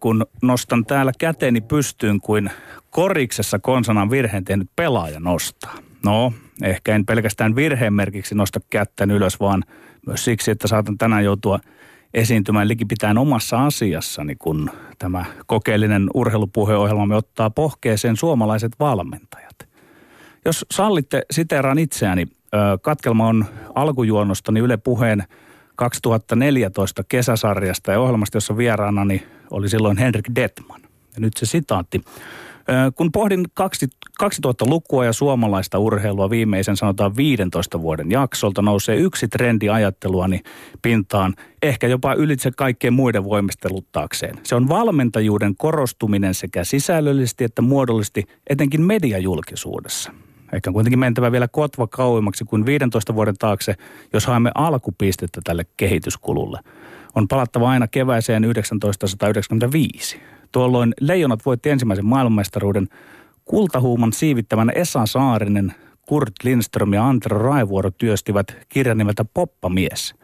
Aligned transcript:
Kun 0.00 0.26
nostan 0.42 0.84
täällä 0.84 1.12
käteni 1.18 1.60
pystyyn 1.60 2.20
kuin 2.20 2.50
koriksessa 2.90 3.58
konsanan 3.58 4.10
virheen 4.10 4.44
tehnyt 4.44 4.70
pelaaja 4.76 5.20
nostaa. 5.20 5.74
No, 6.04 6.32
ehkä 6.62 6.94
en 6.94 7.06
pelkästään 7.06 7.56
virheen 7.56 7.92
merkiksi 7.92 8.34
nosta 8.34 8.60
kättäni 8.70 9.14
ylös, 9.14 9.40
vaan 9.40 9.64
myös 10.06 10.24
siksi, 10.24 10.50
että 10.50 10.68
saatan 10.68 10.98
tänään 10.98 11.24
joutua 11.24 11.60
esiintymään 12.14 12.68
likipitään 12.68 13.18
omassa 13.18 13.66
asiassani, 13.66 14.36
kun 14.36 14.70
tämä 14.98 15.24
kokeellinen 15.46 16.10
urheilupuheohjelmamme 16.14 17.16
ottaa 17.16 17.50
pohkeeseen 17.50 18.16
suomalaiset 18.16 18.72
valmentajat. 18.80 19.68
Jos 20.44 20.66
sallitte, 20.70 21.22
siteeraan 21.30 21.78
itseäni. 21.78 22.26
Katkelma 22.82 23.28
on 23.28 23.44
alkujuonnostani 23.74 24.60
Yle 24.60 24.76
Puheen 24.76 25.24
2014 25.76 27.02
kesäsarjasta 27.08 27.92
ja 27.92 28.00
ohjelmasta, 28.00 28.36
jossa 28.36 28.56
vieraanani 28.56 29.26
oli 29.50 29.68
silloin 29.68 29.98
Henrik 29.98 30.26
Detman. 30.34 30.80
Ja 30.82 31.20
nyt 31.20 31.36
se 31.36 31.46
sitaatti. 31.46 32.04
Kun 32.94 33.12
pohdin 33.12 33.46
2000-lukua 34.22 35.04
ja 35.04 35.12
suomalaista 35.12 35.78
urheilua 35.78 36.30
viimeisen 36.30 36.76
sanotaan 36.76 37.16
15 37.16 37.82
vuoden 37.82 38.10
jaksolta, 38.10 38.62
nousee 38.62 38.96
yksi 38.96 39.28
trendi 39.28 39.68
ajatteluani 39.68 40.40
pintaan, 40.82 41.34
ehkä 41.62 41.86
jopa 41.86 42.14
ylitse 42.14 42.50
kaikkien 42.50 42.92
muiden 42.92 43.24
voimisteluttaakseen. 43.24 44.38
Se 44.42 44.54
on 44.54 44.68
valmentajuuden 44.68 45.56
korostuminen 45.56 46.34
sekä 46.34 46.64
sisällöllisesti 46.64 47.44
että 47.44 47.62
muodollisesti, 47.62 48.24
etenkin 48.50 48.82
mediajulkisuudessa. 48.82 50.12
Ehkä 50.52 50.70
on 50.70 50.74
kuitenkin 50.74 50.98
mentävä 50.98 51.32
vielä 51.32 51.48
kotva 51.48 51.86
kauemmaksi 51.86 52.44
kuin 52.44 52.66
15 52.66 53.14
vuoden 53.14 53.38
taakse, 53.38 53.74
jos 54.12 54.26
haemme 54.26 54.50
alkupistettä 54.54 55.40
tälle 55.44 55.66
kehityskululle. 55.76 56.60
On 57.18 57.28
palattava 57.28 57.70
aina 57.70 57.88
kevääseen 57.88 58.42
1995. 58.80 60.20
Tuolloin 60.52 60.94
Leijonat 61.00 61.46
voitti 61.46 61.70
ensimmäisen 61.70 62.06
maailmanmestaruuden 62.06 62.88
kultahuuman 63.44 64.12
siivittävänä 64.12 64.72
Esa 64.72 65.06
Saarinen, 65.06 65.74
Kurt 66.06 66.32
Lindström 66.44 66.92
ja 66.92 67.08
Antero 67.08 67.38
Raivuoro 67.38 67.90
työstivät 67.90 68.56
kirjan 68.68 68.98
nimeltä 68.98 69.24
Poppamies. 69.34 70.14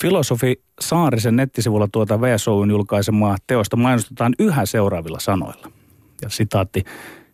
Filosofi 0.00 0.62
Saarisen 0.80 1.36
nettisivulla 1.36 1.88
tuota 1.92 2.20
VSOUn 2.20 2.70
julkaisemaa 2.70 3.36
teosta 3.46 3.76
mainostetaan 3.76 4.34
yhä 4.38 4.66
seuraavilla 4.66 5.20
sanoilla. 5.20 5.70
Ja 6.22 6.28
sitaatti. 6.28 6.84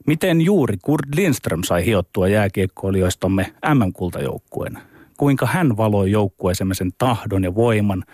Miten 0.06 0.40
juuri 0.40 0.76
Kurt 0.82 1.14
Lindström 1.14 1.62
sai 1.62 1.86
hiottua 1.86 2.28
jääkiekkoilijoistamme 2.28 3.52
MM-kultajoukkueen? 3.74 4.78
Kuinka 5.16 5.46
hän 5.46 5.76
valoi 5.76 6.10
joukkueeseemme 6.10 6.74
sen 6.74 6.90
tahdon 6.98 7.44
ja 7.44 7.54
voiman, 7.54 8.04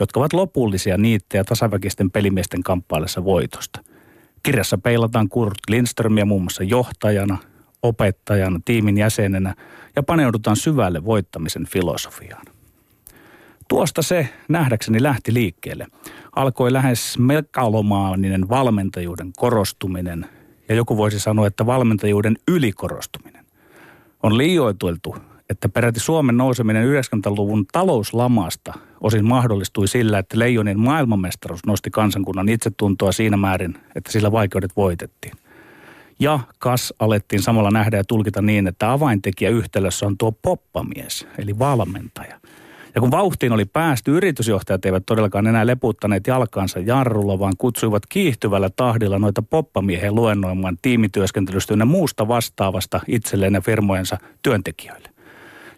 jotka 0.00 0.20
ovat 0.20 0.32
lopullisia 0.32 0.98
niittejä 0.98 1.44
tasaväkisten 1.44 2.10
pelimiesten 2.10 2.62
kamppaillessa 2.62 3.24
voitosta. 3.24 3.80
Kirjassa 4.42 4.78
peilataan 4.78 5.28
Kurt 5.28 5.58
Lindströmiä 5.68 6.24
muun 6.24 6.42
muassa 6.42 6.64
johtajana, 6.64 7.38
opettajana, 7.82 8.60
tiimin 8.64 8.98
jäsenenä 8.98 9.54
ja 9.96 10.02
paneudutaan 10.02 10.56
syvälle 10.56 11.04
voittamisen 11.04 11.66
filosofiaan. 11.66 12.46
Tuosta 13.68 14.02
se 14.02 14.28
nähdäkseni 14.48 15.02
lähti 15.02 15.34
liikkeelle. 15.34 15.86
Alkoi 16.36 16.72
lähes 16.72 17.18
megalomaaninen 17.18 18.48
valmentajuuden 18.48 19.32
korostuminen 19.36 20.26
ja 20.68 20.74
joku 20.74 20.96
voisi 20.96 21.20
sanoa, 21.20 21.46
että 21.46 21.66
valmentajuuden 21.66 22.36
ylikorostuminen. 22.48 23.44
On 24.22 24.38
liioiteltu, 24.38 25.16
että 25.50 25.68
peräti 25.68 26.00
Suomen 26.00 26.36
nouseminen 26.36 27.02
90-luvun 27.02 27.66
talouslamasta 27.72 28.72
osin 29.00 29.24
mahdollistui 29.24 29.88
sillä, 29.88 30.18
että 30.18 30.38
Leijonin 30.38 30.80
maailmanmestaruus 30.80 31.66
nosti 31.66 31.90
kansankunnan 31.90 32.48
itsetuntoa 32.48 33.12
siinä 33.12 33.36
määrin, 33.36 33.74
että 33.94 34.12
sillä 34.12 34.32
vaikeudet 34.32 34.76
voitettiin. 34.76 35.32
Ja 36.20 36.40
kas 36.58 36.94
alettiin 36.98 37.42
samalla 37.42 37.70
nähdä 37.70 37.96
ja 37.96 38.04
tulkita 38.04 38.42
niin, 38.42 38.66
että 38.66 38.92
avaintekijä 38.92 39.50
yhtälössä 39.50 40.06
on 40.06 40.18
tuo 40.18 40.32
poppamies, 40.32 41.26
eli 41.38 41.58
valmentaja. 41.58 42.40
Ja 42.94 43.00
kun 43.00 43.10
vauhtiin 43.10 43.52
oli 43.52 43.64
päästy, 43.64 44.16
yritysjohtajat 44.16 44.84
eivät 44.84 45.02
todellakaan 45.06 45.46
enää 45.46 45.66
leputtaneet 45.66 46.26
jalkaansa 46.26 46.78
jarrulla, 46.78 47.38
vaan 47.38 47.52
kutsuivat 47.58 48.02
kiihtyvällä 48.08 48.70
tahdilla 48.76 49.18
noita 49.18 49.42
poppamiehen 49.42 50.14
luennoimaan 50.14 50.78
tiimityöskentelystä 50.82 51.74
ja 51.74 51.84
muusta 51.84 52.28
vastaavasta 52.28 53.00
itselleen 53.08 53.54
ja 53.54 53.60
firmojensa 53.60 54.18
työntekijöille. 54.42 55.10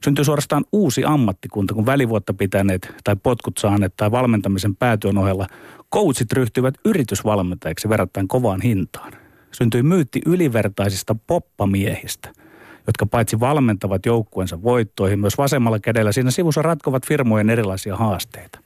Syntyi 0.05 0.25
suorastaan 0.25 0.65
uusi 0.73 1.05
ammattikunta, 1.05 1.75
kun 1.75 1.87
välivuotta 1.87 2.35
pitäneet 2.35 2.95
tai 3.05 3.17
potkut 3.17 3.59
saaneet 3.59 3.97
tai 3.97 4.11
valmentamisen 4.11 4.77
päätyön 4.77 5.19
ohella 5.19 5.47
coachit 5.95 6.33
ryhtyivät 6.33 6.75
yritysvalmentajiksi 6.85 7.89
verrattain 7.89 8.29
kovaan 8.29 8.61
hintaan. 8.61 9.12
Syntyi 9.53 9.83
myytti 9.83 10.21
ylivertaisista 10.27 11.17
poppamiehistä– 11.27 12.33
jotka 12.87 13.07
paitsi 13.07 13.41
valmentavat 13.41 14.07
joukkueensa 14.07 14.62
voittoihin, 14.62 15.21
myös 15.21 15.39
vasemmalla 15.39 15.79
kädellä 15.79 16.12
siinä 16.12 16.31
sivussa 16.31 16.62
ratkovat 16.62 17.07
firmojen 17.07 17.51
erilaisia 17.51 17.97
haasteita. 17.97 18.59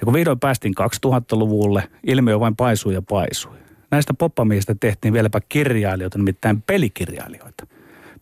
Ja 0.00 0.04
kun 0.04 0.14
vihdoin 0.14 0.40
päästiin 0.40 0.74
2000-luvulle, 1.06 1.88
ilmiö 2.06 2.40
vain 2.40 2.56
paisui 2.56 2.94
ja 2.94 3.02
paisui. 3.02 3.56
Näistä 3.90 4.14
poppamiehistä 4.14 4.74
tehtiin 4.80 5.14
vieläpä 5.14 5.40
kirjailijoita, 5.48 6.18
nimittäin 6.18 6.62
pelikirjailijoita. 6.62 7.66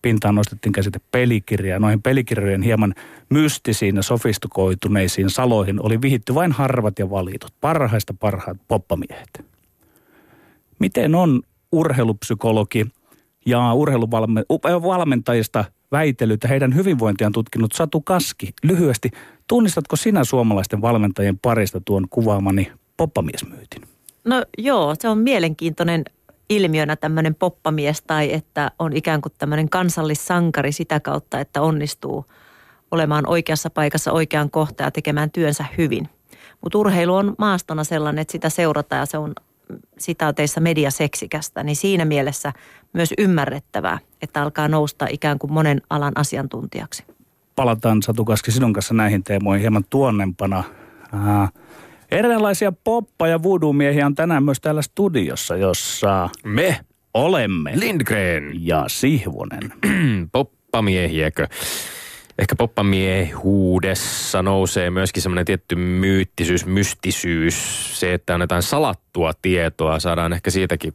Pintaan 0.03 0.35
nostettiin 0.35 0.73
käsite 0.73 1.01
pelikirjaa. 1.11 1.79
Noihin 1.79 2.03
pelikirjojen 2.03 2.63
hieman 2.63 2.95
mystisiin 3.31 3.97
ja 3.97 4.03
sofistikoituneisiin 4.03 5.31
saloihin 5.31 5.83
oli 5.83 6.03
vihitty 6.03 6.35
vain 6.35 6.53
harvat 6.53 6.99
ja 6.99 7.11
valitut, 7.11 7.55
parhaista 7.61 8.15
parhaat 8.21 8.57
poppamiehet. 8.69 9.45
Miten 10.79 11.15
on 11.15 11.43
urheilupsykologi 11.73 12.87
ja 13.47 13.75
urheiluvalmentajista 13.75 15.65
väitellyt 15.93 16.43
ja 16.43 16.49
heidän 16.49 16.75
hyvinvointiaan 16.75 17.33
tutkinut 17.33 17.73
Satu 17.73 18.01
Kaski. 18.01 18.55
Lyhyesti, 18.63 19.11
tunnistatko 19.47 19.97
sinä 19.97 20.25
suomalaisten 20.25 20.83
valmentajien 20.83 21.39
parista 21.39 21.81
tuon 21.85 22.07
kuvaamani 22.11 22.73
poppamiesmyytin? 22.97 23.83
No 24.25 24.45
joo, 24.59 24.95
se 24.99 25.09
on 25.09 25.19
mielenkiintoinen 25.19 26.05
ilmiönä 26.51 26.97
tämmöinen 26.97 27.35
poppamies 27.35 28.03
tai 28.03 28.33
että 28.33 28.71
on 28.79 28.93
ikään 28.93 29.21
kuin 29.21 29.33
tämmöinen 29.39 29.69
kansallissankari 29.69 30.73
sitä 30.73 31.01
kautta, 31.01 31.41
että 31.41 31.63
onnistuu 31.63 32.27
olemaan 32.91 33.27
oikeassa 33.27 33.71
paikassa 33.71 34.13
oikean 34.13 34.51
kohtaan 34.51 34.87
ja 34.87 34.91
tekemään 34.91 35.31
työnsä 35.31 35.65
hyvin. 35.79 36.09
Mutta 36.61 36.79
urheilu 36.79 37.15
on 37.15 37.35
maastona 37.39 37.85
sellainen, 37.85 38.23
että 38.23 38.33
sitä 38.33 38.49
seurataan 38.51 39.01
ja 39.01 39.07
se 39.07 39.19
on 39.19 39.33
sitaateissa 39.99 40.61
mediaseksikästä, 40.61 41.63
niin 41.63 41.77
siinä 41.77 42.05
mielessä 42.05 42.53
myös 42.93 43.15
ymmärrettävää, 43.19 43.99
että 44.23 44.43
alkaa 44.43 44.69
nousta 44.69 45.07
ikään 45.11 45.39
kuin 45.39 45.53
monen 45.53 45.83
alan 45.91 46.13
asiantuntijaksi. 46.15 47.05
Palataan 47.57 48.03
Satu 48.03 48.25
Kaski 48.25 48.53
sinun 48.53 48.73
kanssa 48.73 48.95
näihin 48.95 49.25
teemoihin 49.25 49.61
hieman 49.61 49.85
tuonnempana. 49.91 50.65
Äh, 51.15 51.53
erilaisia 52.13 52.73
poppa- 52.73 53.29
ja 53.29 53.43
voodoo-miehiä 53.43 54.07
on 54.07 54.15
tänään 54.15 54.45
myös 54.45 54.61
täällä 54.61 54.83
studiossa, 54.83 55.57
jossa 55.57 56.29
me 56.45 56.81
olemme 57.15 57.73
Lindgren 57.75 58.51
ja 58.55 58.85
Sihvonen. 58.87 59.73
Poppamiehiäkö? 60.33 61.49
ehkä 62.39 62.57
poppamiehuudessa 62.57 64.43
nousee 64.43 64.91
myöskin 64.91 65.23
semmoinen 65.23 65.45
tietty 65.45 65.77
myyttisyys, 65.77 66.67
mystisyys, 66.67 67.91
se, 68.01 68.15
että 68.15 68.35
annetaan 68.35 68.63
salattua 68.63 69.33
tietoa. 69.43 70.01
Saadaan 70.01 70.33
ehkä 70.33 70.51
siitäkin 70.51 70.93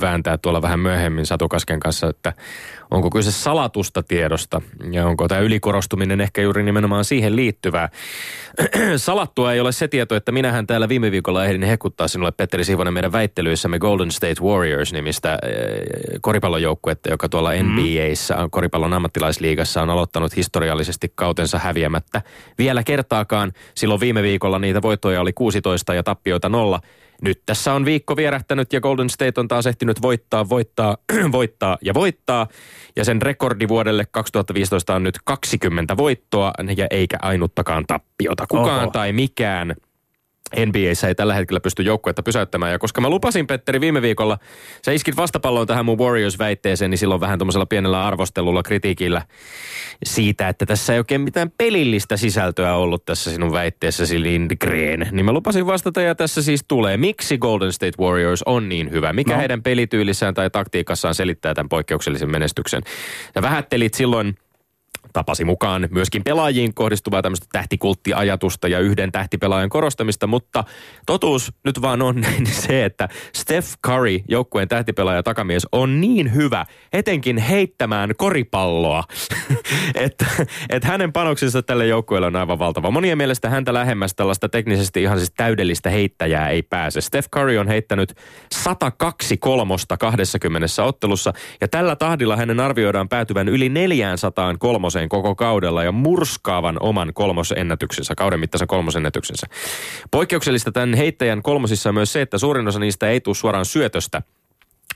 vääntää 0.00 0.38
tuolla 0.38 0.62
vähän 0.62 0.80
myöhemmin 0.80 1.26
Satukasken 1.26 1.80
kanssa, 1.80 2.08
että 2.08 2.32
onko 2.90 3.10
kyse 3.10 3.32
salatusta 3.32 4.02
tiedosta 4.02 4.62
ja 4.90 5.06
onko 5.06 5.28
tämä 5.28 5.40
ylikorostuminen 5.40 6.20
ehkä 6.20 6.42
juuri 6.42 6.62
nimenomaan 6.62 7.04
siihen 7.04 7.36
liittyvää. 7.36 7.88
Salattua 8.96 9.52
ei 9.52 9.60
ole 9.60 9.72
se 9.72 9.88
tieto, 9.88 10.16
että 10.16 10.32
minähän 10.32 10.66
täällä 10.66 10.88
viime 10.88 11.10
viikolla 11.10 11.44
ehdin 11.44 11.62
hekuttaa 11.62 12.08
sinulle 12.08 12.32
Petteri 12.32 12.64
Siivonen 12.64 12.94
meidän 12.94 13.12
väittelyissämme 13.12 13.78
Golden 13.78 14.10
State 14.10 14.42
Warriors 14.42 14.92
nimistä 14.92 15.38
eh, 15.42 15.50
koripallojoukkuetta, 16.20 17.10
joka 17.10 17.28
tuolla 17.28 17.50
mm. 17.50 17.68
NBAissa, 17.68 18.48
koripallon 18.50 18.92
ammattilaisliigassa 18.92 19.82
on 19.82 19.90
aloittanut 19.90 20.36
historiallisesti 20.36 21.12
kautensa 21.14 21.58
häviämättä. 21.58 22.22
Vielä 22.58 22.82
kertaakaan 22.82 23.52
silloin 23.74 24.00
viime 24.00 24.22
viikolla 24.22 24.58
niitä 24.58 24.82
voittoja 24.82 25.20
oli 25.20 25.32
16 25.32 25.94
ja 25.94 26.02
tappioita 26.02 26.48
nolla. 26.48 26.80
Nyt 27.22 27.42
tässä 27.46 27.74
on 27.74 27.84
viikko 27.84 28.16
vierähtänyt 28.16 28.72
ja 28.72 28.80
Golden 28.80 29.10
State 29.10 29.40
on 29.40 29.48
taas 29.48 29.66
ehtinyt 29.66 30.02
voittaa, 30.02 30.48
voittaa, 30.48 30.96
voittaa 31.32 31.78
ja 31.82 31.94
voittaa. 31.94 32.46
Ja 32.96 33.04
sen 33.04 33.22
rekordi 33.22 33.68
vuodelle 33.68 34.06
2015 34.10 34.94
on 34.94 35.02
nyt 35.02 35.18
20 35.24 35.96
voittoa 35.96 36.52
ja 36.76 36.86
eikä 36.90 37.18
ainuttakaan 37.22 37.86
tappiota. 37.86 38.46
Kukaan 38.46 38.82
Oho. 38.82 38.90
tai 38.90 39.12
mikään 39.12 39.74
NBAssä 40.66 41.08
ei 41.08 41.14
tällä 41.14 41.34
hetkellä 41.34 41.60
pysty 41.60 41.82
joukkuetta 41.82 42.22
pysäyttämään. 42.22 42.72
Ja 42.72 42.78
koska 42.78 43.00
mä 43.00 43.10
lupasin 43.10 43.46
Petteri 43.46 43.80
viime 43.80 44.02
viikolla, 44.02 44.38
sä 44.84 44.92
iskit 44.92 45.16
vastapalloon 45.16 45.66
tähän 45.66 45.84
mun 45.84 45.98
Warriors-väitteeseen, 45.98 46.90
niin 46.90 46.98
silloin 46.98 47.20
vähän 47.20 47.38
tuommoisella 47.38 47.66
pienellä 47.66 48.06
arvostelulla, 48.06 48.62
kritiikillä 48.62 49.22
siitä, 50.04 50.48
että 50.48 50.66
tässä 50.66 50.92
ei 50.92 50.98
oikein 50.98 51.20
mitään 51.20 51.50
pelillistä 51.58 52.16
sisältöä 52.16 52.74
ollut 52.74 53.04
tässä 53.04 53.30
sinun 53.30 53.52
väitteessäsi 53.52 54.22
Lindgren. 54.22 55.08
Niin 55.12 55.24
mä 55.24 55.32
lupasin 55.32 55.66
vastata 55.66 56.00
ja 56.00 56.14
tässä 56.14 56.42
siis 56.42 56.64
tulee. 56.68 56.96
Miksi 56.96 57.38
Golden 57.38 57.72
State 57.72 58.02
Warriors 58.02 58.42
on 58.42 58.68
niin 58.68 58.90
hyvä? 58.90 59.12
Mikä 59.12 59.32
no. 59.32 59.38
heidän 59.38 59.62
pelityylissään 59.62 60.34
tai 60.34 60.50
taktiikassaan 60.50 61.14
selittää 61.14 61.54
tämän 61.54 61.68
poikkeuksellisen 61.68 62.30
menestyksen? 62.30 62.82
Ja 63.34 63.42
vähättelit 63.42 63.94
silloin 63.94 64.34
tapasi 65.12 65.44
mukaan 65.44 65.88
myöskin 65.90 66.24
pelaajiin 66.24 66.74
kohdistuvaa 66.74 67.22
tämmöistä 67.22 67.46
tähtikulttiajatusta 67.52 68.68
ja 68.68 68.78
yhden 68.78 69.12
tähtipelaajan 69.12 69.68
korostamista, 69.68 70.26
mutta 70.26 70.64
totuus 71.06 71.52
nyt 71.64 71.82
vaan 71.82 72.02
on 72.02 72.24
se, 72.66 72.84
että 72.84 73.08
Steph 73.34 73.68
Curry, 73.86 74.18
joukkueen 74.28 74.68
tähtipelaaja 74.68 75.22
takamies, 75.22 75.66
on 75.72 76.00
niin 76.00 76.34
hyvä, 76.34 76.66
etenkin 76.92 77.38
heittämään 77.38 78.10
koripalloa, 78.16 79.04
että, 79.94 80.26
että 80.68 80.88
hänen 80.88 81.12
panoksensa 81.12 81.62
tälle 81.62 81.86
joukkueelle 81.86 82.26
on 82.26 82.36
aivan 82.36 82.58
valtava. 82.58 82.90
Monien 82.90 83.18
mielestä 83.18 83.50
häntä 83.50 83.74
lähemmäs 83.74 84.14
tällaista 84.14 84.48
teknisesti 84.48 85.02
ihan 85.02 85.18
siis 85.18 85.32
täydellistä 85.36 85.90
heittäjää 85.90 86.48
ei 86.48 86.62
pääse. 86.62 87.00
Steph 87.00 87.28
Curry 87.30 87.58
on 87.58 87.68
heittänyt 87.68 88.14
102 88.54 89.36
kolmosta 89.36 89.96
20 89.96 90.66
ottelussa 90.84 91.32
ja 91.60 91.68
tällä 91.68 91.96
tahdilla 91.96 92.36
hänen 92.36 92.60
arvioidaan 92.60 93.08
päätyvän 93.08 93.48
yli 93.48 93.68
400 93.68 94.54
kolmoseen 94.58 94.99
kolmoseen 95.08 95.08
koko 95.08 95.34
kaudella 95.34 95.84
ja 95.84 95.92
murskaavan 95.92 96.76
oman 96.80 97.12
kolmosennätyksensä, 97.14 98.14
kauden 98.14 98.40
mittaisen 98.40 98.68
kolmosennätyksensä. 98.68 99.46
Poikkeuksellista 100.10 100.72
tämän 100.72 100.94
heittäjän 100.94 101.42
kolmosissa 101.42 101.88
on 101.88 101.94
myös 101.94 102.12
se, 102.12 102.20
että 102.20 102.38
suurin 102.38 102.68
osa 102.68 102.78
niistä 102.78 103.08
ei 103.08 103.20
tule 103.20 103.34
suoraan 103.34 103.64
syötöstä, 103.64 104.22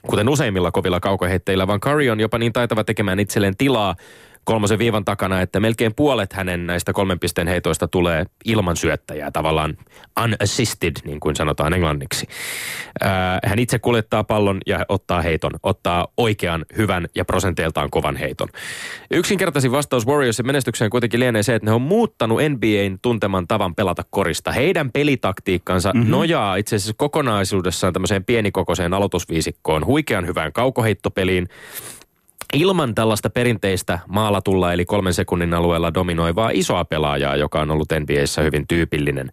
kuten 0.07 0.29
useimmilla 0.29 0.71
kovilla 0.71 1.01
kaukoheitteillä, 1.01 1.67
vaan 1.67 1.81
Curry 1.81 2.11
on 2.11 2.21
jopa 2.21 2.39
niin 2.39 2.53
taitava 2.53 2.85
tekemään 2.85 3.21
itselleen 3.21 3.57
tilaa 3.57 3.97
kolmosen 4.45 4.79
viivan 4.79 5.05
takana, 5.05 5.41
että 5.41 5.61
melkein 5.61 5.95
puolet 5.95 6.33
hänen 6.33 6.67
näistä 6.67 6.93
kolmen 6.93 7.19
pisteen 7.19 7.49
heitoista 7.49 7.89
tulee 7.89 8.25
ilman 8.45 8.77
syöttäjää, 8.77 9.31
tavallaan 9.31 9.77
unassisted, 10.25 10.93
niin 11.05 11.21
kuin 11.21 11.37
sanotaan 11.37 11.75
englanniksi. 11.75 12.27
hän 13.45 13.59
itse 13.59 13.79
kuljettaa 13.79 14.25
pallon 14.25 14.61
ja 14.67 14.85
ottaa 14.89 15.23
heiton, 15.23 15.51
ottaa 15.63 16.09
oikean, 16.17 16.65
hyvän 16.77 17.07
ja 17.15 17.25
prosenteiltaan 17.25 17.91
kovan 17.91 18.17
heiton. 18.17 18.49
Yksinkertaisin 19.11 19.73
vastaus 19.73 20.07
Warriorsin 20.07 20.47
menestykseen 20.47 20.91
kuitenkin 20.91 21.21
lienee 21.21 21.43
se, 21.43 21.55
että 21.55 21.67
ne 21.67 21.73
on 21.73 21.83
muuttanut 21.83 22.41
NBAn 22.49 22.99
tunteman 23.03 23.47
tavan 23.49 23.75
pelata 23.75 24.03
korista. 24.11 24.53
Heidän 24.53 24.93
pelitaktiikkansa 24.93 25.93
mm-hmm. 25.93 26.11
nojaa 26.11 26.57
itse 26.57 26.77
asiassa 26.77 26.95
kokonaisuudessaan 26.97 27.93
tämmöiseen 27.93 28.25
pienikokoiseen 28.25 28.95
aloitusviisikkoon, 28.95 29.87
huikean 29.87 30.27
hyvään 30.27 30.53
kaukoheittopeliin, 30.53 31.49
ilman 32.53 32.95
tällaista 32.95 33.31
perinteistä 33.31 33.99
maalatulla 34.09 34.73
eli 34.73 34.85
kolmen 34.85 35.15
sekunnin 35.15 35.55
alueella 35.55 35.95
dominoivaa 35.95 36.51
isoa 36.53 36.85
pelaajaa, 36.85 37.37
joka 37.37 37.61
on 37.61 37.71
ollut 37.71 37.89
NBAssä 38.01 38.43
hyvin 38.43 38.69
tyypillinen 38.69 39.31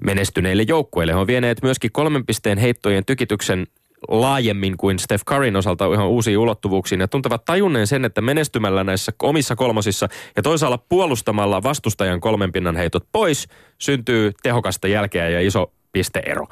menestyneille 0.00 0.64
joukkueille. 0.68 1.12
He 1.12 1.18
on 1.18 1.26
vieneet 1.26 1.62
myöskin 1.62 1.92
kolmen 1.92 2.26
pisteen 2.26 2.58
heittojen 2.58 3.04
tykityksen 3.04 3.66
laajemmin 4.08 4.76
kuin 4.76 4.98
Steph 4.98 5.24
Curryn 5.24 5.56
osalta 5.56 5.94
ihan 5.94 6.08
uusiin 6.08 6.38
ulottuvuuksiin 6.38 7.00
ja 7.00 7.08
tuntevat 7.08 7.44
tajunneen 7.44 7.86
sen, 7.86 8.04
että 8.04 8.20
menestymällä 8.20 8.84
näissä 8.84 9.12
omissa 9.22 9.56
kolmosissa 9.56 10.08
ja 10.36 10.42
toisaalla 10.42 10.78
puolustamalla 10.78 11.62
vastustajan 11.62 12.20
kolmen 12.20 12.52
pinnan 12.52 12.76
heitot 12.76 13.06
pois 13.12 13.48
syntyy 13.78 14.32
tehokasta 14.42 14.88
jälkeä 14.88 15.28
ja 15.28 15.40
iso 15.40 15.72
pisteero. 15.94 16.46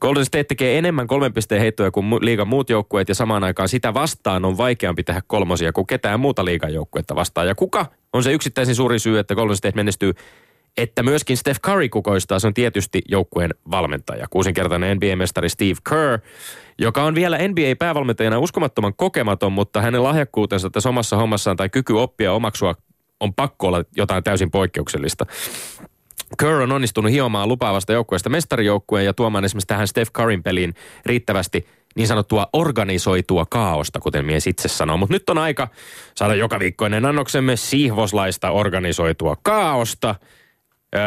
Golden 0.00 0.24
State 0.24 0.44
tekee 0.44 0.78
enemmän 0.78 1.06
kolmen 1.06 1.32
pisteen 1.32 1.60
heittoja 1.60 1.90
kuin 1.90 2.06
liigan 2.20 2.48
muut 2.48 2.70
joukkueet 2.70 3.08
ja 3.08 3.14
samaan 3.14 3.44
aikaan 3.44 3.68
sitä 3.68 3.94
vastaan 3.94 4.44
on 4.44 4.56
vaikeampi 4.56 5.02
tehdä 5.02 5.22
kolmosia 5.26 5.72
kuin 5.72 5.86
ketään 5.86 6.20
muuta 6.20 6.44
liigan 6.44 6.74
joukkuetta 6.74 7.14
vastaan. 7.14 7.46
Ja 7.46 7.54
kuka 7.54 7.86
on 8.12 8.22
se 8.22 8.32
yksittäisin 8.32 8.74
suuri 8.74 8.98
syy, 8.98 9.18
että 9.18 9.34
Golden 9.34 9.56
State 9.56 9.76
menestyy 9.76 10.12
että 10.76 11.02
myöskin 11.02 11.36
Steph 11.36 11.60
Curry 11.60 11.88
kukoistaa, 11.88 12.38
se 12.38 12.46
on 12.46 12.54
tietysti 12.54 13.02
joukkueen 13.08 13.50
valmentaja. 13.70 14.26
Kuusinkertainen 14.30 14.96
NBA-mestari 14.96 15.48
Steve 15.48 15.76
Kerr, 15.88 16.18
joka 16.78 17.02
on 17.02 17.14
vielä 17.14 17.38
NBA-päävalmentajana 17.38 18.38
uskomattoman 18.38 18.94
kokematon, 18.96 19.52
mutta 19.52 19.80
hänen 19.80 20.02
lahjakkuutensa 20.02 20.70
tässä 20.70 20.88
omassa 20.88 21.16
hommassaan 21.16 21.56
tai 21.56 21.68
kyky 21.68 21.92
oppia 21.92 22.32
omaksua 22.32 22.74
on 23.20 23.34
pakko 23.34 23.66
olla 23.66 23.84
jotain 23.96 24.24
täysin 24.24 24.50
poikkeuksellista. 24.50 25.26
Kerr 26.40 26.60
on 26.60 26.72
onnistunut 26.72 27.12
hiomaan 27.12 27.48
lupaavasta 27.48 27.92
joukkueesta 27.92 28.30
mestarijoukkueen 28.30 29.06
ja 29.06 29.14
tuomaan 29.14 29.44
esimerkiksi 29.44 29.66
tähän 29.66 29.88
Steph 29.88 30.12
Curryn 30.12 30.42
peliin 30.42 30.74
riittävästi 31.06 31.66
niin 31.96 32.08
sanottua 32.08 32.46
organisoitua 32.52 33.46
kaaosta, 33.50 34.00
kuten 34.00 34.24
mies 34.24 34.46
itse 34.46 34.68
sanoo. 34.68 34.96
Mutta 34.96 35.14
nyt 35.14 35.30
on 35.30 35.38
aika 35.38 35.68
saada 36.14 36.34
joka 36.34 36.58
viikkoinen 36.58 37.04
annoksemme 37.04 37.56
siihvoslaista 37.56 38.50
organisoitua 38.50 39.36
kaaosta. 39.42 40.14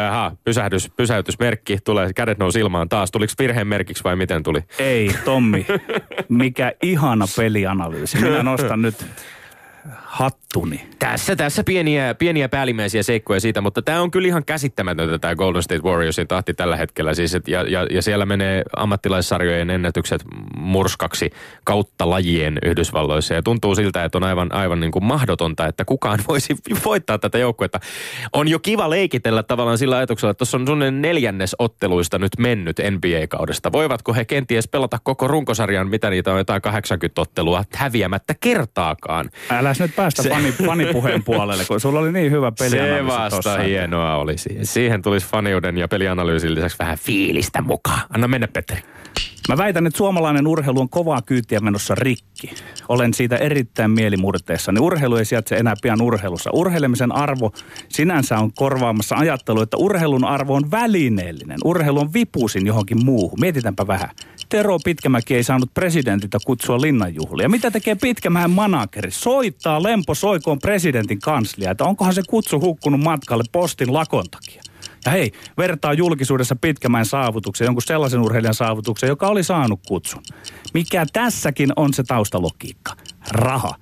Aha, 0.08 0.32
pysähdys, 0.44 0.90
pysäytysmerkki, 0.96 1.78
tulee, 1.84 2.12
kädet 2.12 2.38
nousi 2.38 2.58
ilmaan 2.58 2.88
taas. 2.88 3.10
Tuliko 3.10 3.32
virheen 3.38 3.66
merkiksi 3.66 4.04
vai 4.04 4.16
miten 4.16 4.42
tuli? 4.42 4.60
Ei, 4.78 5.10
Tommi. 5.24 5.66
Mikä 6.28 6.72
ihana 6.82 7.26
pelianalyysi. 7.36 8.20
Minä 8.20 8.42
nostan 8.42 8.82
nyt 8.82 9.06
hattuni. 9.96 10.88
Tässä, 10.98 11.36
tässä 11.36 11.64
pieniä, 11.64 12.14
pieniä 12.14 12.48
päällimmäisiä 12.48 13.02
seikkoja 13.02 13.40
siitä, 13.40 13.60
mutta 13.60 13.82
tämä 13.82 14.00
on 14.00 14.10
kyllä 14.10 14.28
ihan 14.28 14.44
käsittämätöntä 14.44 15.18
tämä 15.18 15.34
Golden 15.34 15.62
State 15.62 15.82
Warriorsin 15.82 16.28
tahti 16.28 16.54
tällä 16.54 16.76
hetkellä. 16.76 17.14
Siis, 17.14 17.34
et, 17.34 17.48
ja, 17.48 17.62
ja, 17.62 17.86
ja, 17.90 18.02
siellä 18.02 18.26
menee 18.26 18.62
ammattilaissarjojen 18.76 19.70
ennätykset 19.70 20.24
murskaksi 20.56 21.30
kautta 21.64 22.10
lajien 22.10 22.58
Yhdysvalloissa. 22.64 23.34
Ja 23.34 23.42
tuntuu 23.42 23.74
siltä, 23.74 24.04
että 24.04 24.18
on 24.18 24.24
aivan, 24.24 24.54
aivan 24.54 24.80
niin 24.80 24.92
kuin 24.92 25.04
mahdotonta, 25.04 25.66
että 25.66 25.84
kukaan 25.84 26.18
voisi 26.28 26.56
voittaa 26.84 27.18
tätä 27.18 27.38
joukkuetta. 27.38 27.80
On 28.32 28.48
jo 28.48 28.58
kiva 28.58 28.90
leikitellä 28.90 29.42
tavallaan 29.42 29.78
sillä 29.78 29.96
ajatuksella, 29.96 30.30
että 30.30 30.38
tuossa 30.38 30.56
on 30.56 30.66
suunnilleen 30.66 31.02
neljännes 31.02 31.56
otteluista 31.58 32.18
nyt 32.18 32.32
mennyt 32.38 32.76
NBA-kaudesta. 32.90 33.72
Voivatko 33.72 34.14
he 34.14 34.24
kenties 34.24 34.68
pelata 34.68 34.98
koko 35.02 35.28
runkosarjan, 35.28 35.88
mitä 35.88 36.10
niitä 36.10 36.32
on 36.32 36.38
jotain 36.38 36.62
80 36.62 37.20
ottelua, 37.20 37.64
häviämättä 37.74 38.34
kertaakaan? 38.40 39.30
Älä 39.50 39.74
nyt 39.78 39.96
päästä 39.96 40.22
se... 40.22 40.28
fani, 40.28 40.52
fanipuheen 40.66 41.24
puolelle, 41.24 41.64
kun 41.64 41.80
sulla 41.80 42.00
oli 42.00 42.12
niin 42.12 42.32
hyvä 42.32 42.52
pelianalyysi 42.58 43.10
Se 43.10 43.16
vasta 43.16 43.36
tossa. 43.36 43.58
hienoa 43.58 44.16
oli 44.16 44.38
siihen. 44.38 44.66
Siihen 44.66 45.02
tulisi 45.02 45.26
faniuden 45.26 45.78
ja 45.78 45.88
pelianalyysin 45.88 46.54
lisäksi 46.54 46.78
vähän 46.78 46.98
fiilistä 46.98 47.62
mukaan. 47.62 48.00
Anna 48.10 48.28
mennä, 48.28 48.48
Petteri. 48.48 48.82
Mä 49.48 49.56
väitän, 49.56 49.86
että 49.86 49.96
suomalainen 49.96 50.46
urheilu 50.46 50.80
on 50.80 50.88
kovaa 50.88 51.22
kyytiä 51.22 51.60
menossa 51.60 51.94
rikki. 51.94 52.50
Olen 52.88 53.14
siitä 53.14 53.36
erittäin 53.36 53.90
mielimurteessa. 53.90 54.72
Niin 54.72 54.82
urheilu 54.82 55.16
ei 55.16 55.24
sijaitse 55.24 55.56
enää 55.56 55.74
pian 55.82 56.02
urheilussa. 56.02 56.50
Urheilemisen 56.52 57.12
arvo 57.12 57.52
sinänsä 57.88 58.38
on 58.38 58.52
korvaamassa 58.52 59.16
ajattelu, 59.16 59.60
että 59.60 59.76
urheilun 59.76 60.24
arvo 60.24 60.54
on 60.54 60.70
välineellinen. 60.70 61.58
Urheilu 61.64 62.00
on 62.00 62.12
vipusin 62.12 62.66
johonkin 62.66 63.04
muuhun. 63.04 63.40
Mietitäänpä 63.40 63.86
vähän. 63.86 64.10
Tero 64.48 64.78
Pitkämäki 64.84 65.34
ei 65.34 65.42
saanut 65.42 65.74
presidentiltä 65.74 66.38
kutsua 66.46 66.80
linnanjuhlia. 66.80 67.48
Mitä 67.48 67.70
tekee 67.70 67.94
Pitkämäen 67.94 68.50
manakeri? 68.50 69.10
Soittaa 69.10 69.82
Lempo 69.82 70.14
Soikoon 70.14 70.58
presidentin 70.58 71.20
kanslia, 71.20 71.70
että 71.70 71.84
onkohan 71.84 72.14
se 72.14 72.22
kutsu 72.28 72.60
hukkunut 72.60 73.00
matkalle 73.00 73.44
postin 73.52 73.92
lakon 73.92 74.24
takia. 74.30 74.62
Ja 75.08 75.12
hei, 75.12 75.32
vertaa 75.58 75.92
julkisuudessa 75.92 76.56
Pitkämäen 76.56 77.06
saavutuksen, 77.06 77.64
jonkun 77.64 77.82
sellaisen 77.82 78.20
urheilijan 78.20 78.54
saavutuksen, 78.54 79.08
joka 79.08 79.28
oli 79.28 79.44
saanut 79.44 79.80
kutsun. 79.88 80.22
Mikä 80.74 81.06
tässäkin 81.12 81.72
on 81.76 81.94
se 81.94 82.02
taustalogiikka? 82.02 82.92
Raha 83.30 83.74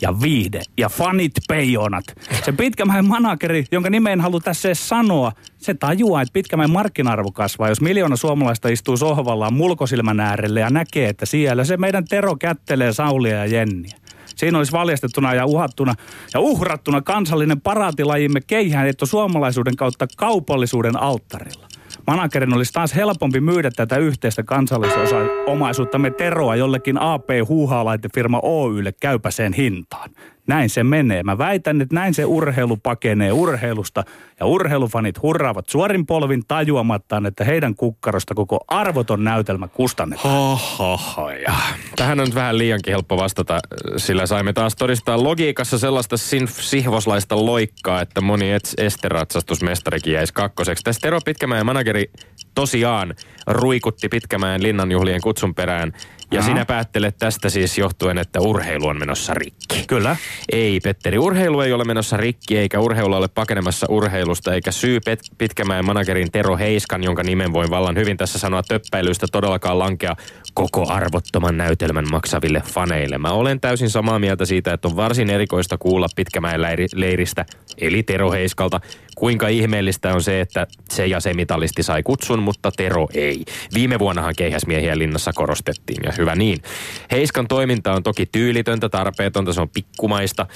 ja 0.00 0.20
viihde 0.20 0.62
ja 0.78 0.88
fanit 0.88 1.32
peijonat. 1.48 2.04
Se 2.44 2.52
Pitkämäen 2.52 3.04
manakeri, 3.04 3.64
jonka 3.72 3.90
nimeen 3.90 4.20
halua 4.20 4.40
tässä 4.40 4.68
edes 4.68 4.88
sanoa, 4.88 5.32
se 5.58 5.74
tajuaa, 5.74 6.22
että 6.22 6.32
Pitkämäen 6.32 6.70
markkina-arvo 6.70 7.32
kasvaa, 7.32 7.68
jos 7.68 7.80
miljoona 7.80 8.16
suomalaista 8.16 8.68
istuu 8.68 8.96
sohvallaan 8.96 9.54
mulkosilmän 9.54 10.20
äärelle 10.20 10.60
ja 10.60 10.70
näkee, 10.70 11.08
että 11.08 11.26
siellä 11.26 11.64
se 11.64 11.76
meidän 11.76 12.04
Tero 12.04 12.36
kättelee 12.36 12.92
Saulia 12.92 13.36
ja 13.36 13.46
Jenniä. 13.46 14.01
Siinä 14.36 14.58
olisi 14.58 14.72
valjastettuna 14.72 15.34
ja 15.34 15.46
uhattuna 15.46 15.94
ja 16.34 16.40
uhrattuna 16.40 17.02
kansallinen 17.02 17.60
paraatilajimme 17.60 18.40
keihäänetto 18.40 19.06
suomalaisuuden 19.06 19.76
kautta 19.76 20.06
kaupallisuuden 20.16 21.02
alttarilla. 21.02 21.68
Managerin 22.06 22.54
olisi 22.54 22.72
taas 22.72 22.94
helpompi 22.94 23.40
myydä 23.40 23.70
tätä 23.70 23.96
yhteistä 23.96 24.42
kansallisomaisuuttamme 24.42 26.10
Teroa 26.10 26.56
jollekin 26.56 26.98
AP 26.98 27.28
Huuhaalaitefirma 27.48 28.40
Oylle 28.42 28.92
käypäseen 29.00 29.52
hintaan. 29.52 30.10
Näin 30.46 30.70
se 30.70 30.84
menee. 30.84 31.22
Mä 31.22 31.38
väitän, 31.38 31.80
että 31.80 31.94
näin 31.94 32.14
se 32.14 32.24
urheilu 32.24 32.76
pakenee 32.76 33.32
urheilusta 33.32 34.04
ja 34.40 34.46
urheilufanit 34.46 35.22
hurraavat 35.22 35.68
suorin 35.68 36.06
polvin 36.06 36.42
tajuamattaan, 36.48 37.26
että 37.26 37.44
heidän 37.44 37.74
kukkarosta 37.74 38.34
koko 38.34 38.64
arvoton 38.68 39.24
näytelmä 39.24 39.68
kustannetaan. 39.68 40.58
Tähän 41.96 42.20
on 42.20 42.26
nyt 42.26 42.34
vähän 42.34 42.58
liiankin 42.58 42.92
helppo 42.92 43.16
vastata, 43.16 43.58
sillä 43.96 44.26
saimme 44.26 44.52
taas 44.52 44.76
todistaa 44.76 45.22
logiikassa 45.22 45.78
sellaista 45.78 46.16
sihvoslaista 46.46 47.46
loikkaa, 47.46 48.00
että 48.00 48.20
moni 48.20 48.50
esteratsastusmestarikin 48.78 50.12
jäisi 50.12 50.34
kakkoseksi. 50.34 50.84
Tässä 50.84 51.00
Tero 51.00 51.18
Pitkämäen 51.24 51.66
manageri 51.66 52.10
tosiaan 52.54 53.14
ruikutti 53.46 54.08
Pitkämäen 54.08 54.62
linnanjuhlien 54.62 55.20
kutsun 55.20 55.54
perään 55.54 55.92
ja 56.32 56.40
Aha. 56.40 56.48
sinä 56.48 56.64
päättelet 56.64 57.16
tästä 57.18 57.50
siis 57.50 57.78
johtuen, 57.78 58.18
että 58.18 58.40
urheilu 58.40 58.86
on 58.86 58.98
menossa 58.98 59.34
rikki. 59.34 59.84
Kyllä. 59.86 60.16
Ei, 60.52 60.80
Petteri, 60.80 61.18
urheilu 61.18 61.60
ei 61.60 61.72
ole 61.72 61.84
menossa 61.84 62.16
rikki, 62.16 62.58
eikä 62.58 62.80
urheilu 62.80 63.14
ole 63.14 63.28
pakenemassa 63.28 63.86
urheilusta, 63.90 64.54
eikä 64.54 64.72
syy 64.72 64.98
Pet- 64.98 65.34
Pitkämäen 65.38 65.84
managerin 65.86 66.32
Tero 66.32 66.56
Heiskan, 66.56 67.04
jonka 67.04 67.22
nimen 67.22 67.52
voin 67.52 67.70
vallan 67.70 67.96
hyvin 67.96 68.16
tässä 68.16 68.38
sanoa 68.38 68.62
töppäilystä, 68.62 69.26
todellakaan 69.32 69.78
lankea 69.78 70.16
koko 70.54 70.88
arvottoman 70.88 71.56
näytelmän 71.56 72.04
maksaville 72.10 72.62
faneille. 72.66 73.18
Mä 73.18 73.30
olen 73.32 73.60
täysin 73.60 73.90
samaa 73.90 74.18
mieltä 74.18 74.44
siitä, 74.44 74.72
että 74.72 74.88
on 74.88 74.96
varsin 74.96 75.30
erikoista 75.30 75.78
kuulla 75.78 76.06
Pitkämäen 76.16 76.60
leiri- 76.60 76.88
leiristä, 76.94 77.46
eli 77.78 78.02
Tero 78.02 78.30
Heiskalta, 78.30 78.80
kuinka 79.16 79.48
ihmeellistä 79.48 80.14
on 80.14 80.22
se, 80.22 80.40
että 80.40 80.66
se 80.90 81.06
ja 81.06 81.20
se 81.20 81.34
mitalisti 81.34 81.82
sai 81.82 82.02
kutsun, 82.02 82.42
mutta 82.42 82.70
Tero 82.76 83.08
ei. 83.14 83.31
Viime 83.74 83.98
vuonnahan 83.98 84.34
keihäsmiehiä 84.36 84.98
linnassa 84.98 85.32
korostettiin, 85.34 86.00
ja 86.04 86.12
hyvä 86.18 86.34
niin. 86.34 86.58
Heiskan 87.10 87.48
toiminta 87.48 87.92
on 87.92 88.02
toki 88.02 88.26
tyylitöntä, 88.26 88.88
tarpeetonta, 88.88 89.52
se 89.52 89.60
on 89.60 89.68
pikkumaista. 89.68 90.46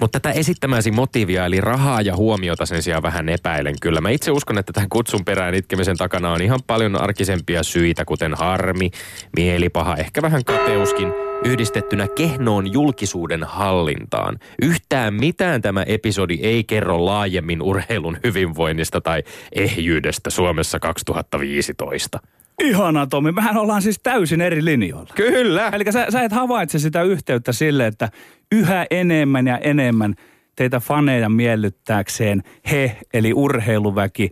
Mutta 0.00 0.20
tätä 0.20 0.34
esittämäsi 0.38 0.90
motiivia, 0.90 1.46
eli 1.46 1.60
rahaa 1.60 2.00
ja 2.00 2.16
huomiota 2.16 2.66
sen 2.66 2.82
sijaan 2.82 3.02
vähän 3.02 3.28
epäilen 3.28 3.74
kyllä. 3.80 4.00
Mä 4.00 4.10
itse 4.10 4.30
uskon, 4.30 4.58
että 4.58 4.72
tähän 4.72 4.88
kutsun 4.88 5.24
perään 5.24 5.54
itkemisen 5.54 5.96
takana 5.96 6.32
on 6.32 6.42
ihan 6.42 6.60
paljon 6.66 7.02
arkisempia 7.02 7.62
syitä, 7.62 8.04
kuten 8.04 8.34
harmi, 8.34 8.90
mielipaha, 9.36 9.96
ehkä 9.96 10.22
vähän 10.22 10.44
kateuskin, 10.44 11.08
yhdistettynä 11.44 12.08
kehnoon 12.08 12.72
julkisuuden 12.72 13.44
hallintaan. 13.44 14.38
Yhtään 14.62 15.14
mitään 15.14 15.62
tämä 15.62 15.82
episodi 15.82 16.38
ei 16.42 16.64
kerro 16.64 17.04
laajemmin 17.04 17.62
urheilun 17.62 18.18
hyvinvoinnista 18.24 19.00
tai 19.00 19.22
ehjyydestä 19.52 20.30
Suomessa 20.30 20.78
2015. 20.78 22.20
Ihanaa 22.60 23.06
Tomi, 23.06 23.32
mehän 23.32 23.56
ollaan 23.56 23.82
siis 23.82 24.00
täysin 24.02 24.40
eri 24.40 24.64
linjoilla. 24.64 25.10
Kyllä. 25.14 25.68
Eli 25.72 25.84
sä, 25.92 26.06
sä 26.08 26.22
et 26.22 26.32
havaitse 26.32 26.78
sitä 26.78 27.02
yhteyttä 27.02 27.52
sille, 27.52 27.86
että 27.86 28.08
yhä 28.52 28.86
enemmän 28.90 29.46
ja 29.46 29.58
enemmän 29.58 30.14
teitä 30.56 30.80
faneja 30.80 31.28
miellyttääkseen 31.28 32.42
he, 32.70 32.96
eli 33.14 33.32
urheiluväki, 33.32 34.30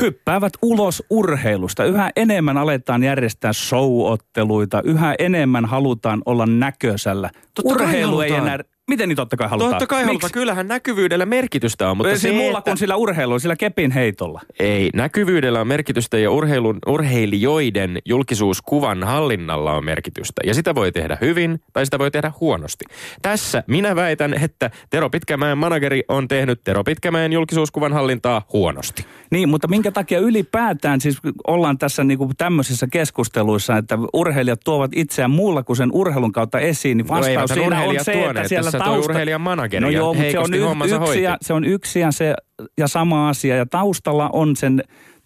hyppäävät 0.00 0.52
ulos 0.62 1.02
urheilusta. 1.10 1.84
Yhä 1.84 2.10
enemmän 2.16 2.58
aletaan 2.58 3.02
järjestää 3.02 3.52
show-otteluita, 3.52 4.82
yhä 4.84 5.14
enemmän 5.18 5.64
halutaan 5.64 6.22
olla 6.24 6.46
näköisellä. 6.46 7.30
Totta 7.54 7.74
Urheilu 7.74 8.20
ei 8.20 8.32
enää... 8.32 8.58
Miten 8.90 9.08
niin 9.08 9.16
totta 9.16 9.36
kai 9.36 9.48
halutaan? 9.48 9.72
Totta 9.72 9.86
kai 9.86 10.04
halutaan. 10.04 10.32
Kyllähän 10.32 10.68
näkyvyydellä 10.68 11.26
merkitystä 11.26 11.90
on, 11.90 11.96
mutta 11.96 12.14
se, 12.14 12.20
se 12.20 12.32
muulla 12.32 12.58
että... 12.58 12.70
kuin 12.70 12.78
sillä 12.78 12.96
urheilulla, 12.96 13.38
sillä 13.38 13.56
kepin 13.56 13.90
heitolla. 13.90 14.40
Ei, 14.60 14.90
näkyvyydellä 14.94 15.60
on 15.60 15.66
merkitystä 15.66 16.18
ja 16.18 16.30
urheilun, 16.30 16.78
urheilijoiden 16.86 17.98
julkisuuskuvan 18.04 19.04
hallinnalla 19.04 19.72
on 19.72 19.84
merkitystä. 19.84 20.42
Ja 20.46 20.54
sitä 20.54 20.74
voi 20.74 20.92
tehdä 20.92 21.18
hyvin 21.20 21.60
tai 21.72 21.84
sitä 21.84 21.98
voi 21.98 22.10
tehdä 22.10 22.32
huonosti. 22.40 22.84
Tässä 23.22 23.64
minä 23.66 23.96
väitän, 23.96 24.34
että 24.34 24.70
Tero 24.90 25.10
Pitkämäen 25.10 25.58
manageri 25.58 26.02
on 26.08 26.28
tehnyt 26.28 26.60
Tero 26.64 26.84
Pitkämäen 26.84 27.32
julkisuuskuvan 27.32 27.92
hallintaa 27.92 28.42
huonosti. 28.52 29.04
Niin, 29.30 29.48
mutta 29.48 29.68
minkä 29.68 29.90
takia 29.90 30.18
ylipäätään 30.18 31.00
siis 31.00 31.18
ollaan 31.46 31.78
tässä 31.78 32.04
niinku 32.04 32.30
tämmöisissä 32.38 32.86
keskusteluissa, 32.92 33.76
että 33.76 33.98
urheilijat 34.12 34.60
tuovat 34.64 34.90
itseään 34.94 35.30
muulla 35.30 35.62
kuin 35.62 35.76
sen 35.76 35.90
urheilun 35.92 36.32
kautta 36.32 36.60
esiin, 36.60 36.96
niin 36.96 37.06
No 37.06 37.14
vastaus 37.14 37.50
ne 37.50 37.54
siinä 37.54 37.82
on 37.82 38.04
se, 38.04 38.24
että 38.24 38.48
siellä 38.48 38.71
Tässä 38.78 38.90
tausta... 38.90 39.12
urheilijan 39.12 39.40
manageri 39.40 39.80
No 39.80 39.90
ja 39.90 39.98
joo, 39.98 40.14
mutta 40.14 40.30
se 40.30 40.38
on, 40.38 40.54
y- 40.54 40.98
hoiti. 40.98 41.22
ja, 41.22 41.38
se 41.40 41.52
on 41.52 41.64
yksi 41.64 42.00
ja, 42.00 42.12
se, 42.12 42.34
ja 42.78 42.88
sama 42.88 43.28
asia. 43.28 43.56
Ja 43.56 43.66
taustalla 43.66 44.30
on 44.32 44.56
sen 44.56 44.82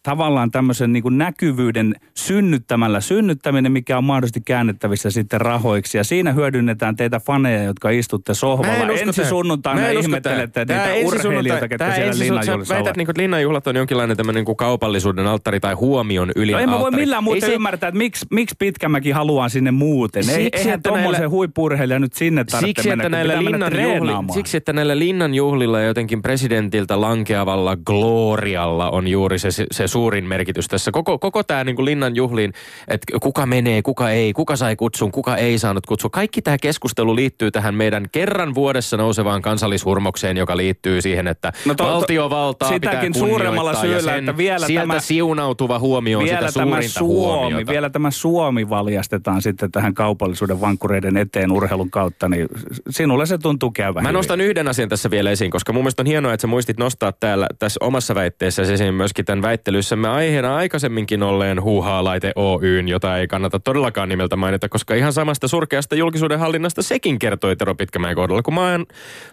tavallaan 0.07 0.51
tämmöisen 0.51 0.93
niin 0.93 1.03
kuin 1.03 1.19
näkyvyyden 1.19 1.95
synnyttämällä 2.15 3.01
synnyttäminen, 3.01 3.73
mikä 3.73 3.99
on 3.99 4.05
mahdollisesti 4.05 4.41
käännettävissä 4.41 5.11
sitten 5.11 5.41
rahoiksi. 5.41 5.99
Ja 5.99 6.05
siinä 6.05 6.33
hyödynnetään 6.33 6.97
teitä 6.97 7.21
faneja, 7.21 7.63
jotka 7.63 7.91
istutte 7.91 8.35
sohvalla. 8.35 8.93
en 8.93 9.09
Ensi 9.09 9.25
sunnuntaina 9.25 9.89
ihmettelette 9.89 10.61
niitä 10.61 10.89
urheilijoita, 11.05 11.69
ketkä 11.69 11.95
siellä 11.95 12.19
linnanjuhlissa 12.19 12.69
Sä 12.69 12.75
väität, 12.75 12.87
ovat. 12.87 12.97
niin 12.97 13.07
kuin, 13.07 13.15
linnanjuhlat 13.19 13.67
on 13.67 13.77
jonkinlainen 13.77 14.17
tämmöinen 14.17 14.45
kuin 14.45 14.57
kaupallisuuden 14.57 15.27
alttari 15.27 15.61
tai 15.61 15.75
huomion 15.75 16.31
ylin 16.37 16.53
No 16.53 16.59
en 16.59 16.71
mä 16.71 16.79
voi 16.79 16.91
millään 16.91 17.21
Ei 17.21 17.25
muuten 17.25 17.49
se- 17.51 17.55
ymmärtää, 17.55 17.89
että 17.89 17.99
miksi, 17.99 18.27
miksi 18.31 18.57
Pitkämäki 18.59 19.11
haluaa 19.11 19.49
sinne 19.49 19.71
muuten. 19.71 20.21
Ei, 20.31 20.35
Siksi, 20.45 20.51
eihän 20.61 20.75
että 20.75 20.89
tuommoisen 20.89 21.21
näillä- 21.21 21.29
huippurheilija 21.31 21.99
nyt 21.99 22.13
sinne 22.13 22.45
tarvitse 22.45 22.67
Siksi 22.67 22.89
mennä, 22.89 23.03
että, 23.03 23.17
näillä 23.17 23.45
linnan 23.45 23.73
juhli, 23.83 24.13
siksi, 24.35 24.57
että 24.57 24.73
näillä 24.73 24.99
linnan 24.99 25.35
juhlilla 25.35 25.81
ja 25.81 25.87
jotenkin 25.87 26.23
presidentiltä 26.23 27.01
lankeavalla 27.01 27.77
glorialla 27.77 28.91
on 28.91 29.09
juuri 29.09 29.39
se, 29.39 29.49
se 29.71 29.87
suurin 29.97 30.25
merkitys 30.29 30.69
tässä. 30.69 30.91
Koko, 30.91 31.19
koko 31.19 31.43
tämä 31.43 31.65
niin 31.65 31.85
linnan 31.85 32.17
juhliin, 32.17 32.53
että 32.89 33.19
kuka 33.21 33.47
menee, 33.47 33.83
kuka 33.83 34.11
ei, 34.11 34.33
kuka 34.33 34.57
sai 34.57 34.77
kutsun, 34.77 35.13
kuka 35.13 35.37
ei 35.37 35.59
saanut 35.59 35.87
kutsun. 35.87 36.11
Kaikki 36.11 36.43
tämä 36.43 36.59
keskustelu 36.59 37.17
liittyy 37.17 37.51
tähän 37.51 37.75
meidän 37.75 38.07
kerran 38.13 38.55
vuodessa 38.55 38.97
nousevaan 38.97 39.43
kansallishurmokseen, 39.43 40.37
joka 40.37 40.57
liittyy 40.57 41.03
siihen, 41.03 41.27
että 41.27 41.53
No 41.65 41.75
to- 41.75 41.85
to- 41.85 41.91
valtiovaltaa 41.91 42.69
sitäkin 42.69 43.13
pitää 43.13 43.29
suuremmalla 43.29 43.75
syyllä, 43.75 44.01
sen, 44.13 44.19
että 44.19 44.37
vielä 44.37 44.67
sieltä 44.67 44.89
tämä- 44.89 45.01
siunautuva 45.01 45.79
huomio 45.79 46.19
on 46.19 46.25
vielä 46.25 46.49
sitä 46.49 46.53
tämä 46.61 46.71
suurinta 46.71 46.99
Suomi, 46.99 47.15
huomiota. 47.15 47.73
vielä 47.73 47.91
tämä 47.91 48.11
Suomi 48.11 48.69
valjastetaan 48.69 49.43
sitten 49.43 49.73
tähän 49.73 49.95
kaupallisuuden 49.95 50.61
vankkureiden 50.61 51.17
eteen 51.17 51.53
urheilun 51.53 51.91
kautta, 51.91 52.29
niin 52.29 52.49
sinulle 52.91 53.27
se 53.27 53.39
tuntuu 53.39 53.71
käyvän 53.71 54.03
Mä 54.03 54.09
hyvin. 54.09 54.15
nostan 54.19 54.41
yhden 54.41 54.69
asian 54.69 54.89
tässä 54.89 55.11
vielä 55.11 55.31
esiin, 55.31 55.51
koska 55.51 55.73
mun 55.73 55.83
mielestä 55.83 56.03
on 56.03 56.07
hienoa, 56.07 56.33
että 56.33 56.43
sä 56.43 56.47
muistit 56.47 56.79
nostaa 56.79 57.13
täällä 57.13 57.47
tässä 57.59 57.79
omassa 57.85 58.15
väitteessä 58.15 58.63
esiin 58.63 58.95
myöskin 58.95 59.25
tämän 59.25 59.43
väittelyssämme 59.87 60.09
aiheena 60.09 60.57
aikaisemminkin 60.57 61.23
olleen 61.23 61.63
Huuhaa-laite 61.63 62.33
Oyn, 62.37 62.89
jota 62.89 63.19
ei 63.19 63.27
kannata 63.27 63.61
todellakaan 63.61 64.09
nimeltä 64.09 64.37
mainita, 64.37 64.69
koska 64.69 64.95
ihan 64.95 65.13
samasta 65.13 65.49
surkeasta 65.49 65.95
julkisuuden 65.95 66.39
hallinnasta 66.39 66.83
sekin 66.83 67.19
kertoi 67.19 67.57
Tero 67.57 67.75
Pitkämäen 67.75 68.17
kohdalla. 68.17 68.43
Kun 68.43 68.55
maan 68.55 68.87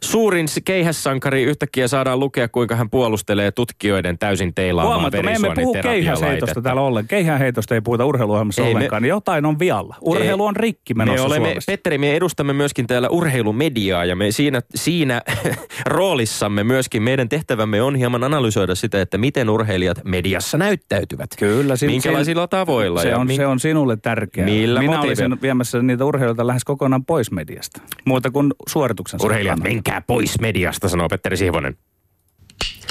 suurin 0.03 0.45
keihässankari 0.65 1.43
yhtäkkiä 1.43 1.88
saadaan 1.88 2.19
lukea, 2.19 2.48
kuinka 2.48 2.75
hän 2.75 2.89
puolustelee 2.89 3.51
tutkijoiden 3.51 4.17
täysin 4.17 4.53
teilaamaa 4.53 4.93
Huomaatko, 4.93 5.24
me 5.24 5.31
emme 5.31 5.51
puhu 5.55 5.77
keihäsheitosta 5.81 6.62
täällä 6.62 6.81
ollen. 6.81 7.07
Keihäheitosta 7.07 7.75
ei 7.75 7.81
puhuta 7.81 8.05
urheiluohjelmassa 8.05 8.62
Ei, 8.62 8.74
me- 8.74 8.77
ollenkaan, 8.77 9.01
niin 9.01 9.10
jotain 9.10 9.45
on 9.45 9.60
vialla. 9.60 9.95
Urheilu 10.01 10.45
on 10.45 10.55
rikki 10.55 10.93
me 10.93 11.05
menossa 11.05 11.27
olemme, 11.27 11.48
Suomessa. 11.48 11.72
Petteri, 11.72 11.98
me 11.98 12.15
edustamme 12.15 12.53
myöskin 12.53 12.88
täällä 12.88 13.10
urheilumediaa 13.10 14.05
ja 14.05 14.15
me 14.15 14.31
siinä, 14.31 14.62
siinä 14.75 15.22
roolissamme 15.86 16.63
myöskin 16.63 17.03
meidän 17.03 17.29
tehtävämme 17.29 17.81
on 17.81 17.95
hieman 17.95 18.24
analysoida 18.24 18.75
sitä, 18.75 19.01
että 19.01 19.17
miten 19.17 19.50
urheilijat 19.50 20.03
mediassa 20.43 20.57
näyttäytyvät. 20.57 21.29
Kyllä. 21.39 21.75
sin- 21.75 21.89
Minkälaisilla 21.91 22.47
tavoilla 22.47 23.01
Se 23.01 23.09
ja 23.09 23.17
on, 23.17 23.27
min- 23.27 23.35
se 23.35 23.47
on 23.47 23.59
sinulle 23.59 23.97
tärkeää. 23.97 24.45
Millä 24.45 24.79
Minä 24.79 24.95
motiiveilla? 24.95 25.25
olisin 25.25 25.41
viemässä 25.41 25.81
niitä 25.81 26.05
urheilijoita 26.05 26.47
lähes 26.47 26.63
kokonaan 26.63 27.05
pois 27.05 27.31
mediasta. 27.31 27.81
Muuta 28.05 28.31
kuin 28.31 28.53
suorituksen. 28.69 29.19
Urheilijat, 29.23 29.59
menkää 29.63 30.01
pois 30.07 30.39
mediasta, 30.39 30.89
sanoo 30.89 31.07
Petteri 31.09 31.38
Sihvonen. 31.38 31.77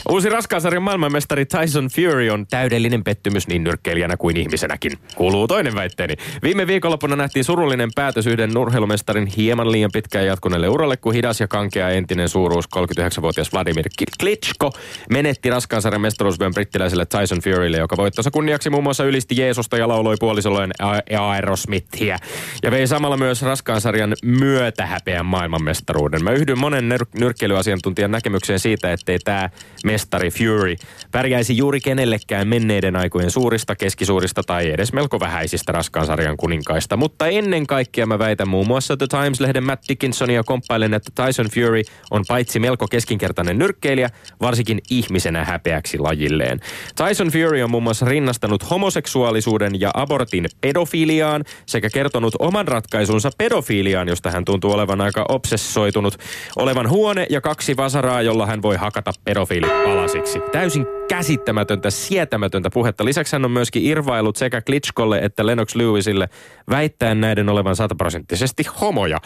Uusi 0.08 0.28
raskaasarjan 0.28 0.82
maailmanmestari 0.82 1.46
Tyson 1.46 1.88
Fury 1.88 2.30
on 2.30 2.46
täydellinen 2.46 3.04
pettymys 3.04 3.48
niin 3.48 3.64
nyrkkeilijänä 3.64 4.16
kuin 4.16 4.36
ihmisenäkin. 4.36 4.92
Kuuluu 5.14 5.48
toinen 5.48 5.74
väitteeni. 5.74 6.14
Viime 6.42 6.66
viikonloppuna 6.66 7.16
nähtiin 7.16 7.44
surullinen 7.44 7.90
päätös 7.94 8.26
yhden 8.26 8.58
urheilumestarin 8.58 9.26
hieman 9.26 9.72
liian 9.72 9.90
pitkään 9.92 10.26
jatkuneelle 10.26 10.68
uralle, 10.68 10.96
kun 10.96 11.14
hidas 11.14 11.40
ja 11.40 11.48
kankea 11.48 11.90
entinen 11.90 12.28
suuruus 12.28 12.64
39-vuotias 12.76 13.52
Vladimir 13.52 13.88
Klitschko 14.20 14.70
menetti 15.10 15.50
raskaasarjan 15.50 16.00
mestaruusvyön 16.00 16.54
brittiläiselle 16.54 17.06
Tyson 17.06 17.40
Furylle, 17.40 17.76
joka 17.76 17.96
voittonsa 17.96 18.30
kunniaksi 18.30 18.70
muun 18.70 18.82
muassa 18.82 19.04
ylisti 19.04 19.36
Jeesusta 19.36 19.76
ja 19.76 19.88
lauloi 19.88 20.16
puolisolleen 20.20 20.70
A- 20.78 21.30
Aerosmithia. 21.30 22.18
Ja 22.62 22.70
vei 22.70 22.86
samalla 22.86 23.16
myös 23.16 23.42
raskaansarjan 23.42 24.14
myötähäpeän 24.24 25.26
maailmanmestaruuden. 25.26 26.24
Mä 26.24 26.30
yhdyn 26.30 26.58
monen 26.58 26.92
nyr- 26.92 27.20
nyrkkeilyasiantuntijan 27.20 28.10
näkemykseen 28.10 28.58
siitä, 28.58 28.92
ettei 28.92 29.18
tämä 29.18 29.50
mestari 29.84 30.30
Fury 30.30 30.76
pärjäisi 31.12 31.56
juuri 31.56 31.80
kenellekään 31.80 32.48
menneiden 32.48 32.96
aikojen 32.96 33.30
suurista, 33.30 33.76
keskisuurista 33.76 34.42
tai 34.42 34.70
edes 34.70 34.92
melko 34.92 35.20
vähäisistä 35.20 35.72
raskaansarjan 35.72 36.36
kuninkaista. 36.36 36.96
Mutta 36.96 37.26
ennen 37.26 37.66
kaikkea 37.66 38.06
mä 38.06 38.18
väitän 38.18 38.48
muun 38.48 38.66
muassa 38.66 38.96
The 38.96 39.06
Times-lehden 39.06 39.64
Matt 39.64 39.88
Dickinsonia 39.88 40.42
komppailen, 40.42 40.94
että 40.94 41.24
Tyson 41.24 41.46
Fury 41.46 41.82
on 42.10 42.24
paitsi 42.28 42.58
melko 42.58 42.86
keskinkertainen 42.88 43.58
nyrkkeilijä, 43.58 44.10
varsinkin 44.40 44.80
ihmisenä 44.90 45.44
häpeäksi 45.44 45.98
lajilleen. 45.98 46.60
Tyson 46.96 47.28
Fury 47.28 47.62
on 47.62 47.70
muun 47.70 47.82
muassa 47.82 48.06
rinnastanut 48.06 48.70
homoseksuaalisuuden 48.70 49.80
ja 49.80 49.90
abortin 49.94 50.48
pedofiliaan 50.60 51.44
sekä 51.66 51.90
kertonut 51.90 52.34
oman 52.38 52.68
ratkaisunsa 52.68 53.30
pedofiliaan, 53.38 54.08
josta 54.08 54.30
hän 54.30 54.44
tuntuu 54.44 54.72
olevan 54.72 55.00
aika 55.00 55.26
obsessoitunut. 55.28 56.18
Olevan 56.56 56.90
huone 56.90 57.26
ja 57.30 57.40
kaksi 57.40 57.76
vasaraa, 57.76 58.22
jolla 58.22 58.46
hän 58.46 58.62
voi 58.62 58.76
hakata 58.76 59.12
pedofiilit 59.24 59.71
alasiksi. 59.86 60.40
Täysin 60.52 60.86
käsittämätöntä, 61.08 61.90
sietämätöntä 61.90 62.70
puhetta. 62.70 63.04
Lisäksi 63.04 63.36
hän 63.36 63.44
on 63.44 63.50
myöskin 63.50 63.84
irvailut 63.84 64.36
sekä 64.36 64.60
Klitschkolle 64.60 65.18
että 65.18 65.46
Lennox 65.46 65.74
Lewisille 65.74 66.28
väittäen 66.70 67.20
näiden 67.20 67.48
olevan 67.48 67.76
sataprosenttisesti 67.76 68.64
homoja 68.80 69.18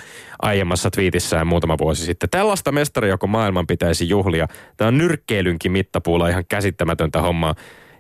aiemmassa 0.43 0.91
twiitissään 0.91 1.47
muutama 1.47 1.79
vuosi 1.79 2.05
sitten. 2.05 2.31
Tällaista 2.31 2.73
mestaria, 2.73 3.11
joko 3.11 3.27
maailman 3.27 3.67
pitäisi 3.67 4.09
juhlia. 4.09 4.49
Tämä 4.77 4.89
on 4.89 4.99
nyrkkeilynkin 4.99 5.73
mittapuulla 5.73 6.29
ihan 6.29 6.45
käsittämätöntä 6.49 7.21
hommaa. 7.21 7.55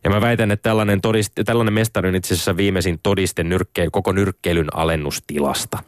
Ja 0.04 0.10
mä 0.10 0.20
väitän, 0.20 0.50
että 0.50 0.70
tällainen, 0.70 1.00
todiste, 1.00 1.44
tällainen 1.44 1.74
mestari 1.74 2.08
on 2.08 2.14
itse 2.14 2.34
asiassa 2.34 2.56
viimeisin 2.56 2.98
todiste 3.02 3.44
nyrkkeily, 3.44 3.90
koko 3.90 4.12
nyrkkeilyn 4.12 4.76
alennustilasta. 4.76 5.78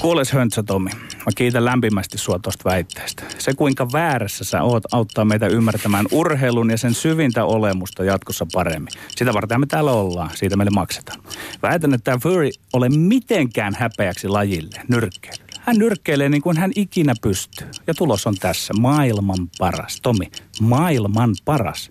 Kuules 0.00 0.32
Höntsä 0.32 0.62
Tomi, 0.62 0.90
mä 0.90 1.32
kiitän 1.34 1.64
lämpimästi 1.64 2.18
sua 2.18 2.38
tuosta 2.38 2.70
väitteestä. 2.70 3.22
Se 3.38 3.54
kuinka 3.54 3.92
väärässä 3.92 4.44
sä 4.44 4.62
oot 4.62 4.82
auttaa 4.92 5.24
meitä 5.24 5.46
ymmärtämään 5.46 6.06
urheilun 6.12 6.70
ja 6.70 6.78
sen 6.78 6.94
syvintä 6.94 7.44
olemusta 7.44 8.04
jatkossa 8.04 8.46
paremmin. 8.52 8.92
Sitä 9.16 9.34
varten 9.34 9.60
me 9.60 9.66
täällä 9.66 9.92
ollaan, 9.92 10.30
siitä 10.34 10.56
meille 10.56 10.70
maksetaan. 10.70 11.22
Väitän, 11.62 11.94
että 11.94 12.04
tämä 12.04 12.18
Fury 12.18 12.50
ole 12.72 12.88
mitenkään 12.88 13.74
häpeäksi 13.78 14.28
lajille, 14.28 14.80
nyrkkeilylle. 14.88 15.60
Hän 15.60 15.76
nyrkkeilee 15.78 16.28
niin 16.28 16.42
kuin 16.42 16.56
hän 16.56 16.72
ikinä 16.76 17.14
pystyy. 17.22 17.68
Ja 17.86 17.94
tulos 17.94 18.26
on 18.26 18.34
tässä, 18.34 18.74
maailman 18.74 19.48
paras. 19.58 20.00
Tomi, 20.02 20.30
maailman 20.60 21.34
paras. 21.44 21.90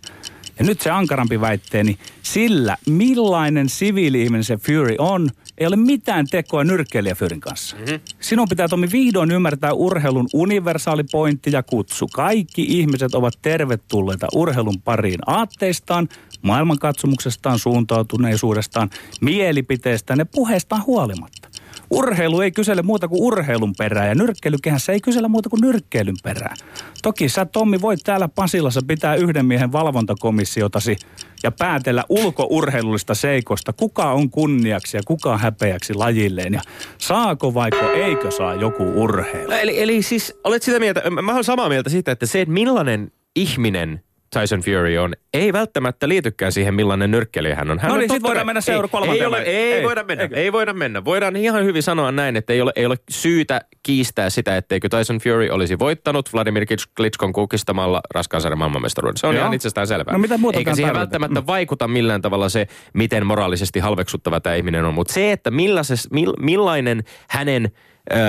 Ja 0.59 0.65
nyt 0.65 0.81
se 0.81 0.89
ankarampi 0.89 1.41
väitteeni, 1.41 1.99
sillä 2.23 2.77
millainen 2.87 3.69
siviili-ihminen 3.69 4.43
se 4.43 4.57
Fury 4.57 4.95
on, 4.97 5.29
ei 5.59 5.67
ole 5.67 5.75
mitään 5.75 6.27
tekoa 6.27 6.63
nyrkkeilijä 6.63 7.15
Furyn 7.15 7.39
kanssa. 7.39 7.75
Mm-hmm. 7.75 7.99
Sinun 8.19 8.49
pitää 8.49 8.67
Tomi 8.67 8.87
vihdoin 8.91 9.31
ymmärtää 9.31 9.73
urheilun 9.73 10.27
universaali 10.33 11.03
pointti 11.11 11.51
ja 11.51 11.63
kutsu. 11.63 12.07
Kaikki 12.13 12.65
ihmiset 12.79 13.15
ovat 13.15 13.33
tervetulleita 13.41 14.27
urheilun 14.35 14.81
pariin 14.81 15.19
aatteistaan, 15.25 16.09
maailmankatsomuksestaan, 16.41 17.59
suuntautuneisuudestaan, 17.59 18.89
mielipiteestään 19.21 20.19
ja 20.19 20.25
puheestaan 20.25 20.85
huolimatta. 20.85 21.49
Urheilu 21.91 22.41
ei 22.41 22.51
kysele 22.51 22.81
muuta 22.81 23.07
kuin 23.07 23.21
urheilun 23.21 23.73
perää 23.77 24.07
ja 24.07 24.15
nyrkkeilykehässä 24.15 24.91
ei 24.93 25.01
kysellä 25.01 25.27
muuta 25.27 25.49
kuin 25.49 25.61
nyrkkeilyn 25.61 26.15
perää. 26.23 26.53
Toki 27.01 27.29
sä 27.29 27.45
Tommi 27.45 27.81
voit 27.81 27.99
täällä 28.03 28.27
Pasilassa 28.27 28.81
pitää 28.87 29.15
yhden 29.15 29.45
miehen 29.45 29.71
valvontakomissiotasi 29.71 30.95
ja 31.43 31.51
päätellä 31.51 32.03
ulkourheilullista 32.09 33.15
seikosta, 33.15 33.73
kuka 33.73 34.11
on 34.11 34.29
kunniaksi 34.29 34.97
ja 34.97 35.03
kuka 35.05 35.37
häpeäksi 35.37 35.93
lajilleen 35.93 36.53
ja 36.53 36.61
saako 36.97 37.53
vaiko 37.53 37.91
eikö 37.91 38.31
saa 38.31 38.53
joku 38.53 38.83
urheilu. 38.95 39.51
Eli, 39.51 39.81
eli 39.81 40.01
siis 40.01 40.39
olet 40.43 40.63
sitä 40.63 40.79
mieltä, 40.79 41.09
mä 41.09 41.31
olen 41.31 41.43
samaa 41.43 41.69
mieltä 41.69 41.89
siitä, 41.89 42.11
että 42.11 42.25
se, 42.25 42.41
että 42.41 42.53
millainen 42.53 43.11
ihminen 43.35 44.03
Tyson 44.33 44.59
Fury 44.59 44.97
on, 44.97 45.13
ei 45.33 45.53
välttämättä 45.53 46.07
liitykään 46.07 46.51
siihen, 46.51 46.73
millainen 46.73 47.11
nyrkkelijä 47.11 47.55
hän 47.55 47.71
on. 47.71 47.79
Hän 47.79 47.89
no 47.89 47.93
on 47.93 47.99
niin, 47.99 48.07
totta 48.07 48.17
sit 48.17 48.23
voidaan 48.23 48.45
mennä 48.45 48.61
seura- 48.61 48.85
ei, 48.85 48.89
kolmanteen 48.89 49.21
ei, 49.21 49.25
ole, 49.27 49.37
lajiin. 49.37 49.55
ei, 49.55 49.73
Ei. 49.73 49.83
voida 49.83 50.03
mennä, 50.03 50.23
Eikö? 50.23 50.35
ei 50.35 50.51
voida 50.51 50.73
mennä. 50.73 51.05
Voidaan 51.05 51.35
ihan 51.35 51.63
hyvin 51.65 51.83
sanoa 51.83 52.11
näin, 52.11 52.35
että 52.35 52.53
ei 52.53 52.61
ole, 52.61 52.71
ei 52.75 52.85
ole 52.85 52.95
syytä 53.09 53.61
kiistää 53.83 54.29
sitä, 54.29 54.57
etteikö 54.57 54.89
Tyson 54.89 55.17
Fury 55.17 55.49
olisi 55.49 55.79
voittanut 55.79 56.33
Vladimir 56.33 56.65
Klitschkon 56.97 57.33
kukistamalla 57.33 58.01
raskaan 58.15 58.41
sarjan 58.41 58.57
maailmanmestaruuden. 58.59 59.17
Se 59.17 59.27
on 59.27 59.35
Joo. 59.35 59.41
ihan 59.41 59.53
itsestään 59.53 59.87
selvää. 59.87 60.13
No 60.13 60.19
mitä 60.19 60.37
muuta 60.37 60.57
Eikä 60.57 60.75
siihen 60.75 60.93
tarvitaan? 60.93 61.21
välttämättä 61.21 61.47
vaikuta 61.47 61.87
millään 61.87 62.21
tavalla 62.21 62.49
se, 62.49 62.67
miten 62.93 63.25
moraalisesti 63.25 63.79
halveksuttava 63.79 64.39
tämä 64.39 64.55
ihminen 64.55 64.85
on. 64.85 64.93
Mutta 64.93 65.13
se, 65.13 65.31
että 65.31 65.51
mill, 65.51 66.33
millainen 66.39 67.03
hänen, 67.29 67.71
öö, 68.13 68.19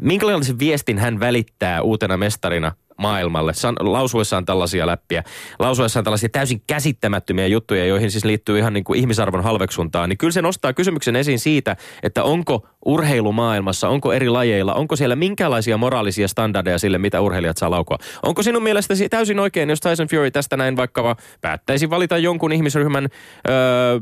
minkälaisen 0.00 0.58
viestin 0.58 0.98
hän 0.98 1.20
välittää 1.20 1.82
uutena 1.82 2.16
mestarina 2.16 2.72
maailmalle, 3.02 3.54
san, 3.54 3.74
lausuessaan 3.80 4.44
tällaisia 4.44 4.86
läppiä, 4.86 5.22
lausuessaan 5.58 6.04
tällaisia 6.04 6.28
täysin 6.28 6.62
käsittämättömiä 6.66 7.46
juttuja, 7.46 7.86
joihin 7.86 8.10
siis 8.10 8.24
liittyy 8.24 8.58
ihan 8.58 8.72
niin 8.72 8.84
kuin 8.84 8.98
ihmisarvon 8.98 9.44
halveksuntaa, 9.44 10.06
niin 10.06 10.18
kyllä 10.18 10.32
se 10.32 10.42
nostaa 10.42 10.72
kysymyksen 10.72 11.16
esiin 11.16 11.38
siitä, 11.38 11.76
että 12.02 12.24
onko 12.24 12.66
urheilumaailmassa, 12.84 13.88
onko 13.88 14.12
eri 14.12 14.28
lajeilla, 14.28 14.74
onko 14.74 14.96
siellä 14.96 15.16
minkälaisia 15.16 15.76
moraalisia 15.76 16.28
standardeja 16.28 16.78
sille, 16.78 16.98
mitä 16.98 17.20
urheilijat 17.20 17.56
saa 17.56 17.70
laukoa. 17.70 17.98
Onko 18.22 18.42
sinun 18.42 18.62
mielestäsi 18.62 19.08
täysin 19.08 19.38
oikein, 19.38 19.70
jos 19.70 19.80
Tyson 19.80 20.08
Fury 20.08 20.30
tästä 20.30 20.56
näin 20.56 20.76
vaikka 20.76 21.16
päättäisi 21.40 21.90
valita 21.90 22.18
jonkun 22.18 22.52
ihmisryhmän 22.52 23.08
öö, 23.48 24.00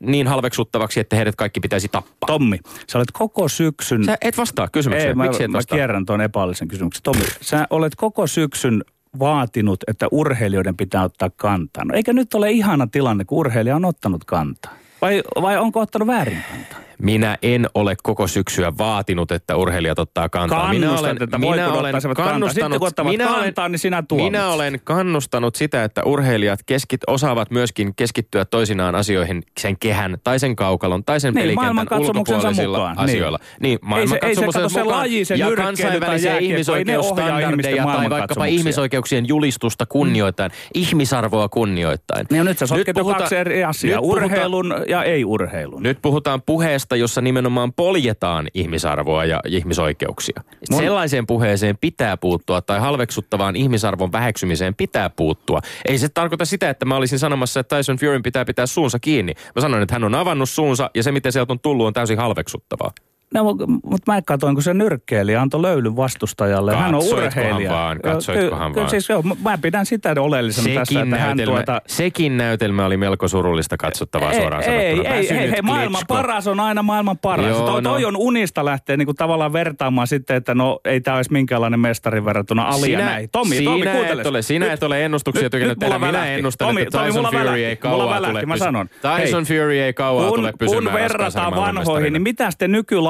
niin 0.00 0.26
halveksuttavaksi, 0.26 1.00
että 1.00 1.16
heidät 1.16 1.36
kaikki 1.36 1.60
pitäisi 1.60 1.88
tappaa? 1.88 2.26
Tommi, 2.26 2.58
sä 2.90 2.98
olet 2.98 3.12
koko 3.12 3.48
syksyn... 3.48 4.04
Sä 4.04 4.18
et 4.20 4.38
vastaa 4.38 4.68
kysymykseen. 4.68 5.08
Ei, 5.08 5.14
mä, 5.14 5.24
Miksi 5.24 5.44
et 5.44 5.50
mä 5.50 5.56
vastaa? 5.56 5.76
kierrän 5.76 6.06
tuon 6.06 6.20
epäillisen 6.20 6.68
kysymyksen. 6.68 7.02
Tommi, 7.02 7.24
sä 7.40 7.66
olet 7.70 7.92
koko 7.96 8.26
syksyn 8.28 8.84
vaatinut, 9.18 9.84
että 9.86 10.06
urheilijoiden 10.12 10.76
pitää 10.76 11.04
ottaa 11.04 11.30
kantaa. 11.36 11.84
No 11.84 11.94
eikö 11.94 12.12
nyt 12.12 12.34
ole 12.34 12.50
ihana 12.50 12.86
tilanne, 12.86 13.24
kun 13.24 13.38
urheilija 13.38 13.76
on 13.76 13.84
ottanut 13.84 14.24
kantaa? 14.24 14.72
Vai, 15.02 15.22
vai 15.42 15.58
onko 15.58 15.80
ottanut 15.80 16.08
väärin 16.08 16.44
kantaa? 16.50 16.87
Minä 17.02 17.38
en 17.42 17.66
ole 17.74 17.96
koko 18.02 18.26
syksyä 18.26 18.72
vaatinut, 18.78 19.32
että 19.32 19.56
urheilijat 19.56 19.98
ottaa 19.98 20.28
kantaa. 20.28 20.68
minä 20.70 20.86
Kannustat, 20.86 21.22
että 21.22 21.38
kun 21.38 21.48
ottaisivat 21.84 22.16
kantaa. 22.16 22.48
Sitten 22.48 22.70
kun 22.78 22.88
ottavat 22.88 23.12
kantaa, 23.18 23.68
niin 23.68 23.78
sinä 23.78 24.02
minä 24.12 24.48
olen 24.48 24.80
kannustanut 24.84 25.54
sitä, 25.56 25.84
että 25.84 26.02
urheilijat 26.04 26.60
keskit, 26.66 27.00
osaavat 27.06 27.50
myöskin 27.50 27.94
keskittyä 27.96 28.44
toisinaan 28.44 28.94
asioihin 28.94 29.42
sen 29.60 29.78
kehän 29.78 30.18
tai 30.24 30.38
sen 30.38 30.56
kaukalon 30.56 31.04
tai 31.04 31.20
sen 31.20 31.34
Niin, 31.34 31.42
pelikentän 31.42 31.98
ulkopuolisilla 32.00 32.78
mukaan, 32.78 32.96
niin. 32.96 33.04
asioilla. 33.04 33.38
Niin, 33.60 33.78
Ei 33.96 34.06
se- 34.08 34.18
ei 34.22 34.34
se 34.34 34.46
mukaan 34.46 34.88
laji, 34.88 35.24
se 35.24 35.34
ja 35.34 35.48
kansainvälisiä 35.56 36.38
ihmisoikeusstandardeja 36.38 37.84
tai 37.84 38.10
vaikkapa 38.10 38.44
ihmisoikeuksien 38.44 39.28
julistusta 39.28 39.86
kunnioittain, 39.86 40.50
ihmisarvoa 40.74 41.48
kunnioittain. 41.48 42.26
Niin 42.30 42.44
nyt 42.44 42.58
sä 42.58 42.66
sotket 42.66 42.96
jo 42.96 43.02
puhutaan- 43.02 43.22
kaksi 43.22 43.36
eri 43.36 43.64
asiaa, 43.64 43.96
nyt 44.00 44.02
puhutaan- 44.02 44.24
urheilun 44.26 44.74
ja 44.88 45.04
ei-urheilun. 45.04 45.82
nyt 45.82 45.98
puhutaan 46.02 46.42
puheesta, 46.42 46.87
jossa 46.96 47.20
nimenomaan 47.20 47.72
poljetaan 47.72 48.48
ihmisarvoa 48.54 49.24
ja 49.24 49.40
ihmisoikeuksia. 49.46 50.42
Mun- 50.72 50.80
Sellaiseen 50.80 51.26
puheeseen 51.26 51.78
pitää 51.80 52.16
puuttua 52.16 52.62
tai 52.62 52.80
halveksuttavaan 52.80 53.56
ihmisarvon 53.56 54.12
väheksymiseen 54.12 54.74
pitää 54.74 55.10
puuttua. 55.10 55.60
Ei 55.84 55.98
se 55.98 56.08
tarkoita 56.08 56.44
sitä, 56.44 56.70
että 56.70 56.84
mä 56.84 56.96
olisin 56.96 57.18
sanomassa, 57.18 57.60
että 57.60 57.76
Tyson 57.76 57.96
Furyn 57.96 58.22
pitää 58.22 58.44
pitää 58.44 58.66
suunsa 58.66 58.98
kiinni. 58.98 59.32
Mä 59.56 59.62
sanoin, 59.62 59.82
että 59.82 59.94
hän 59.94 60.04
on 60.04 60.14
avannut 60.14 60.50
suunsa 60.50 60.90
ja 60.94 61.02
se, 61.02 61.12
miten 61.12 61.32
sieltä 61.32 61.52
on 61.52 61.60
tullut, 61.60 61.86
on 61.86 61.92
täysin 61.92 62.18
halveksuttavaa. 62.18 62.90
No, 63.34 63.44
mutta 63.84 64.12
mä 64.12 64.22
katoin, 64.22 64.54
kun 64.56 64.62
se 64.62 64.74
nyrkkeilijä 64.74 65.40
antoi 65.40 65.62
löylyn 65.62 65.96
vastustajalle. 65.96 66.76
hän 66.76 66.94
on 66.94 67.02
urheilija. 67.12 67.70
vaan, 67.72 68.00
katsoitkohan 68.00 68.72
ky- 68.72 68.80
vaan. 68.80 68.90
Siis, 68.90 69.08
joo, 69.08 69.22
mä 69.22 69.58
pidän 69.58 69.86
sitä 69.86 70.14
oleellisena 70.20 70.74
tässä, 70.80 71.02
että 71.02 71.18
hän 71.18 71.38
tuota... 71.44 71.82
sekin 71.86 72.36
näytelmä 72.36 72.86
oli 72.86 72.96
melko 72.96 73.28
surullista 73.28 73.76
katsottavaa 73.76 74.34
suoraan 74.34 74.62
ei, 74.62 74.70
ei, 74.70 74.90
sanottuna. 74.96 75.14
ei, 75.14 75.30
ei, 75.32 75.50
hei, 75.50 75.62
maailman 75.62 76.02
paras 76.08 76.46
on 76.46 76.60
aina 76.60 76.82
maailman 76.82 77.18
paras. 77.18 77.46
Joo, 77.46 77.66
toi, 77.66 77.82
toi 77.82 78.02
no. 78.02 78.08
on 78.08 78.16
unista 78.16 78.64
lähteä 78.64 78.96
niinku 78.96 79.14
tavallaan 79.14 79.52
vertaamaan 79.52 80.06
sitten, 80.06 80.36
että 80.36 80.54
no 80.54 80.80
ei 80.84 81.00
tämä 81.00 81.16
olisi 81.16 81.32
minkäänlainen 81.32 81.80
mestari 81.80 82.24
verrattuna 82.24 82.62
Ali 82.68 82.92
ja 82.92 82.98
näin. 82.98 83.28
Tommi, 83.32 83.56
sinä 83.56 83.70
Tommi, 83.70 83.86
kuuntele. 83.86 84.20
et 84.20 84.26
ole, 84.26 84.42
sinä 84.42 84.64
Nyt- 84.66 84.74
et 84.74 84.82
ole 84.82 85.04
ennustuksia 85.04 85.42
nyt- 85.42 85.50
tykännyt 85.52 85.76
nyt 85.76 85.78
tehdä. 85.78 85.98
Minä 85.98 86.12
välähti. 86.12 86.32
ennustan, 86.32 86.68
Tommi, 86.68 86.82
että 86.82 87.04
Tyson 87.04 87.24
Fury 87.24 87.38
välähti. 87.38 87.64
ei 87.64 87.76
kauaa 87.76 88.20
tule 88.20 88.46
mä 88.46 88.52
pysy- 88.54 88.64
sanon. 88.64 88.88
Tyson 89.22 89.44
Fury 89.44 89.78
ei 89.78 89.92
kauaa 89.92 90.28
tule 90.28 90.52
pysymään 90.58 90.84
kun 90.84 90.92
verrataan 90.94 91.56
vanhoihin, 91.56 92.12
niin 92.12 92.22
mitä 92.22 92.50
te 92.58 92.68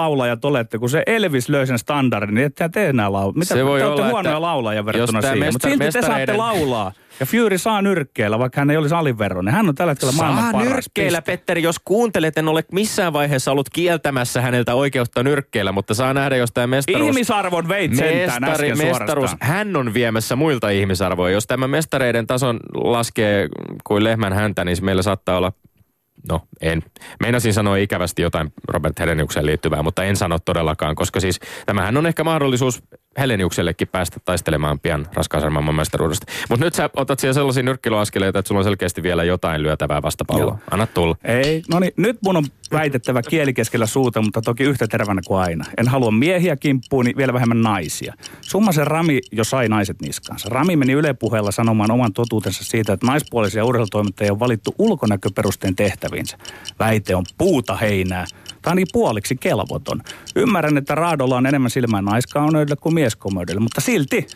nykylaulajat 0.09 0.45
olette, 0.45 0.79
kun 0.79 0.91
se 0.91 1.03
Elvis 1.07 1.49
löi 1.49 1.67
sen 1.67 1.79
standardin, 1.79 2.35
niin 2.35 2.47
ette 2.47 2.69
te 2.69 2.89
enää 2.89 3.13
laula. 3.13 3.33
Mitä, 3.33 3.55
Se 3.55 3.65
voi 3.65 3.81
te 3.81 3.87
olette 3.87 4.03
olla, 4.03 4.11
huonoja 4.13 4.33
että 4.33 4.43
laulajia 4.43 4.87
verrattuna 4.87 5.21
siihen, 5.21 5.53
mutta 5.53 5.69
mestar- 5.69 5.71
silti 5.71 5.85
te 5.85 5.91
saatte 5.93 6.07
mestareiden- 6.07 6.39
laulaa. 6.39 6.93
Ja 7.21 7.27
Fury 7.27 7.59
saa 7.59 7.83
nyrkkeellä, 7.83 8.39
vaikka 8.39 8.61
hän 8.61 8.71
ei 8.71 8.77
olisi 8.77 8.95
aliveroinen. 8.95 9.55
Hän 9.55 9.69
on 9.69 9.75
tällä 9.75 9.91
hetkellä 9.91 10.13
maailman 10.13 10.43
Saa 10.43 10.53
paras. 10.53 10.69
nyrkkeillä, 10.69 11.19
piste. 11.23 11.33
Petteri, 11.33 11.63
jos 11.63 11.77
kuuntelet, 11.85 12.39
en 12.39 12.49
ole 12.49 12.65
missään 12.73 13.13
vaiheessa 13.13 13.53
ollut 13.53 13.69
kieltämässä 13.73 14.41
häneltä 14.41 14.75
oikeutta 14.75 15.23
nyrkkeillä, 15.23 15.73
mutta 15.73 15.95
saa 15.95 16.15
nähdä, 16.15 16.37
jos 16.37 16.51
tämä 16.53 16.67
mestaruus... 16.67 17.07
Ihmisarvon 17.09 17.69
veit 17.69 17.91
Mestari, 17.91 18.75
mestaruus, 18.75 19.31
hän 19.41 19.77
on 19.77 19.95
viemässä 19.95 20.37
muilta 20.37 20.71
ihmisarvoja. 20.71 21.33
Jos 21.35 21.47
tämä 21.47 21.69
mestareiden 21.69 22.27
tason 22.27 22.61
laskee 22.75 23.49
kuin 23.85 24.05
lehmän 24.05 24.33
häntä, 24.33 24.65
niin 24.65 24.77
meillä 24.83 25.03
saattaa 25.03 25.37
olla 25.39 25.53
No, 26.29 26.41
en. 26.61 26.83
Meinasin 27.21 27.55
sanoa 27.55 27.77
ikävästi 27.77 28.23
jotain 28.23 28.53
Robert 28.69 28.99
Heleniukseen 28.99 29.47
liittyvää, 29.47 29.83
mutta 29.83 30.05
en 30.05 30.17
sano 30.17 30.39
todellakaan, 30.39 30.95
koska 30.95 31.21
siis 31.21 31.41
tämähän 31.67 31.97
on 31.97 32.07
ehkä 32.07 32.25
mahdollisuus 32.25 32.83
Heleniuksellekin 33.19 33.89
päästä 33.89 34.21
taistelemaan 34.25 34.81
pian 34.81 35.07
raskaasarjan 35.15 35.53
maailmanmestaruudesta. 35.53 36.27
Mutta 36.49 36.65
nyt 36.65 36.75
sä 36.75 36.91
otat 36.97 37.19
siellä 37.19 37.35
sellaisia 37.35 37.63
nyrkkelyaskeleita, 37.63 38.39
että 38.39 38.49
sulla 38.49 38.59
on 38.59 38.65
selkeästi 38.65 39.03
vielä 39.03 39.25
jotain 39.25 39.63
lyötävää 39.63 40.03
vastapalloa. 40.03 40.45
Joo. 40.45 40.59
Anna 40.71 40.87
tulla. 40.87 41.17
Ei, 41.25 41.63
no 41.73 41.79
niin, 41.79 41.93
nyt 41.97 42.19
mun 42.25 42.37
on 42.37 42.45
väitettävä 42.73 43.23
kieli 43.23 43.55
keskellä 43.55 43.87
suuta, 43.87 44.23
mutta 44.23 44.43
toki 44.43 44.65
yhtä 44.65 44.87
terävänä 44.87 45.21
kuin 45.27 45.41
aina. 45.41 45.65
En 45.79 45.89
halua 45.89 46.11
miehiä 46.11 46.57
kimppuun, 46.57 47.05
niin 47.05 47.17
vielä 47.17 47.33
vähemmän 47.33 47.63
naisia. 47.63 48.15
Summasen 48.41 48.87
Rami 48.87 49.21
jo 49.33 49.45
sai 49.45 49.69
naiset 49.69 50.01
niskaansa. 50.03 50.49
Rami 50.49 50.77
meni 50.77 50.93
Yle 50.93 51.15
puheella 51.15 51.51
sanomaan 51.51 51.91
oman 51.91 52.13
totuutensa 52.13 52.65
siitä, 52.65 52.93
että 52.93 53.07
naispuolisia 53.07 53.65
urheilutoimittajia 53.65 54.33
on 54.33 54.41
valittu 54.41 54.75
ulkonäköperusteen 54.79 55.77
tehtäviinsä. 55.77 56.39
Väite 56.79 57.17
on 57.17 57.25
puuta 57.39 57.77
heinää. 57.77 58.25
Tämä 58.63 58.73
on 58.73 58.77
niin 58.77 58.87
puoliksi 58.93 59.37
kelvoton. 59.37 60.01
Ymmärrän, 60.37 60.79
että 60.79 60.95
Raadolla 60.95 61.37
on 61.37 61.47
enemmän 61.47 61.71
silmää 61.71 62.03
naiskauneudelle 62.03 62.77
kuin 62.81 62.95
mieskomeudelle, 63.09 63.61
mutta 63.61 63.81
silti 63.81 64.27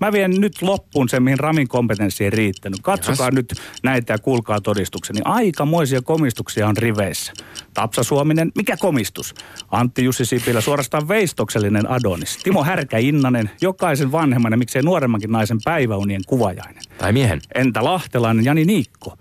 Mä 0.00 0.12
vien 0.12 0.30
nyt 0.30 0.62
loppuun 0.62 1.08
sen, 1.08 1.22
mihin 1.22 1.38
Ramin 1.38 1.68
kompetenssi 1.68 2.24
ei 2.24 2.30
riittänyt. 2.30 2.80
Katsokaa 2.82 3.26
Jahas. 3.26 3.34
nyt 3.34 3.54
näitä 3.82 4.12
ja 4.12 4.18
kuulkaa 4.18 4.60
todistukseni. 4.60 5.20
Aikamoisia 5.24 6.02
komistuksia 6.02 6.68
on 6.68 6.76
riveissä. 6.76 7.32
Tapsa 7.74 8.02
Suominen, 8.02 8.52
mikä 8.54 8.76
komistus? 8.76 9.34
Antti 9.70 10.04
Jussi 10.04 10.24
Sipilä, 10.24 10.60
suorastaan 10.60 11.08
veistoksellinen 11.08 11.90
Adonis. 11.90 12.36
Timo 12.36 12.64
Härkä 12.64 12.98
Innanen, 12.98 13.50
jokaisen 13.60 14.12
vanhemman 14.12 14.52
ja 14.52 14.58
miksei 14.58 14.82
nuoremmankin 14.82 15.32
naisen 15.32 15.58
päiväunien 15.64 16.22
kuvajainen. 16.26 16.82
Tai 16.98 17.12
miehen. 17.12 17.40
Entä 17.54 17.84
lahtelainen 17.84 18.44
Jani 18.44 18.64
Niikko? 18.64 19.16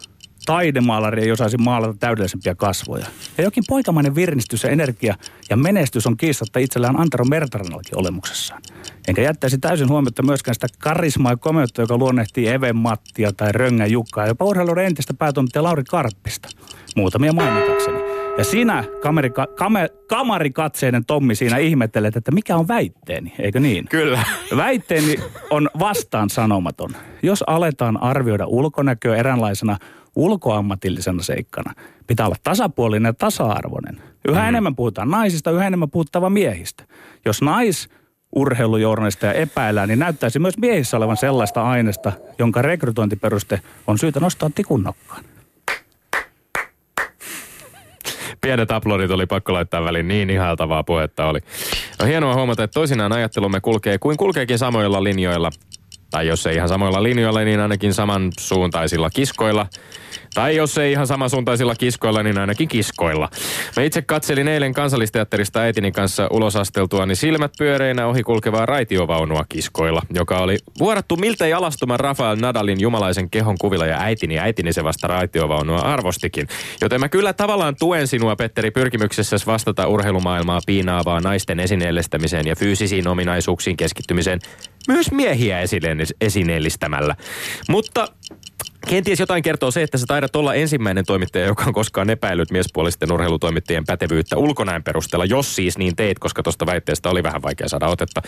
Taidemaalari 0.52 1.24
ei 1.24 1.32
osaisi 1.32 1.58
maalata 1.58 1.94
täydellisempiä 2.00 2.56
kasvoja. 2.56 3.06
Ja 3.38 3.44
jokin 3.44 3.64
poikamainen 3.68 4.16
virnistys 4.16 4.64
ja 4.64 4.70
energia 4.70 5.16
ja 5.50 5.58
menestys 5.58 6.08
on 6.08 6.18
kiistatta 6.18 6.60
itsellään 6.60 7.00
Antero 7.00 7.26
Mertaranallakin 7.26 8.00
olemuksessaan. 8.00 8.62
Enkä 9.08 9.22
jättäisi 9.22 9.58
täysin 9.58 9.90
huomiota 9.90 10.24
myöskään 10.24 10.56
sitä 10.56 10.68
karismaa 10.80 11.32
ja 11.32 11.38
komeutta, 11.38 11.82
joka 11.82 11.98
luonnehtii 11.98 12.48
Even 12.48 12.76
Mattia 12.76 13.34
tai 13.34 13.52
Röngän 13.52 13.92
Jukkaa, 13.92 14.28
jopa 14.28 14.46
urheiluuden 14.46 14.86
entistä 14.86 15.14
päätoimittaja 15.14 15.64
Lauri 15.64 15.84
Karppista. 15.84 16.50
Muutamia 16.96 17.34
mainitakseni. 17.34 18.00
Ja 18.38 18.44
sinä, 18.44 18.84
kamerika, 19.02 19.48
kame, 19.48 19.90
kamarikatseinen 20.08 21.06
Tommi, 21.06 21.36
siinä 21.36 21.58
ihmettelet, 21.58 22.16
että 22.16 22.32
mikä 22.32 22.56
on 22.56 22.68
väitteeni, 22.68 23.34
eikö 23.40 23.60
niin? 23.60 23.86
Kyllä. 23.86 24.24
Väitteeni 24.58 25.16
on 25.50 25.70
vastaan 25.80 26.30
sanomaton. 26.30 26.92
Jos 27.24 27.44
aletaan 27.48 28.04
arvioida 28.04 28.46
ulkonäköä 28.48 29.16
eräänlaisena 29.16 29.78
ulkoammatillisena 30.16 31.24
seikkana, 31.24 31.74
pitää 32.08 32.26
olla 32.26 32.36
tasapuolinen 32.44 33.10
ja 33.10 33.14
tasa-arvoinen. 33.14 34.02
Yhä 34.28 34.42
mm. 34.42 34.48
enemmän 34.48 34.76
puhutaan 34.76 35.12
naisista, 35.12 35.52
yhä 35.52 35.68
enemmän 35.68 35.90
puhuttava 35.90 36.30
miehistä. 36.30 36.84
Jos 37.26 37.42
nais 37.42 37.90
urheilujournalisteja 38.36 39.34
epäillään, 39.34 39.90
niin 39.90 40.00
näyttäisi 40.00 40.40
myös 40.40 40.58
miehissä 40.58 40.98
olevan 40.98 41.18
sellaista 41.18 41.64
aineesta, 41.64 42.12
jonka 42.40 42.62
rekrytointiperuste 42.62 43.62
on 43.88 43.98
syytä 43.98 44.20
nostaa 44.20 44.50
tikun 44.56 44.84
nokkaan. 44.84 45.24
Pienet 48.42 48.72
aplodit 48.72 49.12
oli 49.12 49.26
pakko 49.26 49.54
laittaa 49.54 49.84
väliin, 49.84 50.08
niin 50.08 50.30
ihailtavaa 50.30 50.84
puhetta 50.84 51.26
oli. 51.26 51.40
On 52.02 52.08
hienoa 52.08 52.36
huomata, 52.36 52.64
että 52.64 52.74
toisinaan 52.74 53.12
ajattelumme 53.12 53.62
kulkee 53.62 53.98
kuin 53.98 54.18
kulkeekin 54.18 54.58
samoilla 54.58 55.04
linjoilla. 55.04 55.50
Tai 56.12 56.28
jos 56.28 56.46
ei 56.46 56.56
ihan 56.56 56.70
samoilla 56.70 57.04
linjoilla, 57.04 57.42
niin 57.42 57.60
ainakin 57.60 57.94
samansuuntaisilla 57.94 59.10
kiskoilla– 59.10 59.68
tai 60.34 60.56
jos 60.56 60.78
ei 60.78 60.92
ihan 60.92 61.08
samansuuntaisilla 61.08 61.76
kiskoilla, 61.76 62.24
niin 62.24 62.38
ainakin 62.38 62.68
kiskoilla. 62.68 63.30
Mä 63.78 63.84
itse 63.84 64.02
katselin 64.02 64.48
eilen 64.48 64.74
kansallisteatterista 64.74 65.60
äitini 65.60 65.92
kanssa 65.92 66.28
ulosasteltua, 66.32 67.06
niin 67.06 67.16
silmät 67.16 67.52
pyöreinä 67.58 68.08
ohi 68.08 68.24
kulkevaa 68.24 68.66
raitiovaunua 68.66 69.46
kiskoilla, 69.50 70.02
joka 70.14 70.38
oli 70.38 70.58
vuorattu 70.80 71.16
miltei 71.16 71.54
alastuman 71.54 72.00
Rafael 72.00 72.38
Nadalin 72.40 72.82
jumalaisen 72.82 73.30
kehon 73.30 73.56
kuvilla 73.62 73.86
ja 73.86 74.00
äitini 74.00 74.40
äitini 74.40 74.74
se 74.74 74.84
vasta 74.84 75.08
raitiovaunua 75.08 75.80
arvostikin. 75.80 76.48
Joten 76.82 77.00
mä 77.00 77.10
kyllä 77.10 77.34
tavallaan 77.34 77.76
tuen 77.80 78.08
sinua, 78.08 78.36
Petteri, 78.36 78.72
pyrkimyksessä 78.72 79.38
vastata 79.48 79.88
urheilumaailmaa 79.88 80.60
piinaavaa 80.66 81.20
naisten 81.20 81.60
esineellistämiseen 81.60 82.48
ja 82.48 82.56
fyysisiin 82.56 83.08
ominaisuuksiin 83.08 83.78
keskittymiseen 83.78 84.40
myös 84.88 85.12
miehiä 85.12 85.58
esineellistämällä. 86.22 87.16
Mutta 87.70 88.08
Kenties 88.88 89.20
jotain 89.20 89.44
kertoo 89.44 89.72
se, 89.72 89.84
että 89.84 89.98
sä 89.98 90.06
taidat 90.08 90.36
olla 90.36 90.54
ensimmäinen 90.54 91.06
toimittaja, 91.06 91.46
joka 91.46 91.64
on 91.68 91.74
koskaan 91.74 92.10
epäillyt 92.10 92.52
miespuolisten 92.52 93.12
urheilutoimittajien 93.12 93.86
pätevyyttä 93.86 94.38
ulkonäön 94.38 94.84
perusteella, 94.84 95.26
jos 95.26 95.56
siis 95.56 95.78
niin 95.78 95.96
teit, 95.96 96.20
koska 96.20 96.44
tuosta 96.44 96.66
väitteestä 96.66 97.10
oli 97.10 97.24
vähän 97.24 97.42
vaikea 97.42 97.70
saada 97.70 97.88
otetta. 97.88 98.22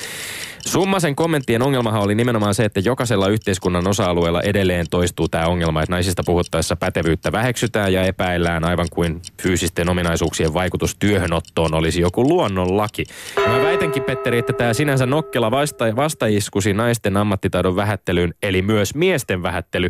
Summasen 0.65 1.15
kommenttien 1.15 1.61
ongelmahan 1.61 2.01
oli 2.01 2.15
nimenomaan 2.15 2.55
se, 2.55 2.65
että 2.65 2.79
jokaisella 2.79 3.27
yhteiskunnan 3.27 3.87
osa-alueella 3.87 4.41
edelleen 4.41 4.85
toistuu 4.89 5.27
tämä 5.27 5.47
ongelma, 5.47 5.81
että 5.81 5.93
naisista 5.93 6.23
puhuttaessa 6.25 6.75
pätevyyttä 6.75 7.31
väheksytään 7.31 7.93
ja 7.93 8.03
epäillään 8.03 8.63
aivan 8.63 8.87
kuin 8.91 9.21
fyysisten 9.41 9.89
ominaisuuksien 9.89 10.53
vaikutus 10.53 10.95
työhönottoon 10.95 11.73
olisi 11.73 12.01
joku 12.01 12.23
luonnonlaki. 12.23 13.05
Mä 13.47 13.61
väitänkin, 13.63 14.03
Petteri, 14.03 14.37
että 14.37 14.53
tämä 14.53 14.73
sinänsä 14.73 15.05
nokkela 15.05 15.51
vasta- 15.51 15.95
vastaiskusi 15.95 16.73
naisten 16.73 17.17
ammattitaidon 17.17 17.75
vähättelyyn, 17.75 18.33
eli 18.43 18.61
myös 18.61 18.95
miesten 18.95 19.43
vähättely, 19.43 19.89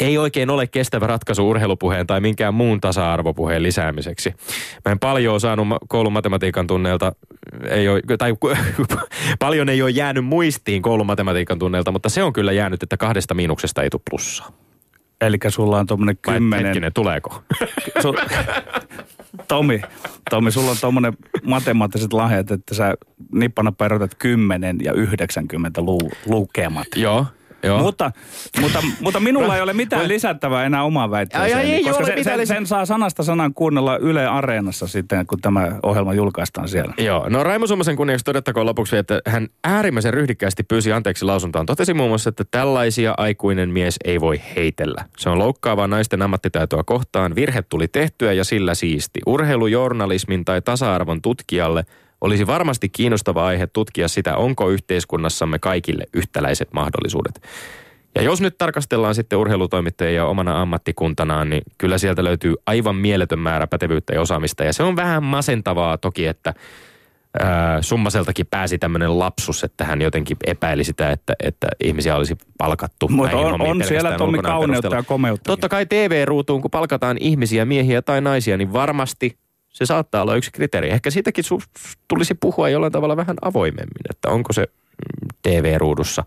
ei 0.00 0.18
oikein 0.18 0.50
ole 0.50 0.66
kestävä 0.66 1.06
ratkaisu 1.06 1.50
urheilupuheen 1.50 2.06
tai 2.06 2.20
minkään 2.20 2.54
muun 2.54 2.80
tasa-arvopuheen 2.80 3.62
lisäämiseksi. 3.62 4.34
Mä 4.84 4.92
en 4.92 4.98
paljon 4.98 5.40
saanut 5.40 5.66
koulun 5.88 6.12
matematiikan 6.12 6.66
tunneilta, 6.66 7.12
ei 7.70 7.88
ole, 7.88 8.02
tai 8.18 8.34
paljon 9.38 9.68
ei 9.68 9.82
ole 9.82 9.90
jäänyt 9.90 10.24
muistiin 10.24 10.82
koulun 10.82 11.06
matematiikan 11.06 11.58
tunneilta, 11.58 11.92
mutta 11.92 12.08
se 12.08 12.22
on 12.22 12.32
kyllä 12.32 12.52
jäänyt, 12.52 12.82
että 12.82 12.96
kahdesta 12.96 13.34
miinuksesta 13.34 13.82
ei 13.82 13.90
tule 13.90 14.02
plussaa. 14.10 14.52
Eli 15.20 15.36
sulla 15.48 15.78
on 15.78 15.86
tuommoinen 15.86 16.18
kymmenen... 16.22 16.66
Hetkinen, 16.66 16.92
tuleeko? 16.92 17.42
Su... 18.02 18.14
Tomi, 19.48 19.82
Tomi, 20.30 20.50
sulla 20.50 20.70
on 20.70 20.76
tuommoinen 20.80 21.12
matemaattiset 21.42 22.12
lahjat, 22.12 22.50
että 22.50 22.74
sä 22.74 22.94
nippana 23.32 23.72
perotat 23.72 24.10
10 24.18 24.78
ja 24.82 24.92
90 24.92 25.80
lu- 25.80 26.10
lukemat. 26.26 26.86
Joo. 26.96 27.26
Joo. 27.62 27.82
Mutta, 27.82 28.12
mutta, 28.60 28.82
mutta 29.00 29.20
minulla 29.20 29.56
ei 29.56 29.62
ole 29.62 29.72
mitään 29.72 30.08
lisättävää 30.08 30.64
enää 30.64 30.82
omaan 30.82 31.10
väitteeseen. 31.10 31.58
Ei, 31.58 31.74
ei 31.74 31.84
koska 31.84 32.04
se, 32.04 32.22
sen, 32.22 32.46
sen, 32.46 32.66
saa 32.66 32.86
sanasta 32.86 33.22
sanan 33.22 33.54
kuunnella 33.54 33.96
Yle 33.96 34.26
Areenassa 34.26 34.86
sitten, 34.86 35.26
kun 35.26 35.40
tämä 35.40 35.72
ohjelma 35.82 36.14
julkaistaan 36.14 36.68
siellä. 36.68 36.94
Joo, 36.98 37.28
no 37.28 37.42
Raimo 37.42 37.66
Summasen 37.66 37.96
kunniaksi 37.96 38.24
todettakoon 38.24 38.66
lopuksi, 38.66 38.96
että 38.96 39.20
hän 39.26 39.48
äärimmäisen 39.64 40.14
ryhdikkäästi 40.14 40.62
pyysi 40.62 40.92
anteeksi 40.92 41.24
lausuntaan. 41.24 41.66
Totesi 41.66 41.94
muun 41.94 42.08
muassa, 42.10 42.28
että 42.28 42.44
tällaisia 42.50 43.14
aikuinen 43.16 43.70
mies 43.70 43.96
ei 44.04 44.20
voi 44.20 44.40
heitellä. 44.56 45.04
Se 45.18 45.30
on 45.30 45.38
loukkaavaa 45.38 45.86
naisten 45.86 46.22
ammattitaitoa 46.22 46.84
kohtaan. 46.84 47.34
Virhe 47.34 47.62
tuli 47.62 47.88
tehtyä 47.88 48.32
ja 48.32 48.44
sillä 48.44 48.74
siisti. 48.74 49.20
Urheilujournalismin 49.26 50.44
tai 50.44 50.62
tasa-arvon 50.62 51.22
tutkijalle– 51.22 51.84
olisi 52.20 52.46
varmasti 52.46 52.88
kiinnostava 52.88 53.46
aihe 53.46 53.66
tutkia 53.66 54.08
sitä, 54.08 54.36
onko 54.36 54.70
yhteiskunnassamme 54.70 55.58
kaikille 55.58 56.04
yhtäläiset 56.14 56.68
mahdollisuudet. 56.72 57.42
Ja 58.14 58.22
jos 58.22 58.40
nyt 58.40 58.58
tarkastellaan 58.58 59.14
sitten 59.14 59.38
urheilutoimittajia 59.38 60.26
omana 60.26 60.62
ammattikuntanaan, 60.62 61.50
niin 61.50 61.62
kyllä 61.78 61.98
sieltä 61.98 62.24
löytyy 62.24 62.54
aivan 62.66 62.96
mieletön 62.96 63.38
määrä 63.38 63.66
pätevyyttä 63.66 64.14
ja 64.14 64.20
osaamista. 64.20 64.64
Ja 64.64 64.72
se 64.72 64.82
on 64.82 64.96
vähän 64.96 65.22
masentavaa 65.22 65.98
toki, 65.98 66.26
että 66.26 66.54
ää, 67.40 67.82
Summaseltakin 67.82 68.46
pääsi 68.46 68.78
tämmöinen 68.78 69.18
lapsus, 69.18 69.64
että 69.64 69.84
hän 69.84 70.02
jotenkin 70.02 70.36
epäili 70.46 70.84
sitä, 70.84 71.10
että, 71.10 71.34
että 71.42 71.66
ihmisiä 71.84 72.16
olisi 72.16 72.36
palkattu 72.58 73.08
Mutta 73.08 73.36
on, 73.36 73.60
on 73.60 73.84
siellä 73.84 74.18
Tommi 74.18 74.38
kauneutta 74.38 74.96
ja 74.96 75.02
komeutta. 75.02 75.44
Totta 75.50 75.68
kai 75.68 75.86
TV-ruutuun, 75.86 76.62
kun 76.62 76.70
palkataan 76.70 77.16
ihmisiä, 77.20 77.64
miehiä 77.64 78.02
tai 78.02 78.20
naisia, 78.20 78.56
niin 78.56 78.72
varmasti 78.72 79.38
se 79.76 79.86
saattaa 79.86 80.22
olla 80.22 80.34
yksi 80.34 80.50
kriteeri. 80.52 80.90
Ehkä 80.90 81.10
siitäkin 81.10 81.44
tulisi 82.08 82.34
puhua 82.34 82.68
jollain 82.68 82.92
tavalla 82.92 83.16
vähän 83.16 83.36
avoimemmin, 83.42 84.10
että 84.10 84.28
onko 84.28 84.52
se 84.52 84.62
mm, 84.62 85.28
TV-ruudussa, 85.42 86.24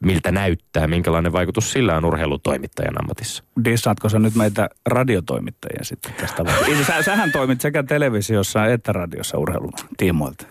miltä 0.00 0.32
näyttää, 0.32 0.86
minkälainen 0.86 1.32
vaikutus 1.32 1.72
sillä 1.72 1.96
on 1.96 2.04
urheilutoimittajan 2.04 3.00
ammatissa. 3.02 3.44
Dissaatko 3.64 4.08
sä 4.08 4.18
nyt 4.18 4.34
meitä 4.34 4.68
radiotoimittajia 4.86 5.84
sitten 5.84 6.12
tästä? 6.14 6.44
Sä, 6.86 7.02
sähän 7.02 7.32
toimit 7.32 7.60
sekä 7.60 7.82
televisiossa 7.82 8.66
että 8.66 8.92
radiossa 8.92 9.38
urheilun 9.38 9.72
tiimoilta. 9.96 10.46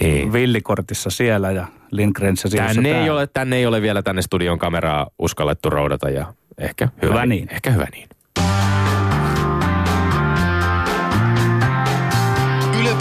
Niin. 0.00 0.32
Villikortissa 0.32 1.10
siellä 1.10 1.50
ja 1.50 1.66
Lindgrenissä 1.90 2.48
tänne 2.48 3.02
ei, 3.02 3.10
ole, 3.10 3.26
tänne 3.26 3.56
ei 3.56 3.66
ole 3.66 3.82
vielä 3.82 4.02
tänne 4.02 4.22
studion 4.22 4.58
kameraa 4.58 5.06
uskallettu 5.18 5.70
roudata 5.70 6.10
ja 6.10 6.34
ehkä 6.58 6.88
hyvä, 7.02 7.12
hyvä 7.12 7.26
niin. 7.26 7.48
Ehkä 7.52 7.70
hyvä 7.70 7.86
niin. 7.92 8.08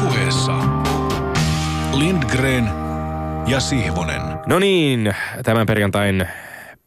Ylepuheessa 0.04 0.58
Lindgren 1.94 2.70
ja 3.48 3.60
Sihvonen. 3.60 4.22
No 4.46 4.60
niin, 4.60 5.16
tämän 5.44 5.66
perjantain 5.66 6.28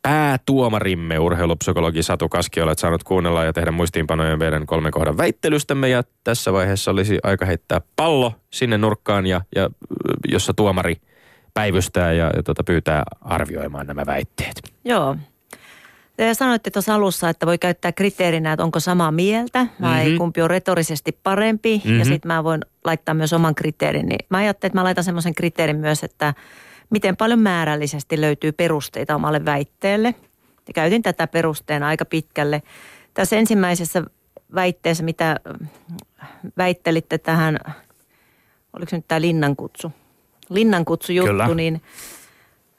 päätuomarimme, 0.03 1.19
urheilupsykologi 1.19 2.03
Satu 2.03 2.29
Kaski, 2.29 2.61
olet 2.61 2.79
saanut 2.79 3.05
kuunnella 3.05 3.45
ja 3.45 3.53
tehdä 3.53 3.71
muistiinpanoja 3.71 4.37
meidän 4.37 4.67
kolmen 4.67 4.93
kohdan 4.93 5.17
väittelystämme. 5.17 5.89
Ja 5.89 6.03
tässä 6.25 6.53
vaiheessa 6.53 6.91
olisi 6.91 7.19
aika 7.23 7.47
heittää 7.47 7.81
pallo 7.97 8.33
sinne 8.53 8.79
nurkkaan, 8.79 9.27
ja, 9.27 9.41
ja 9.57 9.71
jossa 10.29 10.55
tuomari 10.55 10.97
päivystää 11.55 12.13
ja, 12.13 12.31
ja 12.37 12.43
tuota, 12.43 12.65
pyytää 12.65 13.03
arvioimaan 13.21 13.87
nämä 13.87 14.07
väitteet. 14.07 14.75
Joo, 14.85 15.17
te 16.17 16.35
sanoitte 16.35 16.71
tuossa 16.71 16.95
alussa, 16.95 17.29
että 17.29 17.47
voi 17.47 17.59
käyttää 17.59 17.93
kriteerinä, 17.93 18.53
että 18.53 18.65
onko 18.65 18.81
samaa 18.81 19.13
mieltä 19.13 19.67
vai 19.81 20.05
mm-hmm. 20.05 20.19
kumpi 20.19 20.43
on 20.43 20.51
retorisesti 20.51 21.19
parempi. 21.23 21.77
Mm-hmm. 21.77 21.99
Ja 21.99 22.05
sitten 22.05 22.29
mä 22.29 22.45
voin 22.45 22.61
laittaa 22.85 23.15
myös 23.15 23.33
oman 23.33 23.55
kriteerin. 23.55 24.07
Niin 24.07 24.27
mä 24.31 24.39
ajattelin, 24.39 24.71
että 24.71 24.79
mä 24.79 24.85
laitan 24.85 25.05
semmoisen 25.05 25.35
kriteerin 25.35 25.77
myös, 25.77 26.05
että 26.05 26.35
miten 26.91 27.17
paljon 27.17 27.39
määrällisesti 27.39 28.21
löytyy 28.21 28.53
perusteita 28.53 29.15
omalle 29.15 29.45
väitteelle. 29.45 30.15
Ja 30.69 30.75
käytin 30.75 31.03
tätä 31.03 31.27
perusteena 31.27 31.89
aika 31.89 32.05
pitkälle. 32.05 32.63
Tässä 33.15 33.37
ensimmäisessä 33.37 34.03
väitteessä, 34.55 35.05
mitä 35.05 35.41
väittelitte 36.57 37.19
tähän, 37.19 37.59
oliko 38.73 38.91
se 38.91 38.97
nyt 38.97 39.09
tämä 39.09 39.21
linnankutsu? 39.21 39.93
Linnankutsu 40.49 41.13
juttu, 41.13 41.31
Kyllä. 41.31 41.81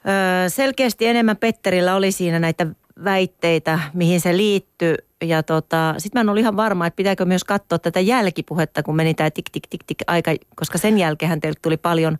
Niin 0.04 0.50
selkeästi 0.50 1.06
enemmän 1.06 1.36
Petterillä 1.36 1.96
oli 1.96 2.12
siinä 2.12 2.38
näitä 2.38 2.66
väitteitä, 3.04 3.78
mihin 3.94 4.20
se 4.20 4.36
liittyy. 4.36 4.94
Ja 5.24 5.42
tota, 5.42 5.94
sitten 5.98 6.18
mä 6.18 6.20
en 6.20 6.28
ollut 6.28 6.40
ihan 6.40 6.56
varma, 6.56 6.86
että 6.86 6.96
pitääkö 6.96 7.24
myös 7.24 7.44
katsoa 7.44 7.78
tätä 7.78 8.00
jälkipuhetta, 8.00 8.82
kun 8.82 8.96
meni 8.96 9.14
tämä 9.14 9.30
tik 9.30 9.44
tik 9.52 9.62
tik 9.70 9.80
tik 9.86 9.98
aika, 10.06 10.34
koska 10.56 10.78
sen 10.78 10.98
jälkeen 10.98 11.40
teiltä 11.40 11.58
tuli 11.62 11.76
paljon 11.76 12.18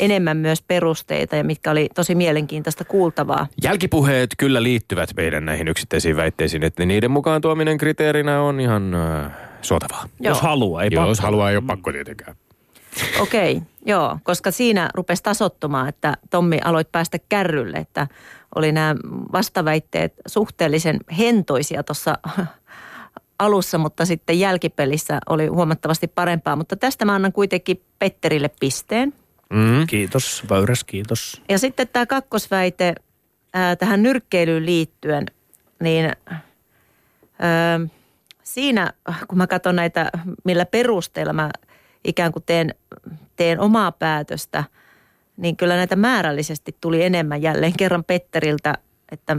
enemmän 0.00 0.36
myös 0.36 0.62
perusteita 0.62 1.36
ja 1.36 1.44
mitkä 1.44 1.70
oli 1.70 1.88
tosi 1.94 2.14
mielenkiintoista 2.14 2.84
kuultavaa. 2.84 3.46
Jälkipuheet 3.62 4.30
kyllä 4.38 4.62
liittyvät 4.62 5.10
meidän 5.16 5.44
näihin 5.44 5.68
yksittäisiin 5.68 6.16
väitteisiin, 6.16 6.62
että 6.62 6.86
niiden 6.86 7.10
mukaan 7.10 7.40
tuominen 7.40 7.78
kriteerinä 7.78 8.42
on 8.42 8.60
ihan 8.60 8.94
äh, 8.94 9.32
suotavaa. 9.62 10.08
Joo. 10.20 10.30
Jos 10.30 10.40
haluaa, 10.40 10.82
ei 10.82 10.88
Joo, 10.92 11.00
pakko. 11.00 11.10
jos 11.10 11.20
haluaa, 11.20 11.50
ei 11.50 11.56
ole 11.56 11.64
pakko 11.66 11.92
tietenkään. 11.92 12.36
Okei, 13.20 13.62
joo, 13.86 14.18
koska 14.22 14.50
siinä 14.50 14.90
rupesi 14.94 15.22
tasottumaan, 15.22 15.88
että 15.88 16.16
Tommi 16.30 16.58
aloit 16.64 16.92
päästä 16.92 17.18
kärrylle, 17.28 17.76
että 17.76 18.06
oli 18.54 18.72
nämä 18.72 18.94
vastaväitteet 19.32 20.14
suhteellisen 20.28 21.00
hentoisia 21.18 21.82
tuossa 21.82 22.18
alussa, 23.38 23.78
mutta 23.78 24.06
sitten 24.06 24.40
jälkipelissä 24.40 25.18
oli 25.28 25.46
huomattavasti 25.46 26.08
parempaa. 26.08 26.56
Mutta 26.56 26.76
tästä 26.76 27.04
mä 27.04 27.14
annan 27.14 27.32
kuitenkin 27.32 27.82
Petterille 27.98 28.50
pisteen. 28.60 29.12
Mm. 29.50 29.86
Kiitos, 29.86 30.44
Väyräs, 30.50 30.84
kiitos. 30.84 31.42
Ja 31.48 31.58
sitten 31.58 31.88
tämä 31.88 32.06
kakkosväite 32.06 32.94
ää, 33.54 33.76
tähän 33.76 34.02
nyrkkeilyyn 34.02 34.66
liittyen, 34.66 35.26
niin 35.80 36.12
ää, 37.38 37.80
siinä, 38.42 38.92
kun 39.28 39.38
mä 39.38 39.46
katson 39.46 39.76
näitä, 39.76 40.10
millä 40.44 40.66
perusteella 40.66 41.32
mä 41.32 41.50
ikään 42.06 42.32
kuin 42.32 42.42
teen, 42.46 42.74
teen 43.36 43.60
omaa 43.60 43.92
päätöstä, 43.92 44.64
niin 45.36 45.56
kyllä 45.56 45.76
näitä 45.76 45.96
määrällisesti 45.96 46.76
tuli 46.80 47.04
enemmän 47.04 47.42
jälleen 47.42 47.76
kerran 47.76 48.04
Petteriltä, 48.04 48.74
että 49.12 49.36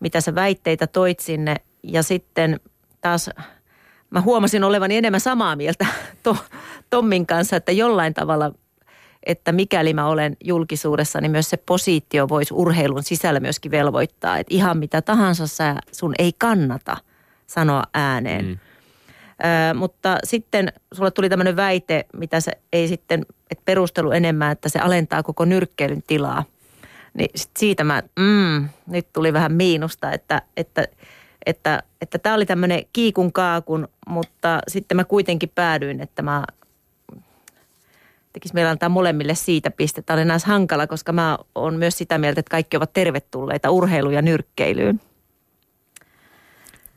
mitä 0.00 0.20
sä 0.20 0.34
väitteitä 0.34 0.86
toit 0.86 1.20
sinne. 1.20 1.56
Ja 1.82 2.02
sitten 2.02 2.60
taas 3.00 3.30
mä 4.10 4.20
huomasin 4.20 4.64
olevani 4.64 4.96
enemmän 4.96 5.20
samaa 5.20 5.56
mieltä 5.56 5.86
to, 6.22 6.36
Tommin 6.90 7.26
kanssa, 7.26 7.56
että 7.56 7.72
jollain 7.72 8.14
tavalla– 8.14 8.52
että 9.22 9.52
mikäli 9.52 9.94
mä 9.94 10.06
olen 10.06 10.36
julkisuudessa, 10.44 11.20
niin 11.20 11.30
myös 11.30 11.50
se 11.50 11.56
positio 11.56 12.28
voisi 12.28 12.54
urheilun 12.54 13.02
sisällä 13.02 13.40
myöskin 13.40 13.70
velvoittaa. 13.70 14.38
Että 14.38 14.54
ihan 14.54 14.78
mitä 14.78 15.02
tahansa 15.02 15.46
sä, 15.46 15.76
sun 15.92 16.14
ei 16.18 16.32
kannata 16.38 16.96
sanoa 17.46 17.82
ääneen. 17.94 18.46
Mm. 18.46 18.58
Ö, 19.44 19.74
mutta 19.74 20.18
sitten 20.24 20.72
sulle 20.94 21.10
tuli 21.10 21.28
tämmöinen 21.28 21.56
väite, 21.56 22.06
mitä 22.12 22.40
se 22.40 22.52
ei 22.72 22.88
sitten, 22.88 23.26
että 23.50 23.62
perustelu 23.64 24.10
enemmän, 24.10 24.52
että 24.52 24.68
se 24.68 24.78
alentaa 24.78 25.22
koko 25.22 25.44
nyrkkeilyn 25.44 26.02
tilaa. 26.06 26.44
Niin 27.14 27.30
sit 27.34 27.50
siitä 27.58 27.84
mä, 27.84 28.02
mm, 28.18 28.68
nyt 28.86 29.06
tuli 29.12 29.32
vähän 29.32 29.52
miinusta, 29.52 30.12
että, 30.12 30.42
että 30.56 30.88
että 31.46 31.82
että 32.00 32.18
tämä 32.18 32.34
oli 32.34 32.46
tämmöinen 32.46 32.82
kiikun 32.92 33.32
kaakun, 33.32 33.88
mutta 34.08 34.60
sitten 34.68 34.96
mä 34.96 35.04
kuitenkin 35.04 35.52
päädyin, 35.54 36.00
että 36.00 36.22
mä 36.22 36.44
tekisi 38.32 38.54
meillä 38.54 38.70
antaa 38.70 38.88
molemmille 38.88 39.34
siitä 39.34 39.70
pistettä. 39.70 40.14
Oli 40.14 40.24
näissä 40.24 40.48
hankala, 40.48 40.86
koska 40.86 41.12
mä 41.12 41.38
oon 41.54 41.74
myös 41.74 41.98
sitä 41.98 42.18
mieltä, 42.18 42.40
että 42.40 42.50
kaikki 42.50 42.76
ovat 42.76 42.92
tervetulleita 42.92 43.70
urheiluun 43.70 44.14
ja 44.14 44.22
nyrkkeilyyn. 44.22 45.00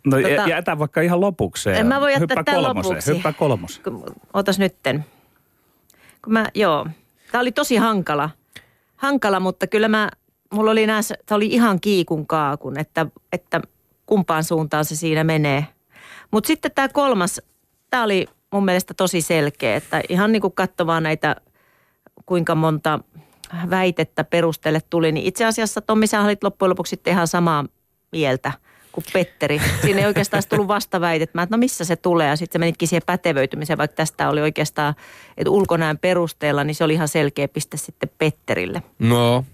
No 0.06 0.18
Tota- 0.18 0.50
jätä 0.50 0.80
vaikka 0.80 1.02
ihan 1.02 1.22
lopukseen. 1.22 1.78
En 1.78 1.88
mä 1.88 2.02
voi 2.02 2.12
jättää 2.12 2.22
Hyppää 2.38 2.44
tän 2.44 2.56
kolmoseen, 2.56 2.90
lopuksi. 2.96 3.16
Hyppää 3.16 3.34
kolmoseen. 3.34 3.84
Kun- 3.84 4.16
Otas 4.34 4.60
nytten. 4.60 5.06
Kun 6.24 6.34
mä, 6.34 6.48
joo. 6.56 6.88
Tämä 7.32 7.42
oli 7.42 7.52
tosi 7.52 7.76
hankala. 7.76 8.30
Hankala, 8.96 9.40
mutta 9.40 9.68
kyllä 9.68 9.88
mä, 9.88 10.10
mulla 10.54 10.72
oli 10.72 10.88
näissä, 10.88 11.16
tämä 11.26 11.36
oli 11.36 11.46
ihan 11.48 11.80
kiikun 11.82 12.28
kaakun, 12.28 12.80
että, 12.80 13.06
että 13.32 13.62
kumpaan 14.06 14.44
suuntaan 14.44 14.86
se 14.86 14.96
siinä 14.96 15.24
menee. 15.24 15.66
Mutta 16.32 16.48
sitten 16.48 16.72
tämä 16.76 16.90
kolmas, 16.90 17.42
tämä 17.90 18.04
oli 18.04 18.28
mun 18.52 18.66
mielestä 18.66 18.94
tosi 18.94 19.22
selkeä, 19.22 19.76
että 19.76 20.02
ihan 20.10 20.32
niin 20.32 20.42
kuin 20.42 20.54
katsomaan 20.54 21.04
näitä, 21.04 21.36
kuinka 22.26 22.56
monta 22.56 23.00
väitettä 23.70 24.24
perustelle 24.24 24.80
tuli, 24.90 25.12
niin 25.12 25.26
itse 25.26 25.46
asiassa 25.46 25.82
Tommi, 25.82 26.08
sä 26.08 26.22
olit 26.22 26.44
loppujen 26.44 26.70
lopuksi 26.70 26.90
sitten 26.90 27.12
ihan 27.14 27.28
samaa 27.28 27.66
mieltä 28.12 28.52
kuin 28.92 29.06
Petteri. 29.14 29.62
Siinä 29.82 30.00
ei 30.00 30.06
oikeastaan 30.06 30.44
tullut 30.50 30.68
vastaväitet. 30.68 31.30
Että 31.30 31.48
no 31.50 31.58
missä 31.58 31.86
se 31.86 31.96
tulee 31.96 32.28
ja 32.28 32.36
sitten 32.36 32.60
se 32.60 32.60
menitkin 32.60 32.88
siihen 32.88 33.02
pätevöitymiseen, 33.06 33.78
vaikka 33.78 33.96
tästä 33.96 34.30
oli 34.30 34.42
oikeastaan, 34.42 34.96
että 35.38 35.52
ulkonäön 35.52 35.98
perusteella, 35.98 36.64
niin 36.64 36.76
se 36.76 36.84
oli 36.84 36.94
ihan 36.94 37.08
selkeä 37.08 37.48
piste 37.48 37.78
sitten 37.78 38.10
Petterille. 38.18 38.84
No, 39.00 39.46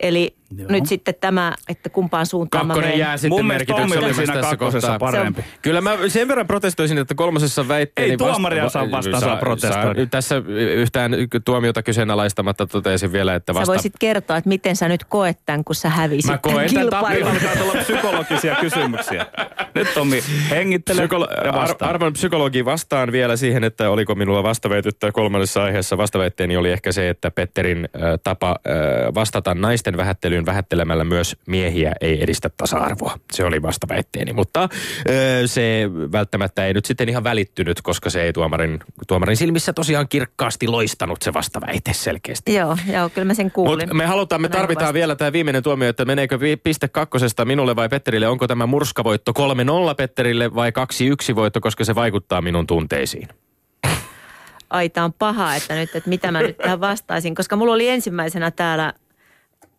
Eli 0.00 0.38
Joo. 0.56 0.66
Nyt 0.70 0.86
sitten 0.86 1.14
tämä, 1.20 1.54
että 1.68 1.88
kumpaan 1.90 2.26
suuntaan 2.26 2.66
mä 2.66 2.74
kakkonen 2.74 2.88
menen. 2.90 2.98
jää 3.00 3.16
sitten 3.16 3.28
Mun 3.38 3.46
mielestä 3.46 3.66
Tommi 3.72 3.82
oli 3.82 3.88
merkitykselliseksi 3.88 4.26
siinä 4.26 4.40
tässä 4.40 4.56
kakkosessa 4.56 4.88
kohtaa. 4.88 5.12
parempi. 5.12 5.44
Kyllä 5.62 5.80
mä 5.80 5.96
sen 6.08 6.28
verran 6.28 6.46
protestoisin, 6.46 6.98
että 6.98 7.14
kolmosessa 7.14 7.68
väitteeni... 7.68 8.10
Ei 8.10 8.16
tuomaria 8.16 8.68
saa 8.68 8.90
vastaan 8.90 9.20
saa 9.20 9.36
protestoida. 9.36 10.06
Tässä 10.06 10.42
yhtään 10.76 11.12
tuomiota 11.44 11.82
kyseenalaistamatta 11.82 12.66
totesin 12.66 13.12
vielä, 13.12 13.34
että 13.34 13.52
Sä 13.52 13.58
vasta... 13.58 13.72
voisit 13.72 13.92
kertoa, 13.98 14.36
että 14.36 14.48
miten 14.48 14.76
sä 14.76 14.88
nyt 14.88 15.04
koet 15.04 15.38
tämän, 15.46 15.64
kun 15.64 15.74
sä 15.74 15.88
hävisit 15.88 16.30
Mä 16.30 16.38
koen 16.38 16.74
tämän. 16.74 16.94
Alkaa 16.94 17.56
tulla 17.56 17.74
psykologisia 17.82 18.56
kysymyksiä. 18.60 19.26
Nyt 19.74 19.94
Tommi, 19.94 20.22
hengittele 20.50 21.00
Psykolo- 21.02 21.44
ja 21.44 21.50
ar- 21.50 21.54
vastaa. 21.54 21.88
arvon 21.88 22.12
psykologi 22.12 22.64
vastaan 22.64 23.12
vielä 23.12 23.36
siihen, 23.36 23.64
että 23.64 23.90
oliko 23.90 24.14
minulla 24.14 24.42
vastaväitettä 24.42 25.12
kolmannessa 25.12 25.64
aiheessa. 25.64 25.96
Vastaväitteeni 25.98 26.56
oli 26.56 26.72
ehkä 26.72 26.92
se, 26.92 27.08
että 27.08 27.30
Petterin 27.30 27.88
äh, 27.96 28.02
tapa 28.24 28.50
äh, 28.50 29.14
vastata 29.14 29.54
naisten 29.54 29.87
vähättelyyn 29.96 30.46
vähättelemällä 30.46 31.04
myös 31.04 31.36
miehiä 31.46 31.92
ei 32.00 32.22
edistä 32.22 32.50
tasa-arvoa. 32.56 33.18
Se 33.32 33.44
oli 33.44 33.62
vastaväitteeni, 33.62 34.32
mutta 34.32 34.62
äh, 34.62 34.68
se 35.46 35.90
välttämättä 36.12 36.66
ei 36.66 36.74
nyt 36.74 36.84
sitten 36.84 37.08
ihan 37.08 37.24
välittynyt, 37.24 37.82
koska 37.82 38.10
se 38.10 38.22
ei 38.22 38.32
tuomarin, 38.32 38.80
tuomarin 39.06 39.36
silmissä 39.36 39.72
tosiaan 39.72 40.08
kirkkaasti 40.08 40.68
loistanut 40.68 41.22
se 41.22 41.32
vastaväite 41.32 41.92
selkeästi. 41.92 42.54
Joo, 42.54 42.76
joo, 42.92 43.08
kyllä 43.08 43.24
mä 43.24 43.34
sen 43.34 43.50
kuulin. 43.50 43.78
Mutta 43.78 43.94
me 43.94 44.06
halutaan, 44.06 44.42
me 44.42 44.48
tarvitaan 44.48 44.86
vasta- 44.86 44.94
vielä 44.94 45.16
tämä 45.16 45.32
viimeinen 45.32 45.62
tuomio, 45.62 45.88
että 45.88 46.04
meneekö 46.04 46.38
piste 46.62 46.88
kakkosesta 46.88 47.44
minulle 47.44 47.76
vai 47.76 47.88
Petterille. 47.88 48.28
Onko 48.28 48.46
tämä 48.46 48.66
murskavoitto 48.66 49.32
3-0 49.92 49.94
Petterille 49.96 50.54
vai 50.54 50.72
2-1 51.32 51.34
voitto, 51.34 51.60
koska 51.60 51.84
se 51.84 51.94
vaikuttaa 51.94 52.42
minun 52.42 52.66
tunteisiin? 52.66 53.28
aita 54.70 55.04
on 55.04 55.12
paha, 55.12 55.54
että 55.54 55.74
nyt, 55.74 55.96
että 55.96 56.08
mitä 56.08 56.32
mä 56.32 56.42
nyt 56.42 56.56
tähän 56.56 56.80
vastaisin. 56.80 57.34
Koska 57.34 57.56
mulla 57.56 57.72
oli 57.74 57.88
ensimmäisenä 57.88 58.50
täällä, 58.50 58.92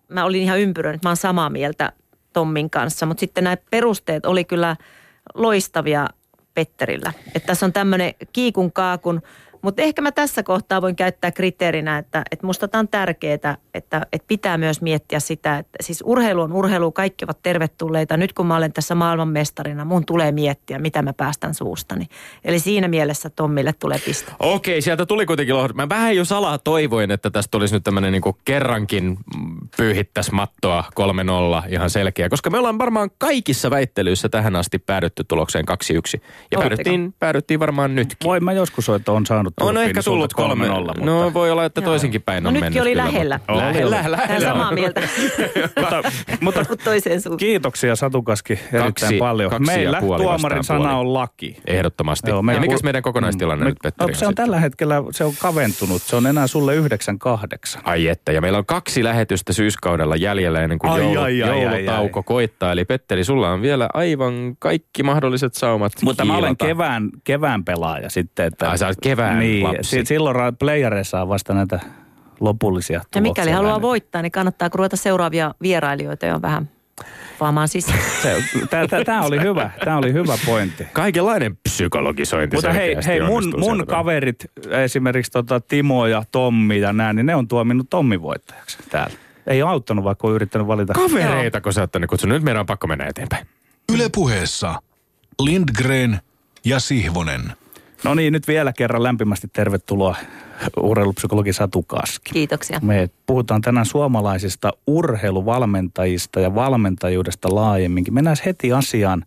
mä 0.09 0.25
olin 0.25 0.41
ihan 0.41 0.59
ympyröinen, 0.59 0.95
että 0.95 1.07
mä 1.07 1.09
oon 1.09 1.17
samaa 1.17 1.49
mieltä 1.49 1.91
Tommin 2.33 2.69
kanssa. 2.69 3.05
Mutta 3.05 3.19
sitten 3.19 3.43
nämä 3.43 3.57
perusteet 3.71 4.25
oli 4.25 4.45
kyllä 4.45 4.75
loistavia 5.33 6.07
Petterillä. 6.53 7.13
Että 7.35 7.47
tässä 7.47 7.65
on 7.65 7.73
tämmöinen 7.73 8.13
kiikun 8.33 8.71
kaakun. 8.71 9.21
Mutta 9.61 9.81
ehkä 9.81 10.01
mä 10.01 10.11
tässä 10.11 10.43
kohtaa 10.43 10.81
voin 10.81 10.95
käyttää 10.95 11.31
kriteerinä, 11.31 11.97
että, 11.97 12.23
että 12.31 12.45
musta 12.45 12.67
tämä 12.67 12.79
on 12.79 12.87
tärkeää, 12.87 13.33
että, 13.33 13.57
että 14.13 14.25
pitää 14.27 14.57
myös 14.57 14.81
miettiä 14.81 15.19
sitä, 15.19 15.57
että 15.57 15.77
siis 15.81 16.03
urheilu 16.05 16.41
on 16.41 16.53
urheilu, 16.53 16.91
kaikki 16.91 17.25
ovat 17.25 17.39
tervetulleita. 17.43 18.17
Nyt 18.17 18.33
kun 18.33 18.47
mä 18.47 18.55
olen 18.55 18.73
tässä 18.73 18.95
maailmanmestarina, 18.95 19.85
mun 19.85 20.05
tulee 20.05 20.31
miettiä, 20.31 20.79
mitä 20.79 21.01
mä 21.01 21.13
päästän 21.13 21.53
suustani. 21.53 22.05
Eli 22.43 22.59
siinä 22.59 22.87
mielessä 22.87 23.29
Tommille 23.29 23.73
tulee 23.73 23.99
piste. 24.05 24.31
Okei, 24.39 24.81
sieltä 24.81 25.05
tuli 25.05 25.25
kuitenkin 25.25 25.55
lohdu. 25.55 25.73
Mä 25.73 25.89
vähän 25.89 26.15
jo 26.15 26.25
salaa 26.25 26.57
toivoin, 26.57 27.11
että 27.11 27.29
tästä 27.29 27.51
tulisi 27.51 27.75
nyt 27.75 27.83
tämmöinen 27.83 28.11
niin 28.11 28.35
kerrankin 28.45 29.17
pyyhittäisi 29.77 30.31
mattoa 30.31 30.83
3-0 31.65 31.73
ihan 31.73 31.89
selkeä. 31.89 32.29
Koska 32.29 32.49
me 32.49 32.57
ollaan 32.57 32.77
varmaan 32.77 33.09
kaikissa 33.17 33.69
väittelyissä 33.69 34.29
tähän 34.29 34.55
asti 34.55 34.79
päädytty 34.79 35.23
tulokseen 35.23 35.65
2-1. 36.17 36.21
Ja 36.51 36.59
päädyttiin, 36.59 37.13
päädyttiin 37.19 37.59
varmaan 37.59 37.95
nytkin. 37.95 38.17
Voin 38.23 38.43
mä 38.43 38.53
joskus 38.53 38.89
että 38.89 39.11
on 39.11 39.25
saanut 39.25 39.48
On 39.59 39.65
tulppiin, 39.67 39.83
ehkä 39.87 39.97
niin 39.97 40.03
sulta 40.03 40.27
tullut 40.27 40.33
kolme. 40.33 40.67
nolla, 40.67 40.93
mutta... 40.97 41.11
No 41.11 41.33
voi 41.33 41.51
olla, 41.51 41.65
että 41.65 41.81
Joo. 41.81 41.85
toisinkin 41.89 42.21
päin 42.21 42.43
No 42.43 42.47
on 42.47 42.53
nytkin 42.53 42.65
mennyt. 42.65 42.81
oli 42.81 42.89
kyllä, 42.91 43.03
lähellä. 43.05 43.39
mutta- 43.47 43.57
Lähellä, 43.57 43.91
lähellä. 43.91 44.17
Tää 44.27 44.39
samaa 44.39 44.71
mieltä, 44.71 45.01
mutta, 45.81 46.01
mutta 46.41 46.65
toiseen 46.83 47.21
suuntaan. 47.21 47.37
kiitoksia 47.37 47.95
Satukaski 47.95 48.53
erittäin 48.53 48.83
Kaksi- 48.83 49.17
paljon. 49.17 49.49
kaksi 49.51 49.71
ja 49.71 49.77
Meillä 49.77 50.01
tuomarin 50.01 50.63
sana 50.63 50.97
on 50.97 51.13
laki. 51.13 51.57
Ehdottomasti. 51.67 52.29
Joo, 52.29 52.39
ja 52.39 52.43
meillä 52.43 52.61
mikäs 52.61 52.83
meidän 52.83 53.01
kokonaistilanne 53.03 53.63
Me- 53.63 53.69
nyt, 53.69 53.77
Petteri? 53.83 54.11
no, 54.11 54.17
se 54.17 54.27
on 54.27 54.35
tällä 54.35 54.59
hetkellä, 54.59 55.03
se 55.11 55.23
on 55.23 55.33
kaventunut. 55.41 56.01
Se 56.01 56.15
on 56.15 56.27
enää 56.27 56.47
sulle 56.47 56.75
98. 56.75 57.81
Ai 57.85 58.07
että, 58.07 58.31
ja 58.31 58.41
meillä 58.41 58.57
on 58.57 58.65
kaksi 58.65 59.03
lähetystä 59.03 59.53
syyskaudella 59.53 60.15
jäljellä 60.15 60.61
ennen 60.61 60.79
kuin 60.79 60.91
Ai, 60.91 60.99
joulu, 60.99 61.19
ai, 61.19 61.43
ai, 61.43 61.49
ai, 61.49 61.63
joulutauko 61.63 62.19
ai. 62.19 62.23
koittaa. 62.23 62.71
Eli 62.71 62.85
Petteri, 62.85 63.23
sulla 63.23 63.49
on 63.49 63.61
vielä 63.61 63.89
aivan 63.93 64.55
kaikki 64.59 65.03
mahdolliset 65.03 65.53
saumat 65.53 65.91
Mutta 66.03 66.25
mä 66.25 66.37
olen 66.37 66.57
kevään, 66.57 67.09
kevään 67.23 67.63
pelaaja 67.65 68.09
sitten. 68.09 68.45
Että, 68.45 68.69
Ai, 68.69 68.77
sä 68.77 68.85
olet 68.85 68.97
kevään 69.03 69.38
niin, 69.39 69.63
lapsi. 69.63 69.83
si- 69.83 70.05
Silloin 70.05 70.35
ra- 70.35 70.55
playereissa 70.59 71.21
on 71.21 71.29
vasta 71.29 71.53
näitä 71.53 71.79
lopullisia 72.39 72.95
Ja 72.95 72.99
tuloksia. 73.11 73.21
mikäli 73.21 73.51
haluaa 73.51 73.71
nähnyt. 73.71 73.81
voittaa, 73.81 74.21
niin 74.21 74.31
kannattaa 74.31 74.69
ruveta 74.73 74.97
seuraavia 74.97 75.53
vierailijoita 75.61 76.25
jo 76.25 76.41
vähän 76.41 76.69
vaamaan 77.39 77.67
sisään. 77.67 77.99
Tämä 79.05 79.21
oli 79.21 79.41
hyvä, 79.41 79.71
tämä 79.85 79.97
oli 79.97 80.13
hyvä 80.13 80.37
pointti. 80.45 80.87
Kaikenlainen 80.93 81.57
psykologisointi 81.57 82.55
Mutta 82.57 82.73
hei, 82.73 82.95
hei 83.05 83.21
mun, 83.21 83.53
mun 83.59 83.83
kaverit, 83.87 84.45
esimerkiksi 84.83 85.31
tota 85.31 85.59
Timo 85.59 86.07
ja 86.07 86.23
Tommi 86.31 86.79
ja 86.79 86.93
nää, 86.93 87.13
niin 87.13 87.25
ne 87.25 87.35
on 87.35 87.47
tuominut 87.47 87.89
Tommi 87.89 88.21
voittajaksi 88.21 88.77
täällä. 88.89 89.15
Ei 89.47 89.61
ole 89.63 89.71
auttanut, 89.71 90.03
vaikka 90.03 90.27
on 90.27 90.33
yrittänyt 90.33 90.67
valita. 90.67 90.93
Kavereita, 90.93 91.61
kun 91.61 91.73
sä 91.73 91.81
oot 91.81 91.91
tänne 91.91 92.07
kutsunut. 92.07 92.35
Nyt 92.35 92.43
meidän 92.43 92.59
on 92.59 92.65
pakko 92.65 92.87
mennä 92.87 93.05
eteenpäin. 93.05 93.47
Yle 93.93 94.09
puheessa 94.15 94.75
Lindgren 95.41 96.19
ja 96.65 96.79
Sihvonen. 96.79 97.41
No 98.03 98.13
niin, 98.13 98.33
nyt 98.33 98.47
vielä 98.47 98.73
kerran 98.73 99.03
lämpimästi 99.03 99.47
tervetuloa 99.53 100.15
urheilupsykologi 100.81 101.53
Satu 101.53 101.83
Kaski. 101.83 102.31
Kiitoksia. 102.33 102.79
Me 102.83 103.09
puhutaan 103.25 103.61
tänään 103.61 103.85
suomalaisista 103.85 104.71
urheiluvalmentajista 104.87 106.39
ja 106.39 106.55
valmentajuudesta 106.55 107.55
laajemminkin. 107.55 108.13
Mennään 108.13 108.37
heti 108.45 108.73
asiaan. 108.73 109.25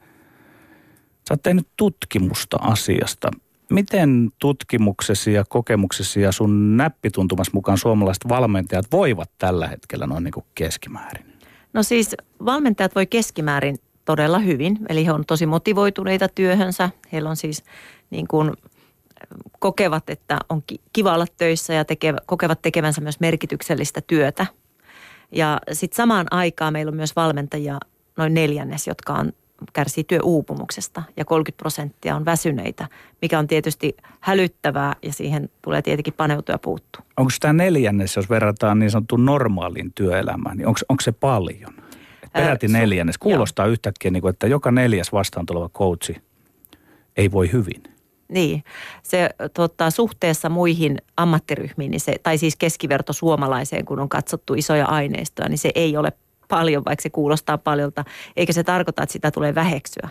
Sä 1.29 1.35
oot 1.35 1.43
tehnyt 1.43 1.69
tutkimusta 1.77 2.57
asiasta. 2.61 3.31
Miten 3.71 4.31
tutkimuksesi 4.39 5.33
ja 5.33 5.45
kokemuksesi 5.49 6.21
ja 6.21 6.33
sun 6.33 6.77
näppituntumas 6.77 7.53
mukaan 7.53 7.79
suomalaiset 7.79 8.29
valmentajat 8.29 8.87
voivat 8.93 9.31
tällä 9.39 9.69
hetkellä 9.69 10.07
noin 10.07 10.25
niin 10.25 10.33
kuin 10.33 10.47
keskimäärin? 10.55 11.27
No 11.73 11.83
siis 11.83 12.17
valmentajat 12.45 12.95
voi 12.95 13.07
keskimäärin 13.07 13.77
todella 14.05 14.39
hyvin, 14.39 14.79
eli 14.89 15.07
he 15.07 15.13
on 15.13 15.25
tosi 15.27 15.47
motivoituneita 15.47 16.29
työhönsä. 16.29 16.91
Heillä 17.13 17.31
on 17.31 17.37
siis 17.37 17.65
niin 18.13 18.29
kuin 18.29 18.53
kokevat, 19.59 20.11
että 20.11 20.39
on 20.49 20.63
kiva 20.93 21.15
olla 21.15 21.27
töissä 21.37 21.75
ja 21.75 21.85
tekevät, 21.85 22.21
kokevat 22.27 22.63
tekevänsä 22.63 23.01
myös 23.01 23.21
merkityksellistä 23.21 24.01
työtä. 24.01 24.47
Ja 25.33 25.61
sitten 25.73 25.97
samaan 25.97 26.27
aikaan 26.31 26.73
meillä 26.73 26.91
on 26.91 26.97
myös 26.97 27.17
valmentajia 27.17 27.79
noin 28.17 28.35
neljännes, 28.35 28.87
jotka 28.87 29.13
on, 29.13 29.33
kärsii 29.73 30.05
työuupumuksesta 30.05 31.03
ja 31.17 31.25
30 31.25 31.59
prosenttia 31.59 32.17
on 32.17 32.25
väsyneitä, 32.25 32.89
mikä 33.23 33.39
on 33.39 33.47
tietysti 33.47 33.97
hälyttävää 34.21 34.97
ja 35.03 35.13
siihen 35.13 35.51
tulee 35.63 35.83
tietenkin 35.83 36.15
paneutua 36.15 36.53
ja 36.53 36.59
puuttua. 36.59 37.03
Onko 37.17 37.31
tämä 37.41 37.53
neljännes, 37.53 38.17
jos 38.17 38.31
verrataan 38.31 38.79
niin 38.79 38.91
sanottuun 38.91 39.25
normaaliin 39.25 39.93
työelämään, 39.95 40.57
niin 40.57 40.67
onko 40.67 41.01
se 41.03 41.13
paljon? 41.13 41.75
Peräti 42.33 42.69
neljännes. 42.69 43.19
Kuulostaa 43.19 43.67
joo. 43.67 43.73
yhtäkkiä, 43.73 44.11
niin 44.11 44.21
kuin, 44.21 44.31
että 44.31 44.47
joka 44.47 44.71
neljäs 44.71 45.13
vastaan 45.13 45.47
tuleva 45.47 45.69
coachi 45.69 46.17
ei 47.17 47.33
voi 47.33 47.53
hyvin. 47.53 47.92
Niin, 48.33 48.65
se 49.03 49.31
tota, 49.55 49.91
suhteessa 49.91 50.49
muihin 50.49 50.99
ammattiryhmiin, 51.17 51.91
niin 51.91 52.01
se, 52.01 52.17
tai 52.23 52.39
siis 52.39 52.57
keskiverto 52.57 53.13
suomalaiseen, 53.13 53.85
kun 53.85 54.01
on 54.01 54.09
katsottu 54.09 54.55
isoja 54.55 54.87
aineistoja, 54.87 55.49
niin 55.49 55.59
se 55.59 55.71
ei 55.75 55.97
ole 55.97 56.13
paljon, 56.49 56.85
vaikka 56.85 57.03
se 57.03 57.11
kuulostaa 57.11 57.59
paljolta, 57.59 58.05
eikä 58.37 58.53
se 58.53 58.65
tarkoita, 58.65 59.03
että 59.03 59.13
sitä 59.13 59.31
tulee 59.31 59.55
väheksyä. 59.55 60.09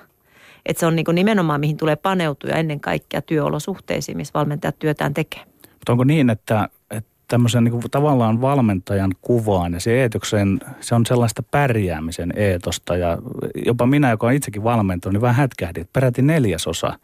Että 0.65 0.79
se 0.79 0.85
on 0.85 0.95
niin 0.95 1.05
nimenomaan, 1.13 1.59
mihin 1.59 1.77
tulee 1.77 1.95
paneutua 1.95 2.49
ennen 2.49 2.79
kaikkea 2.79 3.21
työolosuhteisiin, 3.21 4.17
missä 4.17 4.31
valmentajat 4.33 4.79
työtään 4.79 5.13
tekee. 5.13 5.41
Mutta 5.63 5.91
onko 5.91 6.03
niin, 6.03 6.29
että, 6.29 6.69
että 6.91 7.09
tämmöisen 7.27 7.63
niin 7.63 7.71
kuin 7.71 7.91
tavallaan 7.91 8.41
valmentajan 8.41 9.11
kuvaan 9.21 9.73
ja 9.73 9.79
se 9.79 10.01
eetokseen, 10.01 10.59
se 10.79 10.95
on 10.95 11.05
sellaista 11.05 11.43
pärjäämisen 11.43 12.33
eetosta 12.35 12.97
ja 12.97 13.17
jopa 13.65 13.85
minä, 13.85 14.09
joka 14.09 14.27
on 14.27 14.33
itsekin 14.33 14.63
valmentanut, 14.63 15.13
niin 15.13 15.21
vähän 15.21 15.35
hätkähdin, 15.35 15.81
että 15.81 15.93
peräti 15.93 16.21
neljäsosa– 16.21 16.93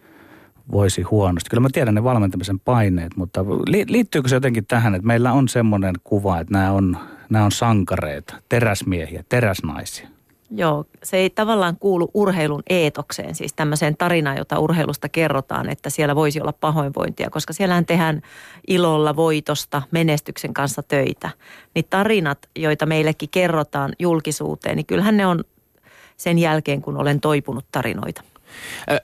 voisi 0.72 1.02
huonosti. 1.02 1.50
Kyllä 1.50 1.62
mä 1.62 1.70
tiedän 1.74 1.96
ne 1.96 2.04
valmentamisen 2.04 2.60
paineet, 2.60 3.16
mutta 3.16 3.46
liittyykö 3.88 4.30
se 4.30 4.36
jotenkin 4.36 4.66
tähän, 4.66 4.96
että 4.96 5.08
meillä 5.08 5.34
on 5.34 5.48
semmoinen 5.48 5.96
kuva, 6.04 6.40
että 6.40 6.54
nämä 6.54 6.72
on, 6.72 6.98
nämä 7.30 7.46
on 7.46 7.52
sankareita, 7.52 8.36
teräsmiehiä, 8.50 9.24
teräsnaisia? 9.30 10.08
Joo, 10.52 10.86
se 11.04 11.18
ei 11.18 11.30
tavallaan 11.30 11.78
kuulu 11.80 12.12
urheilun 12.14 12.64
eetokseen, 12.70 13.36
siis 13.36 13.54
tämmöiseen 13.54 13.98
tarinaan, 13.98 14.38
jota 14.38 14.60
urheilusta 14.60 15.10
kerrotaan, 15.10 15.70
että 15.70 15.90
siellä 15.90 16.16
voisi 16.16 16.42
olla 16.42 16.54
pahoinvointia, 16.54 17.30
koska 17.30 17.54
siellähän 17.54 17.86
tehdään 17.86 18.22
ilolla, 18.68 19.16
voitosta, 19.16 19.82
menestyksen 19.92 20.54
kanssa 20.54 20.84
töitä. 20.84 21.30
Niin 21.76 21.86
tarinat, 21.90 22.50
joita 22.56 22.86
meillekin 22.86 23.30
kerrotaan 23.30 23.94
julkisuuteen, 24.00 24.76
niin 24.76 24.86
kyllähän 24.86 25.18
ne 25.18 25.26
on 25.26 25.44
sen 26.18 26.40
jälkeen, 26.40 26.82
kun 26.82 26.98
olen 26.98 27.20
toipunut 27.20 27.66
tarinoita. 27.72 28.22
Äh 28.92 29.00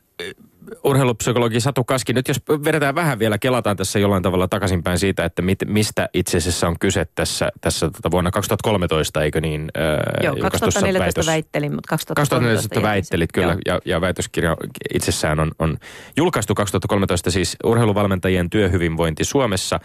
urheilupsykologi 0.84 1.60
Satu 1.60 1.84
Kaski, 1.84 2.14
nyt 2.14 2.28
jos 2.28 2.42
vedetään 2.66 2.96
vähän 2.96 3.20
vielä, 3.20 3.38
kelataan 3.38 3.78
tässä 3.78 4.00
jollain 4.00 4.24
tavalla 4.24 4.48
takaisinpäin 4.48 5.00
siitä, 5.00 5.26
että 5.26 5.42
mit, 5.42 5.60
mistä 5.66 6.10
itse 6.14 6.38
asiassa 6.38 6.68
on 6.68 6.76
kyse 6.80 7.08
tässä, 7.16 7.50
tässä 7.62 7.90
tota 7.90 8.12
vuonna 8.12 8.32
2013, 8.32 9.24
eikö 9.24 9.42
niin? 9.42 9.72
Äh, 9.78 10.24
Joo, 10.24 10.36
2014 10.36 11.00
väitös, 11.00 11.28
väittelin, 11.28 11.76
mutta 11.76 11.90
2013 11.90 12.70
2014 12.70 12.82
väittelit 12.82 13.32
kyllä, 13.32 13.58
ja, 13.66 13.80
ja 13.86 14.02
väitöskirja 14.02 14.58
itsessään 14.94 15.40
on, 15.40 15.52
on 15.60 15.78
julkaistu 16.18 16.56
2013 16.56 17.32
siis 17.32 17.58
urheiluvalmentajien 17.64 18.50
työhyvinvointi 18.50 19.24
Suomessa. 19.24 19.80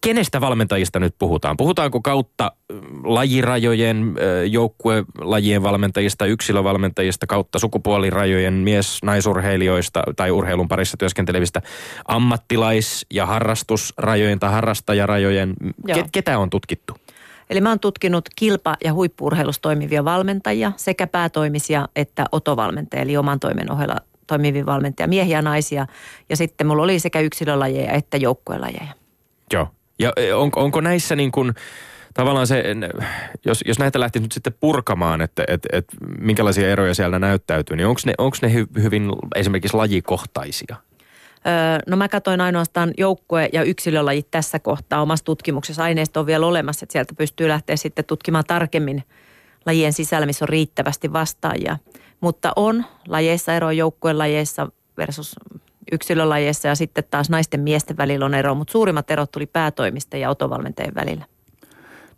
Kenestä 0.00 0.40
valmentajista 0.40 1.00
nyt 1.00 1.14
puhutaan? 1.18 1.56
Puhutaanko 1.56 2.00
kautta 2.00 2.52
lajirajojen, 3.04 4.14
joukkuelajien 4.50 5.62
valmentajista, 5.62 6.26
yksilövalmentajista, 6.26 7.26
kautta 7.26 7.58
sukupuolirajojen, 7.58 8.54
mies-naisurheilijoista 8.54 9.99
tai 10.16 10.30
urheilun 10.30 10.68
parissa 10.68 10.96
työskentelevistä 10.96 11.62
ammattilais- 12.08 13.06
ja 13.10 13.26
harrastusrajojen 13.26 14.38
tai 14.38 14.50
harrastajarajojen? 14.50 15.54
Ke- 15.92 16.08
ketä 16.12 16.38
on 16.38 16.50
tutkittu? 16.50 16.96
Eli 17.50 17.60
mä 17.60 17.68
oon 17.68 17.80
tutkinut 17.80 18.28
kilpa- 18.36 18.76
ja 18.84 18.92
huippuurheilussa 18.92 19.62
toimivia 19.62 20.04
valmentajia, 20.04 20.72
sekä 20.76 21.06
päätoimisia 21.06 21.88
että 21.96 22.26
otovalmentajia, 22.32 23.02
eli 23.02 23.16
oman 23.16 23.40
toimen 23.40 23.72
ohella 23.72 23.96
toimivia 24.26 24.66
valmentajia, 24.66 25.08
miehiä 25.08 25.38
ja 25.38 25.42
naisia. 25.42 25.86
Ja 26.28 26.36
sitten 26.36 26.66
mulla 26.66 26.82
oli 26.82 26.98
sekä 26.98 27.20
yksilölajeja 27.20 27.92
että 27.92 28.16
joukkuelajeja. 28.16 28.94
Joo. 29.52 29.68
Ja 29.98 30.12
e, 30.16 30.34
on, 30.34 30.50
onko 30.56 30.80
näissä 30.80 31.16
niin 31.16 31.32
kuin, 31.32 31.54
tavallaan 32.14 32.46
se, 32.46 32.64
jos, 33.44 33.64
jos 33.66 33.78
näitä 33.78 34.00
lähtisi 34.00 34.22
nyt 34.22 34.32
sitten 34.32 34.54
purkamaan, 34.60 35.20
että 35.20 35.44
että 35.48 35.68
että 35.72 35.96
minkälaisia 36.18 36.70
eroja 36.70 36.94
siellä 36.94 37.18
näyttäytyy, 37.18 37.76
niin 37.76 37.86
onko 37.86 38.00
ne, 38.06 38.14
onko 38.18 38.36
ne 38.42 38.52
hy, 38.52 38.66
hyvin 38.82 39.12
esimerkiksi 39.34 39.76
lajikohtaisia? 39.76 40.76
No 41.86 41.96
mä 41.96 42.08
katsoin 42.08 42.40
ainoastaan 42.40 42.92
joukkue- 42.98 43.48
ja 43.52 43.62
yksilölajit 43.62 44.30
tässä 44.30 44.58
kohtaa 44.58 45.02
omassa 45.02 45.24
tutkimuksessa. 45.24 45.82
Aineisto 45.82 46.20
on 46.20 46.26
vielä 46.26 46.46
olemassa, 46.46 46.84
että 46.84 46.92
sieltä 46.92 47.14
pystyy 47.18 47.48
lähteä 47.48 47.76
sitten 47.76 48.04
tutkimaan 48.04 48.44
tarkemmin 48.46 49.02
lajien 49.66 49.92
sisällä, 49.92 50.26
missä 50.26 50.44
on 50.44 50.48
riittävästi 50.48 51.12
vastaajia. 51.12 51.78
Mutta 52.20 52.52
on 52.56 52.84
lajeissa 53.08 53.54
ero 53.54 53.70
joukkuelajeissa 53.70 54.68
versus 54.96 55.36
yksilölajeissa 55.92 56.68
ja 56.68 56.74
sitten 56.74 57.04
taas 57.10 57.30
naisten 57.30 57.60
miesten 57.60 57.96
välillä 57.96 58.24
on 58.24 58.34
ero, 58.34 58.54
mutta 58.54 58.72
suurimmat 58.72 59.10
erot 59.10 59.30
tuli 59.30 59.46
päätoimista 59.46 60.16
ja 60.16 60.30
otovalmentajien 60.30 60.94
välillä. 60.94 61.24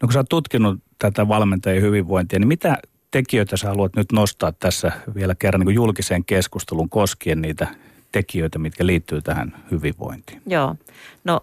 No 0.03 0.07
kun 0.07 0.13
sä 0.13 0.19
oot 0.19 0.29
tutkinut 0.29 0.81
tätä 0.99 1.29
valmentajien 1.29 1.83
hyvinvointia, 1.83 2.39
niin 2.39 2.49
mitä 2.49 2.79
tekijöitä 3.11 3.57
sä 3.57 3.69
haluat 3.69 3.97
nyt 3.97 4.13
nostaa 4.13 4.53
tässä 4.53 4.93
vielä 5.15 5.35
kerran 5.35 5.61
niin 5.61 5.67
kuin 5.67 5.75
julkiseen 5.75 6.25
keskusteluun 6.25 6.89
koskien 6.89 7.43
niitä 7.43 7.67
tekijöitä, 8.13 8.59
mitkä 8.59 8.87
liittyy 8.87 9.23
tähän 9.23 9.57
hyvinvointiin? 9.71 10.43
Joo. 10.47 10.75
No 11.25 11.41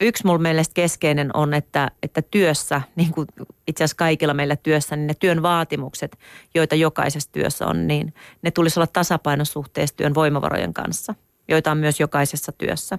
yksi 0.00 0.26
mulla 0.26 0.38
mielestä 0.38 0.74
keskeinen 0.74 1.30
on, 1.34 1.54
että, 1.54 1.90
että 2.02 2.22
työssä, 2.22 2.82
niin 2.96 3.12
kuin 3.12 3.28
itse 3.68 3.84
asiassa 3.84 3.96
kaikilla 3.96 4.34
meillä 4.34 4.56
työssä, 4.56 4.96
niin 4.96 5.06
ne 5.06 5.14
työn 5.14 5.42
vaatimukset, 5.42 6.18
joita 6.54 6.74
jokaisessa 6.74 7.32
työssä 7.32 7.66
on, 7.66 7.86
niin 7.86 8.14
ne 8.42 8.50
tulisi 8.50 8.80
olla 8.80 8.86
tasapainosuhteessa 8.86 9.96
työn 9.96 10.14
voimavarojen 10.14 10.74
kanssa– 10.74 11.14
joita 11.48 11.70
on 11.70 11.78
myös 11.78 12.00
jokaisessa 12.00 12.52
työssä. 12.52 12.98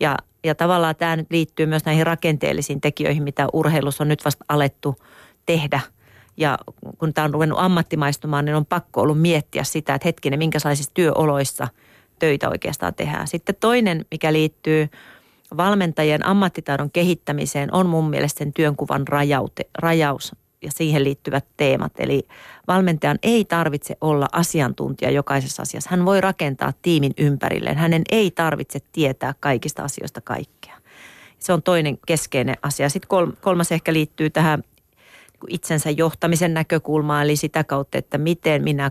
Ja, 0.00 0.16
ja 0.46 0.54
tavallaan 0.54 0.96
tämä 0.96 1.16
nyt 1.16 1.26
liittyy 1.30 1.66
myös 1.66 1.84
näihin 1.84 2.06
rakenteellisiin 2.06 2.80
tekijöihin, 2.80 3.22
mitä 3.22 3.46
urheilussa 3.52 4.04
on 4.04 4.08
nyt 4.08 4.24
vasta 4.24 4.44
alettu 4.48 4.96
tehdä. 5.46 5.80
Ja 6.36 6.58
kun 6.98 7.14
tämä 7.14 7.24
on 7.24 7.34
ruvennut 7.34 7.58
ammattimaistumaan, 7.58 8.44
niin 8.44 8.54
on 8.54 8.66
pakko 8.66 9.00
ollut 9.00 9.20
miettiä 9.20 9.64
sitä, 9.64 9.94
että 9.94 10.08
hetkinen, 10.08 10.38
minkälaisissa 10.38 10.94
työoloissa 10.94 11.68
töitä 12.18 12.48
oikeastaan 12.48 12.94
tehdään. 12.94 13.28
Sitten 13.28 13.54
toinen, 13.60 14.04
mikä 14.10 14.32
liittyy 14.32 14.88
valmentajien 15.56 16.26
ammattitaidon 16.26 16.90
kehittämiseen, 16.90 17.74
on 17.74 17.86
mun 17.86 18.10
mielestä 18.10 18.38
sen 18.38 18.52
työnkuvan 18.52 19.08
rajaute, 19.08 19.66
rajaus 19.78 20.32
ja 20.66 20.72
siihen 20.74 21.04
liittyvät 21.04 21.44
teemat. 21.56 21.92
Eli 21.98 22.28
valmentajan 22.68 23.18
ei 23.22 23.44
tarvitse 23.44 23.96
olla 24.00 24.28
asiantuntija 24.32 25.10
jokaisessa 25.10 25.62
asiassa. 25.62 25.90
Hän 25.90 26.04
voi 26.04 26.20
rakentaa 26.20 26.72
tiimin 26.82 27.12
ympärilleen. 27.18 27.76
Hänen 27.76 28.02
ei 28.10 28.30
tarvitse 28.30 28.78
tietää 28.92 29.34
kaikista 29.40 29.82
asioista 29.82 30.20
kaikkea. 30.20 30.76
Se 31.38 31.52
on 31.52 31.62
toinen 31.62 31.98
keskeinen 32.06 32.56
asia. 32.62 32.88
Sitten 32.88 33.34
kolmas 33.40 33.72
ehkä 33.72 33.92
liittyy 33.92 34.30
tähän 34.30 34.62
itsensä 35.48 35.90
johtamisen 35.90 36.54
näkökulmaan, 36.54 37.24
eli 37.24 37.36
sitä 37.36 37.64
kautta, 37.64 37.98
että 37.98 38.18
miten 38.18 38.62
minä 38.62 38.90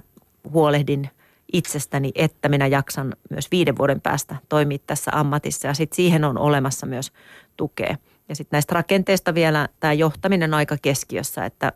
huolehdin 0.52 1.10
itsestäni, 1.54 2.12
että 2.16 2.50
minä 2.50 2.68
jaksan 2.68 3.16
myös 3.30 3.52
viiden 3.52 3.78
vuoden 3.78 4.02
päästä 4.02 4.36
toimia 4.50 4.78
tässä 4.88 5.12
ammatissa. 5.14 5.68
Ja 5.68 5.74
sitten 5.74 5.96
siihen 5.96 6.24
on 6.24 6.38
olemassa 6.38 6.86
myös 6.86 7.12
tukea. 7.58 7.98
Ja 8.30 8.36
sitten 8.36 8.58
näistä 8.58 8.74
rakenteista 8.74 9.34
vielä 9.34 9.68
tämä 9.80 9.94
johtaminen 9.94 10.54
aika 10.54 10.78
keskiössä, 10.82 11.46
että 11.46 11.72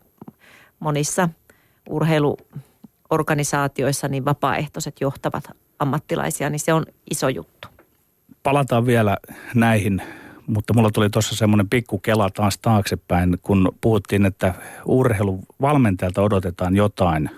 monissa 0.80 1.30
urheiluorganisaatioissa 1.90 4.08
niin 4.08 4.26
vapaaehtoiset 4.26 5.02
johtavat 5.02 5.44
ammattilaisia, 5.80 6.50
niin 6.50 6.60
se 6.60 6.74
on 6.74 6.86
iso 7.12 7.30
juttu. 7.30 7.68
Palataan 8.44 8.86
vielä 8.86 9.18
näihin 9.56 10.02
mutta 10.50 10.74
mulla 10.74 10.90
tuli 10.92 11.10
tuossa 11.10 11.36
semmoinen 11.36 11.70
pikku 11.70 11.98
kela 11.98 12.30
taas 12.30 12.58
taaksepäin, 12.58 13.38
kun 13.42 13.72
puhuttiin, 13.82 14.26
että 14.26 14.54
urheiluvalmentajalta 14.86 16.22
odotetaan 16.22 16.76
jotain, 16.76 17.30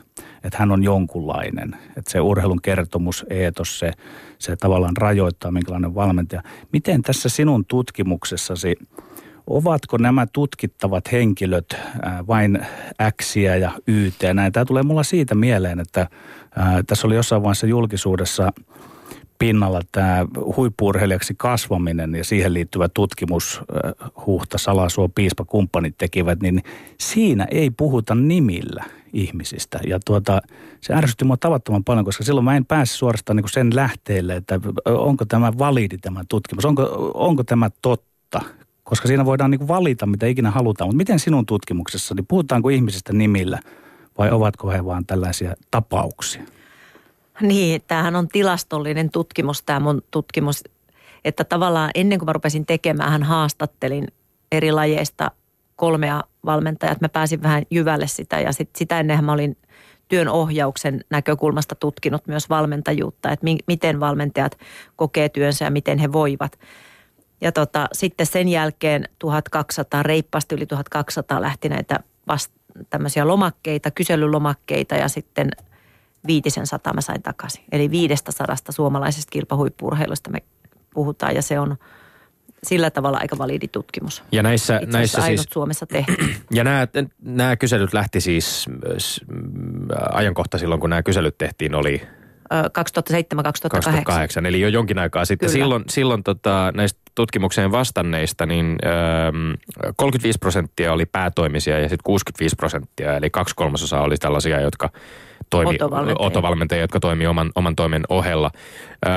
että 0.43 0.57
hän 0.57 0.71
on 0.71 0.83
jonkunlainen. 0.83 1.75
Että 1.97 2.11
se 2.11 2.21
urheilun 2.21 2.61
kertomus, 2.61 3.25
eetos, 3.29 3.79
se, 3.79 3.91
se 4.39 4.55
tavallaan 4.55 4.97
rajoittaa, 4.97 5.51
minkälainen 5.51 5.95
valmentaja. 5.95 6.43
Miten 6.73 7.01
tässä 7.01 7.29
sinun 7.29 7.65
tutkimuksessasi, 7.65 8.75
ovatko 9.47 9.97
nämä 9.97 10.27
tutkittavat 10.33 11.11
henkilöt 11.11 11.75
vain 12.27 12.59
X 13.21 13.35
ja 13.35 13.71
Y 13.87 14.11
ja 14.23 14.33
näin? 14.33 14.53
Tämä 14.53 14.65
tulee 14.65 14.83
mulla 14.83 15.03
siitä 15.03 15.35
mieleen, 15.35 15.79
että 15.79 16.07
ää, 16.55 16.83
tässä 16.87 17.07
oli 17.07 17.15
jossain 17.15 17.43
vaiheessa 17.43 17.67
julkisuudessa– 17.67 18.51
pinnalla 19.41 19.81
tämä 19.91 20.25
huippuurheilijaksi 20.57 21.33
kasvaminen 21.37 22.15
ja 22.15 22.23
siihen 22.23 22.53
liittyvä 22.53 22.89
tutkimus, 22.89 23.61
Huhta, 24.25 24.57
Salasuo, 24.57 25.09
Piispa, 25.09 25.45
kumppanit 25.45 25.97
tekivät, 25.97 26.41
niin 26.41 26.63
siinä 26.99 27.47
ei 27.51 27.69
puhuta 27.69 28.15
nimillä 28.15 28.83
ihmisistä. 29.13 29.79
Ja 29.87 29.99
tuota, 30.05 30.41
se 30.81 30.93
ärsytti 30.93 31.25
mua 31.25 31.37
tavattoman 31.37 31.83
paljon, 31.83 32.05
koska 32.05 32.23
silloin 32.23 32.45
mä 32.45 32.57
en 32.57 32.65
pääse 32.65 32.93
suorastaan 32.93 33.37
niin 33.37 33.49
sen 33.49 33.75
lähteelle, 33.75 34.35
että 34.35 34.59
onko 34.85 35.25
tämä 35.25 35.57
validi 35.57 35.97
tämä 35.97 36.23
tutkimus, 36.29 36.65
onko, 36.65 37.11
onko 37.13 37.43
tämä 37.43 37.69
totta. 37.81 38.41
Koska 38.83 39.07
siinä 39.07 39.25
voidaan 39.25 39.51
niin 39.51 39.67
valita, 39.67 40.05
mitä 40.05 40.27
ikinä 40.27 40.51
halutaan. 40.51 40.87
Mutta 40.87 40.97
miten 40.97 41.19
sinun 41.19 41.45
tutkimuksessa, 41.45 42.15
niin 42.15 42.25
puhutaanko 42.27 42.69
ihmisistä 42.69 43.13
nimillä 43.13 43.59
vai 44.17 44.31
ovatko 44.31 44.69
he 44.69 44.85
vain 44.85 45.05
tällaisia 45.05 45.53
tapauksia? 45.71 46.43
Niin, 47.47 47.81
tämähän 47.87 48.15
on 48.15 48.27
tilastollinen 48.27 49.09
tutkimus, 49.09 49.63
tämä 49.63 49.79
mun 49.79 50.01
tutkimus. 50.11 50.63
Että 51.25 51.43
tavallaan 51.43 51.91
ennen 51.95 52.19
kuin 52.19 52.25
mä 52.25 52.33
rupesin 52.33 52.65
tekemään, 52.65 53.11
hän 53.11 53.23
haastattelin 53.23 54.07
eri 54.51 54.71
lajeista 54.71 55.31
kolmea 55.75 56.23
valmentajaa. 56.45 56.95
Mä 57.01 57.09
pääsin 57.09 57.43
vähän 57.43 57.63
jyvälle 57.71 58.07
sitä 58.07 58.39
ja 58.39 58.53
sit, 58.53 58.69
sitä 58.75 58.99
ennen 58.99 59.25
mä 59.25 59.33
olin 59.33 59.57
työn 60.07 60.27
ohjauksen 60.27 61.05
näkökulmasta 61.09 61.75
tutkinut 61.75 62.27
myös 62.27 62.49
valmentajuutta, 62.49 63.31
että 63.31 63.43
mi, 63.43 63.57
miten 63.67 63.99
valmentajat 63.99 64.57
kokee 64.95 65.29
työnsä 65.29 65.65
ja 65.65 65.71
miten 65.71 65.97
he 65.97 66.11
voivat. 66.11 66.59
Ja 67.41 67.51
tota, 67.51 67.87
sitten 67.93 68.25
sen 68.25 68.47
jälkeen 68.47 69.09
1200, 69.19 70.03
reippaasti 70.03 70.55
yli 70.55 70.65
1200 70.65 71.41
lähti 71.41 71.69
näitä 71.69 71.99
vast, 72.27 72.51
tämmöisiä 72.89 73.27
lomakkeita, 73.27 73.91
kyselylomakkeita 73.91 74.95
ja 74.95 75.07
sitten– 75.07 75.51
viitisen 76.27 76.67
sata 76.67 76.93
mä 76.93 77.01
sain 77.01 77.21
takaisin. 77.21 77.63
Eli 77.71 77.91
viidestä 77.91 78.31
sadasta 78.31 78.71
suomalaisesta 78.71 79.29
kilpahuippuurheilusta 79.31 80.29
me 80.29 80.43
puhutaan 80.93 81.35
ja 81.35 81.41
se 81.41 81.59
on 81.59 81.77
sillä 82.63 82.89
tavalla 82.91 83.17
aika 83.17 83.37
validi 83.37 83.67
tutkimus. 83.67 84.23
Ja 84.31 84.43
näissä, 84.43 84.75
Itse 84.75 84.97
näissä 84.97 85.21
siis, 85.21 85.47
Suomessa 85.53 85.85
tehty. 85.85 86.13
Ja 86.51 86.63
nämä, 86.63 86.87
nämä 87.21 87.55
kyselyt 87.55 87.93
lähti 87.93 88.21
siis 88.21 88.65
ajankohta 90.11 90.57
silloin, 90.57 90.81
kun 90.81 90.89
nämä 90.89 91.03
kyselyt 91.03 91.37
tehtiin, 91.37 91.75
oli 91.75 92.01
2007-2008. 94.41 94.45
eli 94.45 94.61
jo 94.61 94.67
jonkin 94.67 94.99
aikaa 94.99 95.25
sitten. 95.25 95.49
Kyllä. 95.49 95.63
Silloin, 95.63 95.83
silloin 95.89 96.23
tota, 96.23 96.71
näistä 96.75 97.01
tutkimukseen 97.15 97.71
vastanneista, 97.71 98.45
niin 98.45 98.77
ö, 98.83 98.87
35 99.95 100.39
prosenttia 100.39 100.93
oli 100.93 101.05
päätoimisia 101.05 101.79
ja 101.79 101.89
sitten 101.89 102.03
65 102.03 102.55
prosenttia, 102.55 103.17
eli 103.17 103.29
kaksi 103.29 103.55
kolmasosaa 103.55 104.01
oli 104.01 104.17
tällaisia, 104.17 104.61
jotka 104.61 104.89
toimi, 105.51 105.77
otovalmentajia, 106.19 106.83
jotka 106.83 106.99
toimii 106.99 107.27
oman, 107.27 107.51
oman 107.55 107.75
toimen 107.75 108.03
ohella. 108.09 108.51
Ö, 109.05 109.09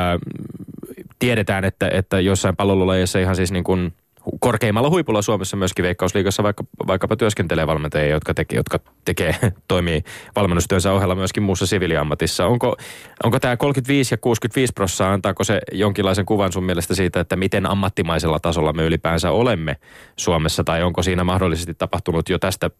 tiedetään, 1.18 1.64
että, 1.64 1.88
että 1.88 2.20
jossain 2.20 2.56
pallolulajeissa 2.56 3.18
ihan 3.18 3.36
siis 3.36 3.52
niin 3.52 3.64
kuin 3.64 3.92
korkeimmalla 4.40 4.90
huipulla 4.90 5.22
Suomessa 5.22 5.56
myöskin 5.56 5.82
Veikkausliigassa 5.82 6.42
vaikka, 6.42 6.64
vaikkapa 6.86 7.16
työskentelee 7.16 7.66
valmentajia, 7.66 8.08
jotka, 8.08 8.34
teke, 8.34 8.56
jotka 8.56 8.80
tekee, 9.04 9.34
toimii 9.68 10.02
valmennustyönsä 10.36 10.92
ohella 10.92 11.14
myöskin 11.14 11.42
muussa 11.42 11.66
siviiliammatissa. 11.66 12.46
Onko, 12.46 12.76
onko 13.24 13.40
tämä 13.40 13.56
35 13.56 14.14
ja 14.14 14.18
65 14.18 14.72
prosenttia, 14.72 15.12
antaako 15.12 15.44
se 15.44 15.60
jonkinlaisen 15.72 16.26
kuvan 16.26 16.52
sun 16.52 16.64
mielestä 16.64 16.94
siitä, 16.94 17.20
että 17.20 17.36
miten 17.36 17.66
ammattimaisella 17.66 18.38
tasolla 18.38 18.72
me 18.72 18.84
ylipäänsä 18.84 19.30
olemme 19.30 19.76
Suomessa, 20.16 20.64
tai 20.64 20.82
onko 20.82 21.02
siinä 21.02 21.24
mahdollisesti 21.24 21.74
tapahtunut 21.74 22.28
jo 22.28 22.38
tästä 22.38 22.70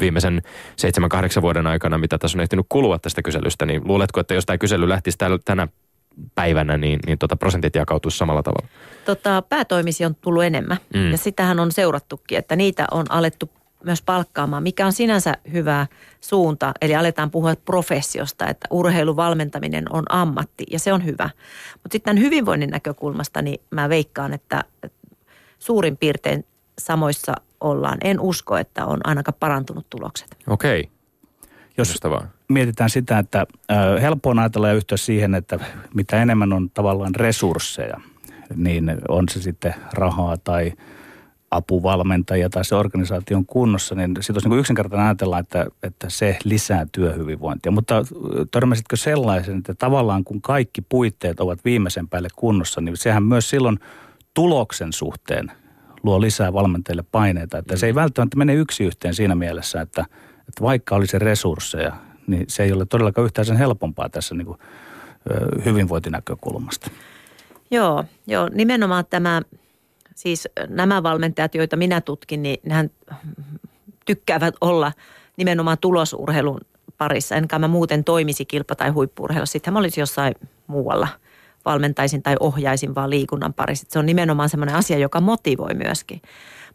viimeisen 0.00 0.42
7-8 1.38 1.42
vuoden 1.42 1.66
aikana, 1.66 1.98
mitä 1.98 2.18
tässä 2.18 2.38
on 2.38 2.42
ehtinyt 2.42 2.66
kulua 2.68 2.98
tästä 2.98 3.22
kyselystä, 3.22 3.66
niin 3.66 3.82
luuletko, 3.84 4.20
että 4.20 4.34
jos 4.34 4.46
tämä 4.46 4.58
kysely 4.58 4.88
lähtisi 4.88 5.18
tänä 5.44 5.68
päivänä, 6.34 6.76
niin, 6.76 7.00
niin 7.06 7.18
tota 7.18 7.36
prosentit 7.36 7.74
jakautuisi 7.74 8.18
samalla 8.18 8.42
tavalla? 8.42 8.68
Tota, 9.04 9.42
päätoimisia 9.42 10.06
on 10.06 10.14
tullut 10.14 10.44
enemmän 10.44 10.78
mm. 10.94 11.10
ja 11.10 11.18
sitähän 11.18 11.60
on 11.60 11.72
seurattukin, 11.72 12.38
että 12.38 12.56
niitä 12.56 12.86
on 12.90 13.06
alettu 13.08 13.50
myös 13.84 14.02
palkkaamaan, 14.02 14.62
mikä 14.62 14.86
on 14.86 14.92
sinänsä 14.92 15.34
hyvä 15.52 15.86
suunta. 16.20 16.72
Eli 16.80 16.96
aletaan 16.96 17.30
puhua 17.30 17.54
professiosta, 17.64 18.46
että 18.46 18.68
urheiluvalmentaminen 18.70 19.92
on 19.92 20.04
ammatti 20.08 20.64
ja 20.70 20.78
se 20.78 20.92
on 20.92 21.04
hyvä. 21.04 21.30
Mutta 21.72 21.92
sitten 21.92 22.14
tämän 22.16 22.24
hyvinvoinnin 22.24 22.70
näkökulmasta, 22.70 23.42
niin 23.42 23.60
mä 23.70 23.88
veikkaan, 23.88 24.32
että 24.32 24.64
suurin 25.58 25.96
piirtein 25.96 26.46
samoissa 26.78 27.34
ollaan. 27.60 27.98
En 28.04 28.20
usko, 28.20 28.56
että 28.56 28.86
on 28.86 29.00
ainakaan 29.04 29.36
parantunut 29.40 29.86
tulokset. 29.90 30.36
Okei. 30.46 30.80
Okay. 30.80 30.92
Jos 31.78 31.94
mietitään 32.50 32.90
sitä, 32.90 33.18
että 33.18 33.46
helppo 34.02 34.30
on 34.30 34.38
ajatella 34.38 34.68
ja 34.68 34.74
yhtyä 34.74 34.96
siihen, 34.96 35.34
että 35.34 35.58
mitä 35.94 36.22
enemmän 36.22 36.52
on 36.52 36.70
tavallaan 36.70 37.14
resursseja, 37.14 38.00
niin 38.56 38.92
on 39.08 39.28
se 39.28 39.42
sitten 39.42 39.74
rahaa 39.92 40.36
tai 40.36 40.72
apuvalmentajia 41.50 42.50
tai 42.50 42.64
se 42.64 42.74
organisaatio 42.74 43.36
on 43.36 43.46
kunnossa, 43.46 43.94
niin 43.94 44.16
sitten 44.20 44.34
olisi 44.34 44.48
niin 44.48 44.58
yksinkertainen 44.58 45.06
ajatella, 45.06 45.38
että, 45.38 45.66
että 45.82 46.10
se 46.10 46.38
lisää 46.44 46.86
työhyvinvointia. 46.92 47.72
Mutta 47.72 48.04
törmäsitkö 48.50 48.96
sellaisen, 48.96 49.58
että 49.58 49.74
tavallaan 49.74 50.24
kun 50.24 50.42
kaikki 50.42 50.82
puitteet 50.82 51.40
ovat 51.40 51.64
viimeisen 51.64 52.08
päälle 52.08 52.28
kunnossa, 52.36 52.80
niin 52.80 52.96
sehän 52.96 53.22
myös 53.22 53.50
silloin 53.50 53.78
tuloksen 54.34 54.92
suhteen 54.92 55.52
luo 56.02 56.20
lisää 56.20 56.52
valmentajille 56.52 57.04
paineita. 57.12 57.58
Että 57.58 57.76
se 57.76 57.86
ei 57.86 57.94
välttämättä 57.94 58.36
mene 58.36 58.54
yksi 58.54 58.84
yhteen 58.84 59.14
siinä 59.14 59.34
mielessä, 59.34 59.80
että, 59.80 60.06
että 60.48 60.62
vaikka 60.62 60.96
olisi 60.96 61.18
resursseja, 61.18 61.96
niin 62.26 62.44
se 62.48 62.62
ei 62.62 62.72
ole 62.72 62.86
todellakaan 62.86 63.24
yhtään 63.24 63.44
sen 63.44 63.56
helpompaa 63.56 64.08
tässä 64.08 64.34
niin 64.34 64.46
kuin, 64.46 64.58
hyvinvointinäkökulmasta. 65.64 66.90
Joo, 67.70 68.04
joo, 68.26 68.48
nimenomaan 68.52 69.04
tämä, 69.10 69.42
siis 70.14 70.48
nämä 70.68 71.02
valmentajat, 71.02 71.54
joita 71.54 71.76
minä 71.76 72.00
tutkin, 72.00 72.42
niin 72.42 72.60
nehän 72.66 72.90
tykkäävät 74.06 74.54
olla 74.60 74.92
nimenomaan 75.36 75.78
tulosurheilun 75.80 76.60
parissa. 76.98 77.36
Enkä 77.36 77.58
mä 77.58 77.68
muuten 77.68 78.04
toimisi 78.04 78.44
kilpa- 78.44 78.74
tai 78.74 78.90
huippuurheilussa. 78.90 79.52
Sitten 79.52 79.72
mä 79.72 79.78
olisin 79.78 80.02
jossain 80.02 80.34
muualla 80.66 81.08
valmentaisin 81.64 82.22
tai 82.22 82.36
ohjaisin 82.40 82.94
vaan 82.94 83.10
liikunnan 83.10 83.54
parissa. 83.54 83.86
Se 83.88 83.98
on 83.98 84.06
nimenomaan 84.06 84.48
semmoinen 84.48 84.76
asia, 84.76 84.98
joka 84.98 85.20
motivoi 85.20 85.74
myöskin. 85.74 86.22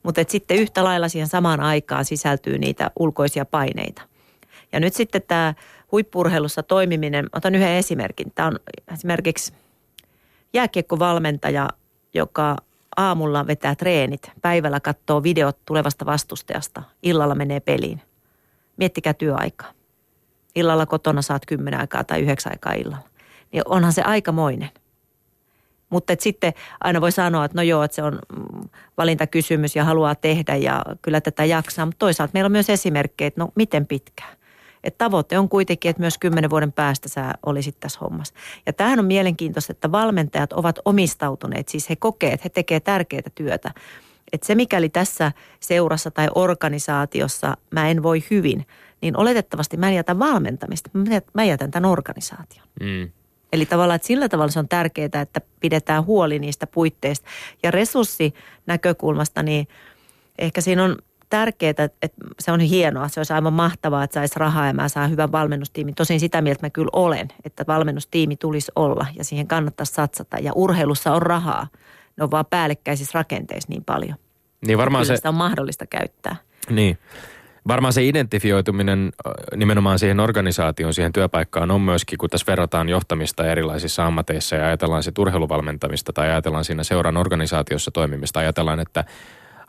Mutta 0.03 0.21
sitten 0.27 0.57
yhtä 0.57 0.83
lailla 0.83 1.09
siihen 1.09 1.27
samaan 1.27 1.59
aikaan 1.59 2.05
sisältyy 2.05 2.57
niitä 2.57 2.91
ulkoisia 2.99 3.45
paineita– 3.45 4.01
ja 4.75 4.79
nyt 4.79 4.93
sitten 4.93 5.21
tämä 5.27 5.53
huippurheilussa 5.91 6.63
toimiminen, 6.63 7.29
otan 7.33 7.55
yhden 7.55 7.71
esimerkin. 7.71 8.31
Tämä 8.35 8.47
on 8.47 8.59
esimerkiksi 8.93 9.53
jääkiekkovalmentaja, 10.53 11.69
joka 12.13 12.55
aamulla 12.97 13.47
vetää 13.47 13.75
treenit, 13.75 14.31
päivällä 14.41 14.79
katsoo 14.79 15.23
videot 15.23 15.57
tulevasta 15.65 16.05
vastustajasta, 16.05 16.83
illalla 17.03 17.35
menee 17.35 17.59
peliin. 17.59 18.01
Miettikää 18.77 19.13
työaikaa. 19.13 19.71
Illalla 20.55 20.85
kotona 20.85 21.21
saat 21.21 21.45
kymmenen 21.45 21.79
aikaa 21.79 22.03
tai 22.03 22.21
yhdeksän 22.21 22.53
aikaa 22.53 22.73
illalla. 22.73 23.09
Niin 23.51 23.63
onhan 23.65 23.93
se 23.93 24.01
aikamoinen. 24.01 24.69
Mutta 25.89 26.13
sitten 26.19 26.53
aina 26.83 27.01
voi 27.01 27.11
sanoa, 27.11 27.45
että 27.45 27.57
no 27.57 27.61
joo, 27.61 27.83
että 27.83 27.95
se 27.95 28.03
on 28.03 28.19
mm, 28.37 28.69
valintakysymys 28.97 29.75
ja 29.75 29.83
haluaa 29.83 30.15
tehdä 30.15 30.55
ja 30.55 30.83
kyllä 31.01 31.21
tätä 31.21 31.45
jaksaa. 31.45 31.85
Mutta 31.85 31.99
toisaalta 31.99 32.31
meillä 32.33 32.47
on 32.47 32.51
myös 32.51 32.69
esimerkkejä, 32.69 33.27
että 33.27 33.41
no 33.41 33.51
miten 33.55 33.87
pitkään. 33.87 34.37
Että 34.85 35.05
tavoite 35.05 35.39
on 35.39 35.49
kuitenkin, 35.49 35.89
että 35.89 36.01
myös 36.01 36.17
kymmenen 36.17 36.49
vuoden 36.49 36.71
päästä 36.71 37.09
sä 37.09 37.33
olisit 37.45 37.79
tässä 37.79 37.99
hommassa. 38.01 38.33
Ja 38.65 38.73
tämähän 38.73 38.99
on 38.99 39.05
mielenkiintoista, 39.05 39.71
että 39.71 39.91
valmentajat 39.91 40.53
ovat 40.53 40.79
omistautuneet, 40.85 41.67
siis 41.69 41.89
he 41.89 41.95
kokee, 41.95 42.33
että 42.33 42.43
he 42.43 42.49
tekevät 42.49 42.83
tärkeää 42.83 43.29
työtä. 43.35 43.71
Että 44.31 44.47
se 44.47 44.55
mikäli 44.55 44.89
tässä 44.89 45.31
seurassa 45.59 46.11
tai 46.11 46.27
organisaatiossa 46.35 47.57
mä 47.71 47.89
en 47.89 48.03
voi 48.03 48.23
hyvin, 48.31 48.67
niin 49.01 49.17
oletettavasti 49.17 49.77
mä 49.77 49.89
en 49.89 49.95
jätä 49.95 50.19
valmentamista, 50.19 50.89
mä 51.33 51.43
jätän 51.43 51.71
tämän 51.71 51.91
organisaation. 51.91 52.67
Mm. 52.79 53.11
Eli 53.53 53.65
tavallaan, 53.65 53.95
että 53.95 54.07
sillä 54.07 54.29
tavalla 54.29 54.51
se 54.51 54.59
on 54.59 54.67
tärkeää, 54.67 55.21
että 55.21 55.41
pidetään 55.59 56.05
huoli 56.05 56.39
niistä 56.39 56.67
puitteista. 56.67 57.29
Ja 57.63 57.71
resurssinäkökulmasta, 57.71 59.43
niin 59.43 59.67
ehkä 60.39 60.61
siinä 60.61 60.83
on 60.83 60.97
tärkeää, 61.29 61.69
että 62.01 62.09
se 62.39 62.51
on 62.51 62.59
hienoa, 62.59 63.07
se 63.07 63.19
olisi 63.19 63.33
aivan 63.33 63.53
mahtavaa, 63.53 64.03
että 64.03 64.13
saisi 64.13 64.39
rahaa 64.39 64.67
ja 64.67 64.73
mä 64.73 64.89
saan 64.89 65.11
hyvän 65.11 65.31
valmennustiimin. 65.31 65.95
Tosin 65.95 66.19
sitä 66.19 66.41
mieltä 66.41 66.65
mä 66.65 66.69
kyllä 66.69 66.89
olen, 66.93 67.27
että 67.43 67.63
valmennustiimi 67.67 68.35
tulisi 68.35 68.71
olla 68.75 69.05
ja 69.17 69.23
siihen 69.23 69.47
kannattaisi 69.47 69.93
satsata. 69.93 70.37
Ja 70.37 70.53
urheilussa 70.53 71.13
on 71.13 71.21
rahaa. 71.21 71.67
Ne 72.17 72.23
on 72.23 72.31
vaan 72.31 72.45
päällekkäisissä 72.49 73.19
rakenteissa 73.19 73.69
niin 73.69 73.83
paljon. 73.83 74.15
Niin 74.67 74.77
varmaan 74.77 75.05
se, 75.05 75.15
sitä 75.15 75.29
on 75.29 75.35
mahdollista 75.35 75.85
käyttää. 75.85 76.35
niin. 76.69 76.97
Varmaan 77.67 77.93
se 77.93 78.03
identifioituminen 78.07 79.11
nimenomaan 79.55 79.99
siihen 79.99 80.19
organisaatioon, 80.19 80.93
siihen 80.93 81.13
työpaikkaan 81.13 81.71
on 81.71 81.81
myöskin, 81.81 82.17
kun 82.17 82.29
tässä 82.29 82.45
verrataan 82.47 82.89
johtamista 82.89 83.51
erilaisissa 83.51 84.05
ammateissa 84.05 84.55
ja 84.55 84.65
ajatellaan 84.65 85.03
se 85.03 85.11
urheiluvalmentamista 85.19 86.13
tai 86.13 86.29
ajatellaan 86.29 86.65
siinä 86.65 86.83
seuran 86.83 87.17
organisaatiossa 87.17 87.91
toimimista, 87.91 88.39
ajatellaan, 88.39 88.79
että 88.79 89.03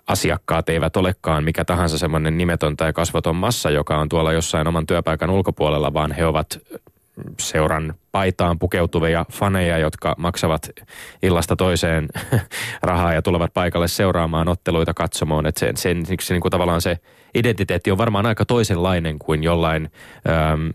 asiakkaat 0.06 0.68
eivät 0.68 0.96
olekaan 0.96 1.44
mikä 1.44 1.64
tahansa 1.64 1.98
semmoinen 1.98 2.38
nimetön 2.38 2.76
tai 2.76 2.92
kasvoton 2.92 3.36
massa, 3.36 3.70
joka 3.70 3.98
on 3.98 4.08
tuolla 4.08 4.32
jossain 4.32 4.66
oman 4.66 4.86
työpaikan 4.86 5.30
ulkopuolella, 5.30 5.92
vaan 5.92 6.12
he 6.12 6.26
ovat 6.26 6.58
seuran 7.40 7.94
paitaan 8.12 8.58
pukeutuvia 8.58 9.24
faneja, 9.32 9.78
jotka 9.78 10.14
maksavat 10.18 10.70
illasta 11.22 11.56
toiseen 11.56 12.08
rahaa 12.82 13.14
ja 13.14 13.22
tulevat 13.22 13.54
paikalle 13.54 13.88
seuraamaan 13.88 14.48
otteluita 14.48 14.94
katsomaan. 14.94 15.46
Että 15.46 15.58
sen, 15.58 15.76
sen, 15.76 16.04
se, 16.20 16.34
niin 16.34 16.40
kuin 16.40 16.50
tavallaan 16.50 16.80
se 16.80 16.98
identiteetti 17.34 17.90
on 17.90 17.98
varmaan 17.98 18.26
aika 18.26 18.44
toisenlainen 18.44 19.18
kuin 19.18 19.42
jollain 19.42 19.90
äm, 20.52 20.72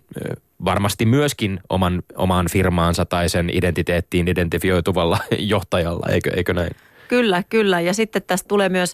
varmasti 0.66 1.06
myöskin 1.06 1.60
oman, 1.70 2.04
omaan 2.16 2.46
firmaansa 2.52 3.06
tai 3.06 3.30
sen 3.30 3.50
identiteettiin 3.54 4.28
identifioituvalla 4.28 5.18
johtajalla, 5.54 6.08
eikö, 6.10 6.32
eikö 6.36 6.54
näin? 6.54 6.72
Kyllä, 7.12 7.44
kyllä. 7.50 7.80
Ja 7.80 7.94
sitten 7.94 8.22
tästä 8.28 8.48
tulee 8.48 8.70
myös 8.70 8.94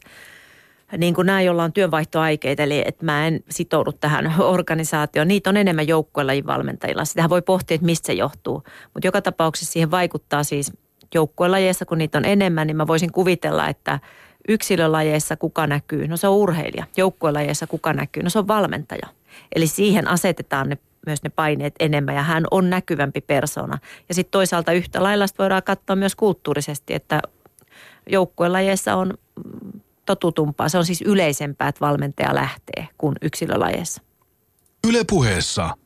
niin 0.98 1.14
kuin 1.14 1.26
nämä, 1.26 1.42
joilla 1.42 1.64
on 1.64 1.74
työnvaihtoaikeita, 1.74 2.64
eli 2.64 2.84
että 2.86 3.06
mä 3.06 3.28
en 3.28 3.40
sitoudu 3.50 3.92
tähän 3.92 4.34
organisaatioon. 4.56 5.28
Niitä 5.28 5.50
on 5.50 5.58
enemmän 5.58 5.88
joukkuelajin 5.88 6.46
valmentajilla. 6.46 7.06
Sitähän 7.06 7.30
voi 7.30 7.42
pohtia, 7.42 7.76
että 7.76 7.86
mistä 7.86 8.08
se 8.08 8.14
johtuu. 8.14 8.64
Mutta 8.94 9.08
joka 9.08 9.22
tapauksessa 9.22 9.74
siihen 9.74 9.92
vaikuttaa 9.92 10.44
siis 10.44 10.74
joukkuelajeissa, 11.16 11.86
kun 11.86 11.98
niitä 11.98 12.18
on 12.18 12.26
enemmän, 12.26 12.68
niin 12.68 12.78
mä 12.78 12.88
voisin 12.88 13.12
kuvitella, 13.12 13.68
että 13.68 14.00
yksilölajeissa 14.48 15.36
kuka 15.36 15.68
näkyy? 15.68 16.08
No 16.08 16.18
se 16.18 16.28
on 16.28 16.36
urheilija. 16.36 16.86
Joukkuelajeissa 16.98 17.68
kuka 17.68 17.94
näkyy? 17.94 18.24
No 18.24 18.30
se 18.30 18.40
on 18.40 18.48
valmentaja. 18.48 19.08
Eli 19.56 19.68
siihen 19.68 20.08
asetetaan 20.08 20.70
ne 20.70 20.78
myös 21.06 21.24
ne 21.24 21.30
paineet 21.30 21.76
enemmän 21.80 22.16
ja 22.16 22.24
hän 22.24 22.44
on 22.52 22.70
näkyvämpi 22.70 23.22
persona. 23.22 23.78
Ja 24.10 24.16
sitten 24.16 24.32
toisaalta 24.32 24.72
yhtä 24.72 25.04
lailla 25.04 25.26
voidaan 25.40 25.64
katsoa 25.64 25.96
myös 25.96 26.16
kulttuurisesti, 26.16 26.94
että 26.94 27.22
joukkuelajeissa 28.10 28.96
on 28.96 29.14
totutumpaa. 30.06 30.70
Se 30.70 30.78
on 30.78 30.86
siis 30.86 31.02
yleisempää, 31.02 31.68
että 31.68 31.86
valmentaja 31.86 32.36
lähtee 32.36 32.88
kuin 32.98 33.16
yksilölajeissa. 33.22 34.02
Ylepuheessa 34.88 35.78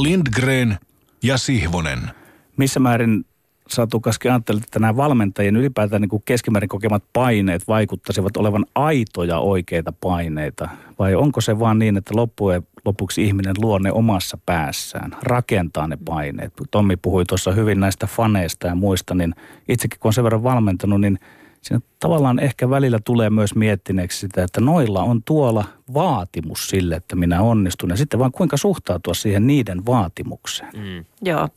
Lindgren 0.00 0.78
ja 1.22 1.38
Sihvonen. 1.38 2.10
Missä 2.56 2.80
määrin 2.80 3.24
Satu 3.68 4.00
Kaski 4.00 4.28
ajattelet, 4.28 4.64
että 4.64 4.78
nämä 4.78 4.96
valmentajien 4.96 5.56
ylipäätään 5.56 6.02
niin 6.02 6.08
kuin 6.08 6.22
keskimäärin 6.24 6.68
kokemat 6.68 7.04
paineet 7.12 7.68
vaikuttaisivat 7.68 8.36
olevan 8.36 8.66
aitoja 8.74 9.38
oikeita 9.38 9.92
paineita? 10.00 10.68
Vai 10.98 11.14
onko 11.14 11.40
se 11.40 11.58
vaan 11.58 11.78
niin, 11.78 11.96
että 11.96 12.16
loppujen 12.16 12.66
lopuksi 12.84 13.24
ihminen 13.24 13.54
luo 13.58 13.78
ne 13.78 13.92
omassa 13.92 14.38
päässään, 14.46 15.16
rakentaa 15.22 15.88
ne 15.88 15.98
paineet? 16.04 16.52
Tommi 16.70 16.96
puhui 16.96 17.24
tuossa 17.24 17.52
hyvin 17.52 17.80
näistä 17.80 18.06
faneista 18.06 18.66
ja 18.66 18.74
muista, 18.74 19.14
niin 19.14 19.34
itsekin 19.68 20.00
kun 20.00 20.08
on 20.08 20.12
sen 20.12 20.24
verran 20.24 20.42
valmentanut, 20.42 21.00
niin 21.00 21.18
siinä 21.62 21.80
tavallaan 21.98 22.38
ehkä 22.38 22.70
välillä 22.70 22.98
tulee 23.04 23.30
myös 23.30 23.54
miettineeksi 23.54 24.18
sitä, 24.18 24.44
että 24.44 24.60
noilla 24.60 25.02
on 25.02 25.22
tuolla 25.22 25.64
vaatimus 25.94 26.68
sille, 26.68 26.94
että 26.94 27.16
minä 27.16 27.42
onnistun. 27.42 27.90
Ja 27.90 27.96
sitten 27.96 28.20
vaan 28.20 28.32
kuinka 28.32 28.56
suhtautua 28.56 29.14
siihen 29.14 29.46
niiden 29.46 29.86
vaatimukseen. 29.86 30.72
Mm. 30.76 31.04
Joo, 31.22 31.48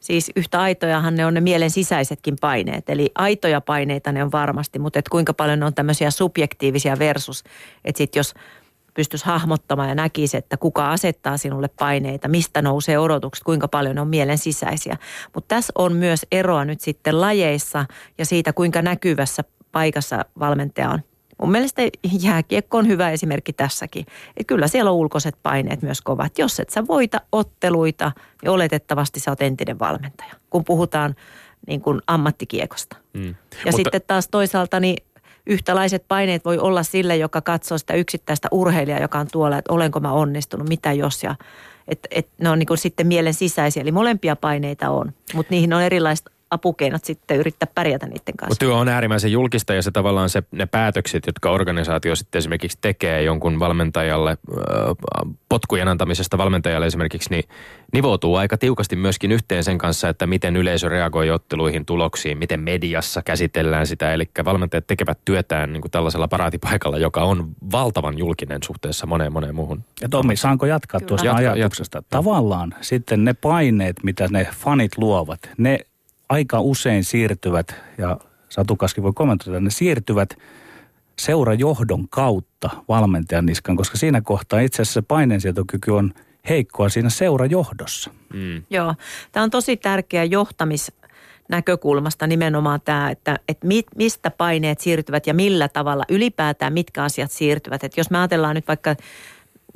siis 0.00 0.30
yhtä 0.36 0.60
aitojahan 0.60 1.14
ne 1.14 1.26
on 1.26 1.34
ne 1.34 1.40
mielen 1.40 1.70
sisäisetkin 1.70 2.36
paineet. 2.40 2.90
Eli 2.90 3.10
aitoja 3.14 3.60
paineita 3.60 4.12
ne 4.12 4.24
on 4.24 4.32
varmasti, 4.32 4.78
mutta 4.78 4.98
et 4.98 5.08
kuinka 5.08 5.34
paljon 5.34 5.58
ne 5.58 5.66
on 5.66 5.74
tämmöisiä 5.74 6.10
subjektiivisia 6.10 6.98
versus, 6.98 7.44
että 7.84 7.98
sitten 7.98 8.20
jos 8.20 8.34
pystyisi 8.94 9.26
hahmottamaan 9.26 9.88
ja 9.88 9.94
näkisi, 9.94 10.36
että 10.36 10.56
kuka 10.56 10.90
asettaa 10.90 11.36
sinulle 11.36 11.68
paineita, 11.78 12.28
mistä 12.28 12.62
nousee 12.62 12.98
odotukset, 12.98 13.44
kuinka 13.44 13.68
paljon 13.68 13.94
ne 13.94 14.00
on 14.00 14.08
mielen 14.08 14.38
sisäisiä. 14.38 14.96
Mutta 15.34 15.54
tässä 15.54 15.72
on 15.78 15.92
myös 15.92 16.26
eroa 16.32 16.64
nyt 16.64 16.80
sitten 16.80 17.20
lajeissa 17.20 17.86
ja 18.18 18.26
siitä, 18.26 18.52
kuinka 18.52 18.82
näkyvässä 18.82 19.44
paikassa 19.72 20.24
valmentaja 20.38 20.90
on. 20.90 21.00
Mun 21.40 21.52
mielestä 21.52 21.82
jääkiekko 22.22 22.78
on 22.78 22.88
hyvä 22.88 23.10
esimerkki 23.10 23.52
tässäkin. 23.52 24.06
Et 24.36 24.46
kyllä 24.46 24.68
siellä 24.68 24.90
on 24.90 24.96
ulkoiset 24.96 25.36
paineet 25.42 25.82
myös 25.82 26.00
kovat. 26.00 26.38
Jos 26.38 26.60
et 26.60 26.70
sä 26.70 26.86
voita 26.86 27.20
otteluita, 27.32 28.12
niin 28.42 28.50
oletettavasti 28.50 29.20
sä 29.20 29.30
oot 29.30 29.42
entinen 29.42 29.78
valmentaja, 29.78 30.34
kun 30.50 30.64
puhutaan 30.64 31.14
niin 31.66 31.80
kuin 31.80 32.00
ammattikiekosta. 32.06 32.96
Mm. 33.12 33.28
Ja 33.28 33.34
Mutta- 33.64 33.76
sitten 33.76 34.02
taas 34.06 34.28
toisaalta 34.28 34.80
niin 34.80 34.96
yhtälaiset 35.46 36.04
paineet 36.08 36.44
voi 36.44 36.58
olla 36.58 36.82
sille, 36.82 37.16
joka 37.16 37.40
katsoo 37.40 37.78
sitä 37.78 37.94
yksittäistä 37.94 38.48
urheilijaa, 38.50 39.00
joka 39.00 39.18
on 39.18 39.26
tuolla, 39.32 39.58
että 39.58 39.72
olenko 39.72 40.00
mä 40.00 40.12
onnistunut, 40.12 40.68
mitä 40.68 40.92
jos 40.92 41.22
ja 41.22 41.34
että 41.88 42.08
et 42.10 42.28
ne 42.38 42.50
on 42.50 42.58
niin 42.58 42.78
sitten 42.78 43.06
mielen 43.06 43.34
sisäisiä. 43.34 43.82
Eli 43.82 43.92
molempia 43.92 44.36
paineita 44.36 44.90
on, 44.90 45.12
mutta 45.34 45.50
niihin 45.50 45.72
on 45.72 45.82
erilaiset 45.82 46.30
apukeinot 46.52 47.04
sitten 47.04 47.36
yrittää 47.36 47.68
pärjätä 47.74 48.06
niiden 48.06 48.36
kanssa. 48.36 48.46
Mutta 48.50 48.64
työ 48.64 48.74
on 48.74 48.88
äärimmäisen 48.88 49.32
julkista 49.32 49.74
ja 49.74 49.82
se 49.82 49.90
tavallaan 49.90 50.28
se, 50.28 50.42
ne 50.50 50.66
päätökset, 50.66 51.26
jotka 51.26 51.50
organisaatio 51.50 52.16
sitten 52.16 52.38
esimerkiksi 52.38 52.78
tekee 52.80 53.22
jonkun 53.22 53.58
valmentajalle, 53.58 54.38
potkujen 55.48 55.88
antamisesta 55.88 56.38
valmentajalle 56.38 56.86
esimerkiksi, 56.86 57.30
niin 57.30 57.44
nivoutuu 57.92 58.36
aika 58.36 58.58
tiukasti 58.58 58.96
myöskin 58.96 59.32
yhteen 59.32 59.64
sen 59.64 59.78
kanssa, 59.78 60.08
että 60.08 60.26
miten 60.26 60.56
yleisö 60.56 60.88
reagoi 60.88 61.30
otteluihin, 61.30 61.86
tuloksiin, 61.86 62.38
miten 62.38 62.60
mediassa 62.60 63.22
käsitellään 63.22 63.86
sitä. 63.86 64.12
Eli 64.12 64.28
valmentajat 64.44 64.86
tekevät 64.86 65.18
työtään 65.24 65.72
niin 65.72 65.80
kuin 65.80 65.90
tällaisella 65.90 66.28
paraatipaikalla, 66.28 66.98
joka 66.98 67.22
on 67.22 67.48
valtavan 67.72 68.18
julkinen 68.18 68.62
suhteessa 68.62 69.06
moneen 69.06 69.32
moneen 69.32 69.54
muuhun. 69.54 69.84
Ja 70.00 70.08
Tommi, 70.08 70.36
saanko 70.36 70.66
jatkaa 70.66 71.00
Kyllä. 71.00 71.08
tuosta 71.08 71.26
Jatka, 71.26 71.52
ajatuksesta? 71.52 72.02
Tavallaan 72.10 72.74
sitten 72.80 73.24
ne 73.24 73.34
paineet, 73.34 73.96
mitä 74.02 74.28
ne 74.30 74.46
fanit 74.54 74.98
luovat, 74.98 75.40
ne 75.58 75.78
aika 76.32 76.60
usein 76.60 77.04
siirtyvät, 77.04 77.74
ja 77.98 78.18
Satu 78.48 78.76
Kaski 78.76 79.02
voi 79.02 79.12
kommentoida, 79.14 79.60
ne 79.60 79.70
siirtyvät 79.70 80.38
seurajohdon 81.18 82.08
kautta 82.08 82.70
valmentajan 82.88 83.46
niskan, 83.46 83.76
koska 83.76 83.98
siinä 83.98 84.20
kohtaa 84.20 84.60
itse 84.60 84.82
asiassa 84.82 85.00
se 85.00 85.06
paineensietokyky 85.08 85.90
on 85.90 86.12
heikkoa 86.48 86.88
siinä 86.88 87.10
seurajohdossa. 87.10 88.10
Mm. 88.34 88.62
Joo, 88.70 88.94
tämä 89.32 89.44
on 89.44 89.50
tosi 89.50 89.76
tärkeä 89.76 90.24
johtamisnäkökulmasta 90.24 92.26
nimenomaan 92.26 92.80
tämä, 92.84 93.10
että, 93.10 93.38
että 93.48 93.66
mi, 93.66 93.82
mistä 93.96 94.30
paineet 94.30 94.80
siirtyvät 94.80 95.26
ja 95.26 95.34
millä 95.34 95.68
tavalla 95.68 96.04
ylipäätään 96.08 96.72
mitkä 96.72 97.04
asiat 97.04 97.30
siirtyvät. 97.30 97.84
Että 97.84 98.00
jos 98.00 98.10
me 98.10 98.18
ajatellaan 98.18 98.54
nyt 98.54 98.68
vaikka 98.68 98.96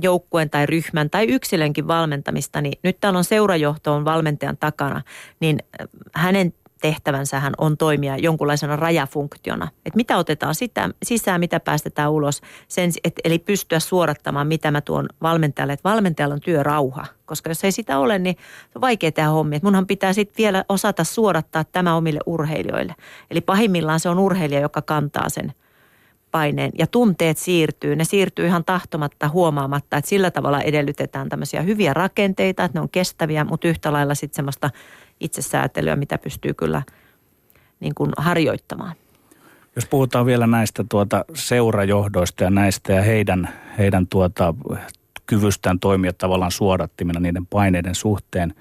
joukkueen 0.02 0.50
tai 0.50 0.66
ryhmän 0.66 1.10
tai 1.10 1.24
yksilönkin 1.24 1.88
valmentamista, 1.88 2.60
niin 2.60 2.78
nyt 2.82 3.00
täällä 3.00 3.18
on 3.18 3.24
seurajohto 3.24 3.94
on 3.94 4.04
valmentajan 4.04 4.56
takana, 4.56 5.02
niin 5.40 5.58
äh, 5.80 5.88
hänen 6.14 6.52
tehtävänsähän 6.80 7.52
on 7.58 7.76
toimia 7.76 8.16
jonkunlaisena 8.16 8.76
rajafunktiona. 8.76 9.68
Että 9.86 9.96
mitä 9.96 10.16
otetaan 10.16 10.54
sitä, 10.54 10.90
sisään, 11.02 11.40
mitä 11.40 11.60
päästetään 11.60 12.10
ulos. 12.10 12.40
Sen, 12.68 12.90
et, 13.04 13.14
eli 13.24 13.38
pystyä 13.38 13.80
suorattamaan, 13.80 14.46
mitä 14.46 14.70
mä 14.70 14.80
tuon 14.80 15.08
valmentajalle. 15.22 15.72
Että 15.72 15.88
valmentajalla 15.88 16.34
on 16.34 16.40
työrauha. 16.40 17.06
Koska 17.26 17.50
jos 17.50 17.64
ei 17.64 17.72
sitä 17.72 17.98
ole, 17.98 18.18
niin 18.18 18.36
se 18.38 18.72
on 18.74 18.80
vaikea 18.80 19.12
tehdä 19.12 19.28
hommia. 19.28 19.56
Et 19.56 19.62
munhan 19.62 19.86
pitää 19.86 20.12
sitten 20.12 20.42
vielä 20.42 20.64
osata 20.68 21.04
suorattaa 21.04 21.64
tämä 21.64 21.94
omille 21.94 22.20
urheilijoille. 22.26 22.94
Eli 23.30 23.40
pahimmillaan 23.40 24.00
se 24.00 24.08
on 24.08 24.18
urheilija, 24.18 24.60
joka 24.60 24.82
kantaa 24.82 25.28
sen 25.28 25.52
paineen. 26.30 26.72
Ja 26.78 26.86
tunteet 26.86 27.38
siirtyy. 27.38 27.96
Ne 27.96 28.04
siirtyy 28.04 28.46
ihan 28.46 28.64
tahtomatta, 28.64 29.28
huomaamatta. 29.28 29.96
Että 29.96 30.08
sillä 30.08 30.30
tavalla 30.30 30.60
edellytetään 30.60 31.28
tämmöisiä 31.28 31.62
hyviä 31.62 31.94
rakenteita, 31.94 32.64
että 32.64 32.78
ne 32.78 32.82
on 32.82 32.88
kestäviä, 32.88 33.44
mutta 33.44 33.68
yhtä 33.68 33.92
lailla 33.92 34.14
sitten 34.14 34.36
semmoista 34.36 34.70
itsesäätelyä, 35.20 35.96
mitä 35.96 36.18
pystyy 36.18 36.54
kyllä 36.54 36.82
niin 37.80 37.94
kuin 37.94 38.12
harjoittamaan. 38.16 38.96
Jos 39.76 39.86
puhutaan 39.86 40.26
vielä 40.26 40.46
näistä 40.46 40.84
tuota 40.88 41.24
seurajohdoista 41.34 42.44
ja 42.44 42.50
näistä 42.50 42.92
ja 42.92 43.02
heidän, 43.02 43.48
heidän 43.78 44.06
tuota 44.06 44.54
kyvystään 45.26 45.80
toimia 45.80 46.12
tavallaan 46.12 46.50
suodattimena 46.50 47.20
niiden 47.20 47.46
paineiden 47.46 47.94
suhteen. 47.94 48.54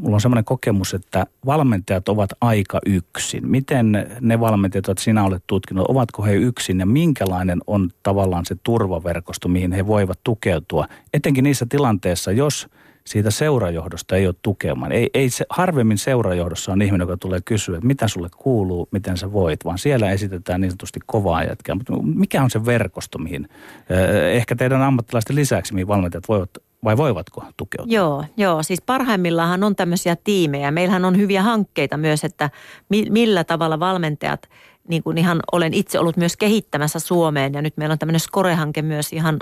Mulla 0.00 0.14
on 0.16 0.20
semmoinen 0.20 0.44
kokemus, 0.44 0.94
että 0.94 1.26
valmentajat 1.46 2.08
ovat 2.08 2.30
aika 2.40 2.80
yksin. 2.86 3.48
Miten 3.48 4.06
ne 4.20 4.40
valmentajat, 4.40 4.86
joita 4.86 5.02
sinä 5.02 5.24
olet 5.24 5.44
tutkinut, 5.46 5.86
ovatko 5.88 6.22
he 6.22 6.34
yksin 6.34 6.80
ja 6.80 6.86
minkälainen 6.86 7.58
on 7.66 7.90
tavallaan 8.02 8.46
se 8.46 8.56
turvaverkosto, 8.62 9.48
mihin 9.48 9.72
he 9.72 9.86
voivat 9.86 10.18
tukeutua? 10.24 10.86
Etenkin 11.14 11.44
niissä 11.44 11.66
tilanteissa, 11.68 12.32
jos 12.32 12.68
siitä 13.10 13.30
seurajohdosta 13.30 14.16
ei 14.16 14.26
ole 14.26 14.34
tukemaan. 14.42 14.92
Ei, 14.92 15.10
ei 15.14 15.30
se, 15.30 15.44
harvemmin 15.50 15.98
seurajohdossa 15.98 16.72
on 16.72 16.82
ihminen, 16.82 17.04
joka 17.04 17.16
tulee 17.16 17.40
kysyä, 17.44 17.76
että 17.76 17.86
mitä 17.86 18.08
sulle 18.08 18.28
kuuluu, 18.36 18.88
miten 18.90 19.16
sä 19.16 19.32
voit, 19.32 19.64
vaan 19.64 19.78
siellä 19.78 20.10
esitetään 20.10 20.60
niin 20.60 20.70
sanotusti 20.70 21.00
kovaa 21.06 21.44
jätkää. 21.44 21.74
Mutta 21.74 21.92
mikä 22.02 22.42
on 22.42 22.50
se 22.50 22.66
verkosto, 22.66 23.18
mihin 23.18 23.48
eh, 23.90 24.36
ehkä 24.36 24.56
teidän 24.56 24.82
ammattilaisten 24.82 25.36
lisäksi, 25.36 25.74
mihin 25.74 25.88
valmentajat 25.88 26.28
voivat, 26.28 26.50
vai 26.84 26.96
voivatko 26.96 27.44
tukeutua? 27.56 27.94
Joo, 27.94 28.24
joo. 28.36 28.62
Siis 28.62 28.82
parhaimmillaan 28.82 29.64
on 29.64 29.76
tämmöisiä 29.76 30.16
tiimejä. 30.24 30.70
Meillähän 30.70 31.04
on 31.04 31.16
hyviä 31.16 31.42
hankkeita 31.42 31.96
myös, 31.96 32.24
että 32.24 32.50
mi- 32.88 33.10
millä 33.10 33.44
tavalla 33.44 33.80
valmentajat 33.80 34.48
niin 34.88 35.02
kuin 35.02 35.18
ihan 35.18 35.40
olen 35.52 35.74
itse 35.74 35.98
ollut 35.98 36.16
myös 36.16 36.36
kehittämässä 36.36 36.98
Suomeen 36.98 37.54
ja 37.54 37.62
nyt 37.62 37.76
meillä 37.76 37.92
on 37.92 37.98
tämmöinen 37.98 38.20
Skore-hanke 38.20 38.82
myös 38.82 39.12
ihan 39.12 39.36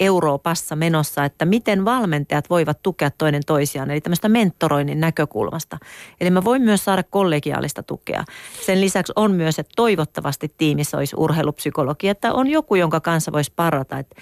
Euroopassa 0.00 0.76
menossa, 0.76 1.24
että 1.24 1.44
miten 1.44 1.84
valmentajat 1.84 2.50
voivat 2.50 2.82
tukea 2.82 3.10
toinen 3.10 3.42
toisiaan, 3.46 3.90
eli 3.90 4.00
tämmöistä 4.00 4.28
mentoroinnin 4.28 5.00
näkökulmasta. 5.00 5.78
Eli 6.20 6.30
mä 6.30 6.44
voin 6.44 6.62
myös 6.62 6.84
saada 6.84 7.02
kollegiaalista 7.02 7.82
tukea. 7.82 8.24
Sen 8.66 8.80
lisäksi 8.80 9.12
on 9.16 9.32
myös, 9.32 9.58
että 9.58 9.72
toivottavasti 9.76 10.54
tiimissä 10.58 10.96
olisi 10.96 11.16
urheilupsykologi, 11.18 12.08
että 12.08 12.32
on 12.32 12.46
joku, 12.46 12.74
jonka 12.74 13.00
kanssa 13.00 13.32
voisi 13.32 13.52
parata. 13.56 13.98
Että 13.98 14.16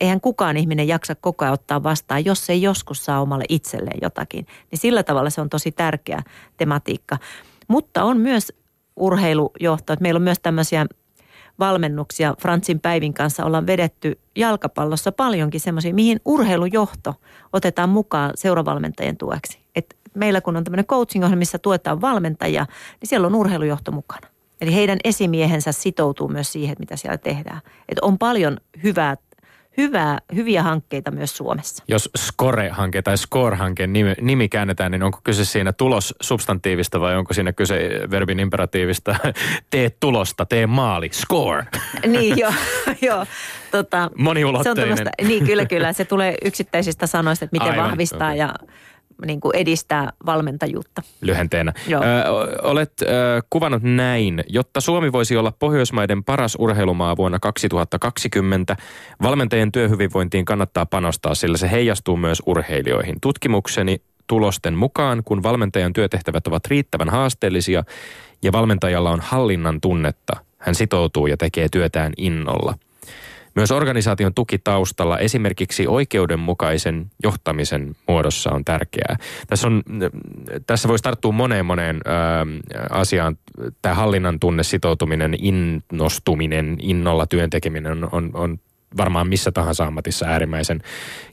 eihän 0.00 0.20
kukaan 0.20 0.56
ihminen 0.56 0.88
jaksa 0.88 1.14
koko 1.14 1.44
ajan 1.44 1.54
ottaa 1.54 1.82
vastaan, 1.82 2.24
jos 2.24 2.50
ei 2.50 2.62
joskus 2.62 3.04
saa 3.04 3.20
omalle 3.20 3.44
itselleen 3.48 3.98
jotakin. 4.02 4.46
Niin 4.70 4.78
sillä 4.78 5.02
tavalla 5.02 5.30
se 5.30 5.40
on 5.40 5.50
tosi 5.50 5.72
tärkeä 5.72 6.22
tematiikka. 6.56 7.18
Mutta 7.68 8.04
on 8.04 8.18
myös 8.18 8.52
urheilujohto, 8.96 9.92
että 9.92 10.02
meillä 10.02 10.18
on 10.18 10.22
myös 10.22 10.40
tämmöisiä 10.42 10.86
valmennuksia 11.60 12.34
Frantsin 12.40 12.80
Päivin 12.80 13.14
kanssa 13.14 13.44
ollaan 13.44 13.66
vedetty 13.66 14.18
jalkapallossa 14.36 15.12
paljonkin 15.12 15.60
semmoisia, 15.60 15.94
mihin 15.94 16.20
urheilujohto 16.24 17.14
otetaan 17.52 17.88
mukaan 17.88 18.30
seuravalmentajien 18.34 19.16
tueksi. 19.16 19.58
Et 19.74 19.96
meillä 20.14 20.40
kun 20.40 20.56
on 20.56 20.64
tämmöinen 20.64 20.86
coaching 20.86 21.24
missä 21.34 21.58
tuetaan 21.58 22.00
valmentajia, 22.00 22.66
niin 23.00 23.08
siellä 23.08 23.26
on 23.26 23.34
urheilujohto 23.34 23.92
mukana. 23.92 24.26
Eli 24.60 24.74
heidän 24.74 24.98
esimiehensä 25.04 25.72
sitoutuu 25.72 26.28
myös 26.28 26.52
siihen, 26.52 26.76
mitä 26.78 26.96
siellä 26.96 27.18
tehdään. 27.18 27.60
Et 27.88 27.98
on 27.98 28.18
paljon 28.18 28.56
hyvää 28.82 29.16
hyvää, 29.76 30.18
hyviä 30.34 30.62
hankkeita 30.62 31.10
myös 31.10 31.36
Suomessa. 31.36 31.84
Jos 31.88 32.10
Score-hanke 32.18 33.02
tai 33.02 33.18
Score-hanke 33.18 33.86
nimi, 33.86 34.14
nimi 34.20 34.48
käännetään, 34.48 34.92
niin 34.92 35.02
onko 35.02 35.20
kyse 35.24 35.44
siinä 35.44 35.72
tulos 35.72 36.14
substantiivista 36.20 37.00
vai 37.00 37.16
onko 37.16 37.34
siinä 37.34 37.52
kyse 37.52 37.90
verbin 38.10 38.40
imperatiivista? 38.40 39.16
tee 39.70 39.90
tulosta, 39.90 40.46
tee 40.46 40.66
maali, 40.66 41.08
score. 41.12 41.66
niin 42.06 42.38
joo, 42.38 42.52
joo. 43.02 43.26
Tota, 43.70 44.10
Moniulotteinen. 44.18 44.96
Se 44.96 45.02
on 45.02 45.28
niin 45.28 45.46
kyllä, 45.46 45.66
kyllä. 45.66 45.92
Se 45.92 46.04
tulee 46.04 46.34
yksittäisistä 46.44 47.06
sanoista, 47.06 47.44
että 47.44 47.54
miten 47.54 47.72
Aivan, 47.72 47.88
vahvistaa 47.90 48.28
okay. 48.28 48.36
ja 48.36 48.54
niin 49.26 49.40
kuin 49.40 49.56
edistää 49.56 50.12
valmentajuutta. 50.26 51.02
Lyhenteenä. 51.20 51.72
Joo. 51.88 52.02
Ö, 52.02 52.06
olet 52.62 52.92
ö, 53.02 53.06
kuvannut 53.50 53.82
näin, 53.82 54.44
jotta 54.48 54.80
Suomi 54.80 55.12
voisi 55.12 55.36
olla 55.36 55.52
Pohjoismaiden 55.58 56.24
paras 56.24 56.56
urheilumaa 56.58 57.16
vuonna 57.16 57.38
2020, 57.38 58.76
valmentajien 59.22 59.72
työhyvinvointiin 59.72 60.44
kannattaa 60.44 60.86
panostaa, 60.86 61.34
sillä 61.34 61.56
se 61.56 61.70
heijastuu 61.70 62.16
myös 62.16 62.42
urheilijoihin. 62.46 63.16
Tutkimukseni 63.20 64.02
tulosten 64.26 64.74
mukaan, 64.74 65.22
kun 65.24 65.42
valmentajan 65.42 65.92
työtehtävät 65.92 66.46
ovat 66.46 66.66
riittävän 66.66 67.08
haasteellisia 67.08 67.84
ja 68.42 68.52
valmentajalla 68.52 69.10
on 69.10 69.20
hallinnan 69.20 69.80
tunnetta, 69.80 70.36
hän 70.58 70.74
sitoutuu 70.74 71.26
ja 71.26 71.36
tekee 71.36 71.68
työtään 71.68 72.12
innolla– 72.16 72.74
myös 73.60 73.70
organisaation 73.70 74.34
tuki 74.34 74.58
taustalla 74.58 75.18
esimerkiksi 75.18 75.86
oikeudenmukaisen 75.86 77.10
johtamisen 77.22 77.96
muodossa 78.08 78.50
on 78.50 78.64
tärkeää. 78.64 79.16
Tässä, 79.46 79.66
on, 79.66 79.82
tässä 80.66 80.88
voisi 80.88 81.02
tarttua 81.02 81.32
moneen 81.32 81.66
moneen 81.66 81.96
ö, 81.96 82.10
asiaan. 82.90 83.36
Tämä 83.82 83.94
hallinnan 83.94 84.40
tunne, 84.40 84.62
sitoutuminen, 84.62 85.34
innostuminen, 85.38 86.76
innolla 86.80 87.26
työntekeminen 87.26 87.92
on, 87.92 88.08
on, 88.12 88.30
on 88.34 88.58
varmaan 88.96 89.28
missä 89.28 89.52
tahansa 89.52 89.84
ammatissa 89.84 90.26
äärimmäisen 90.26 90.80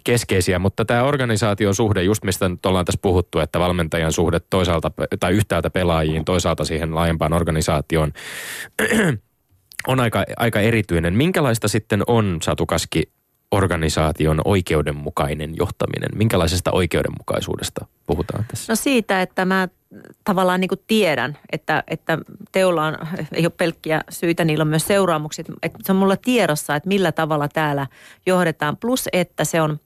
keskeisiä, 0.04 0.60
mutta 0.60 0.86
tämä 0.86 1.04
organisaation 1.04 1.76
suhde, 1.76 2.04
just 2.04 2.24
mistä 2.24 2.50
nyt 2.50 2.66
ollaan 2.66 2.86
tässä 2.86 3.00
puhuttu, 3.02 3.40
että 3.40 3.60
valmentajan 3.60 4.12
suhde 4.12 4.40
toisaalta 4.40 4.92
tai 5.20 5.34
yhtäältä 5.34 5.70
pelaajiin, 5.70 6.26
toisaalta 6.26 6.66
siihen 6.66 6.96
laajempaan 6.96 7.34
organisaatioon, 7.34 8.14
on 9.88 10.00
aika, 10.00 10.26
aika 10.38 10.60
erityinen. 10.60 11.14
Minkälaista 11.14 11.68
sitten 11.68 12.04
on, 12.08 12.38
Satu 12.42 12.66
Kaski, 12.66 13.04
organisaation 13.52 14.42
oikeudenmukainen 14.46 15.54
johtaminen? 15.58 16.10
Minkälaisesta 16.16 16.72
oikeudenmukaisuudesta 16.72 17.86
puhutaan 18.06 18.46
tässä? 18.48 18.72
No 18.72 18.76
siitä, 18.76 19.22
että 19.22 19.46
mä 19.46 19.68
tavallaan 20.24 20.62
niin 20.62 20.70
kuin 20.70 20.82
tiedän, 20.88 21.38
että, 21.52 21.84
että 21.88 22.18
teolla 22.52 22.86
on, 22.86 22.98
ei 23.34 23.46
ole 23.46 23.54
pelkkiä 23.58 24.02
syitä, 24.10 24.46
niillä 24.46 24.62
on 24.62 24.68
myös 24.68 24.88
seuraamuksia. 24.88 25.46
Että 25.64 25.80
se 25.84 25.92
on 25.92 25.96
mulla 25.96 26.18
tiedossa, 26.18 26.76
että 26.76 26.90
millä 26.90 27.12
tavalla 27.12 27.48
täällä 27.48 27.88
johdetaan. 28.26 28.78
Plus, 28.78 29.10
että 29.14 29.46
se 29.46 29.62
on, 29.62 29.80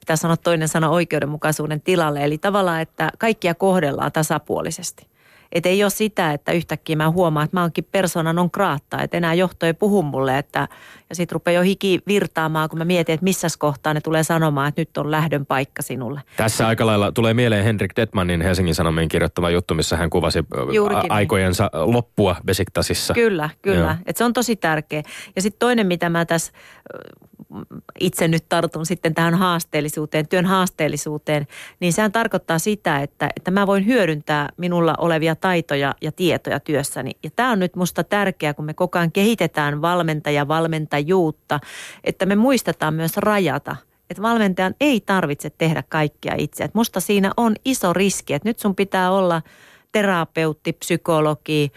pitää 0.00 0.16
sanoa 0.16 0.36
toinen 0.36 0.68
sana 0.68 0.90
oikeudenmukaisuuden 0.90 1.80
tilalle. 1.80 2.24
Eli 2.24 2.38
tavallaan, 2.38 2.80
että 2.80 3.10
kaikkia 3.18 3.54
kohdellaan 3.54 4.12
tasapuolisesti. 4.12 5.11
Että 5.52 5.68
ei 5.68 5.84
ole 5.84 5.90
sitä, 5.90 6.32
että 6.32 6.52
yhtäkkiä 6.52 6.96
mä 6.96 7.10
huomaan, 7.10 7.44
että 7.44 7.56
mä 7.56 7.60
oonkin 7.60 7.88
persoonan 7.92 8.38
on 8.38 8.50
kraatta, 8.50 9.02
että 9.02 9.16
enää 9.16 9.34
johto 9.34 9.66
ei 9.66 9.74
puhu 9.74 10.02
mulle, 10.02 10.38
että 10.38 10.68
ja 11.12 11.16
sitten 11.16 11.34
rupeaa 11.34 11.54
jo 11.54 11.62
hiki 11.62 12.00
virtaamaan, 12.06 12.68
kun 12.68 12.78
mä 12.78 12.84
mietin, 12.84 13.14
että 13.14 13.24
missä 13.24 13.48
kohtaa 13.58 13.94
ne 13.94 14.00
tulee 14.00 14.22
sanomaan, 14.22 14.68
että 14.68 14.80
nyt 14.80 14.96
on 14.96 15.10
lähdön 15.10 15.46
paikka 15.46 15.82
sinulle. 15.82 16.20
Tässä 16.36 16.66
aika 16.66 16.86
lailla 16.86 17.12
tulee 17.12 17.34
mieleen 17.34 17.64
Henrik 17.64 17.92
Detmanin 17.96 18.40
Helsingin 18.40 18.74
Sanomien 18.74 19.08
kirjoittama 19.08 19.50
juttu, 19.50 19.74
missä 19.74 19.96
hän 19.96 20.10
kuvasi 20.10 20.38
Juurikin 20.72 21.12
aikojensa 21.12 21.70
niin. 21.72 21.92
loppua 21.92 22.36
Besiktasissa. 22.46 23.14
Kyllä, 23.14 23.50
kyllä. 23.62 23.98
että 24.06 24.18
se 24.18 24.24
on 24.24 24.32
tosi 24.32 24.56
tärkeä. 24.56 25.02
Ja 25.36 25.42
sitten 25.42 25.58
toinen, 25.58 25.86
mitä 25.86 26.10
mä 26.10 26.24
tässä 26.24 26.52
itse 28.00 28.28
nyt 28.28 28.44
tartun 28.48 28.86
sitten 28.86 29.14
tähän 29.14 29.34
haasteellisuuteen, 29.34 30.28
työn 30.28 30.46
haasteellisuuteen, 30.46 31.46
niin 31.80 31.92
sehän 31.92 32.12
tarkoittaa 32.12 32.58
sitä, 32.58 32.98
että, 32.98 33.30
että 33.36 33.50
mä 33.50 33.66
voin 33.66 33.86
hyödyntää 33.86 34.48
minulla 34.56 34.94
olevia 34.98 35.36
taitoja 35.36 35.94
ja 36.00 36.12
tietoja 36.12 36.60
työssäni. 36.60 37.10
Ja 37.22 37.30
tämä 37.36 37.50
on 37.50 37.58
nyt 37.58 37.76
musta 37.76 38.04
tärkeää, 38.04 38.54
kun 38.54 38.64
me 38.64 38.74
koko 38.74 38.98
ajan 38.98 39.12
kehitetään 39.12 39.82
valmentaja, 39.82 40.48
valmentajuutta, 41.02 41.60
että 42.04 42.26
me 42.26 42.36
muistetaan 42.36 42.94
myös 42.94 43.16
rajata– 43.16 43.76
että 44.10 44.22
valmentajan 44.22 44.74
ei 44.80 45.00
tarvitse 45.00 45.50
tehdä 45.50 45.82
kaikkia 45.88 46.34
itse. 46.38 46.64
Et 46.64 46.74
musta 46.74 47.00
siinä 47.00 47.32
on 47.36 47.54
iso 47.64 47.92
riski, 47.92 48.34
että 48.34 48.48
nyt 48.48 48.58
sun 48.58 48.74
pitää 48.74 49.10
olla 49.10 49.42
terapeutti, 49.92 50.72
psykologi, 50.72 51.72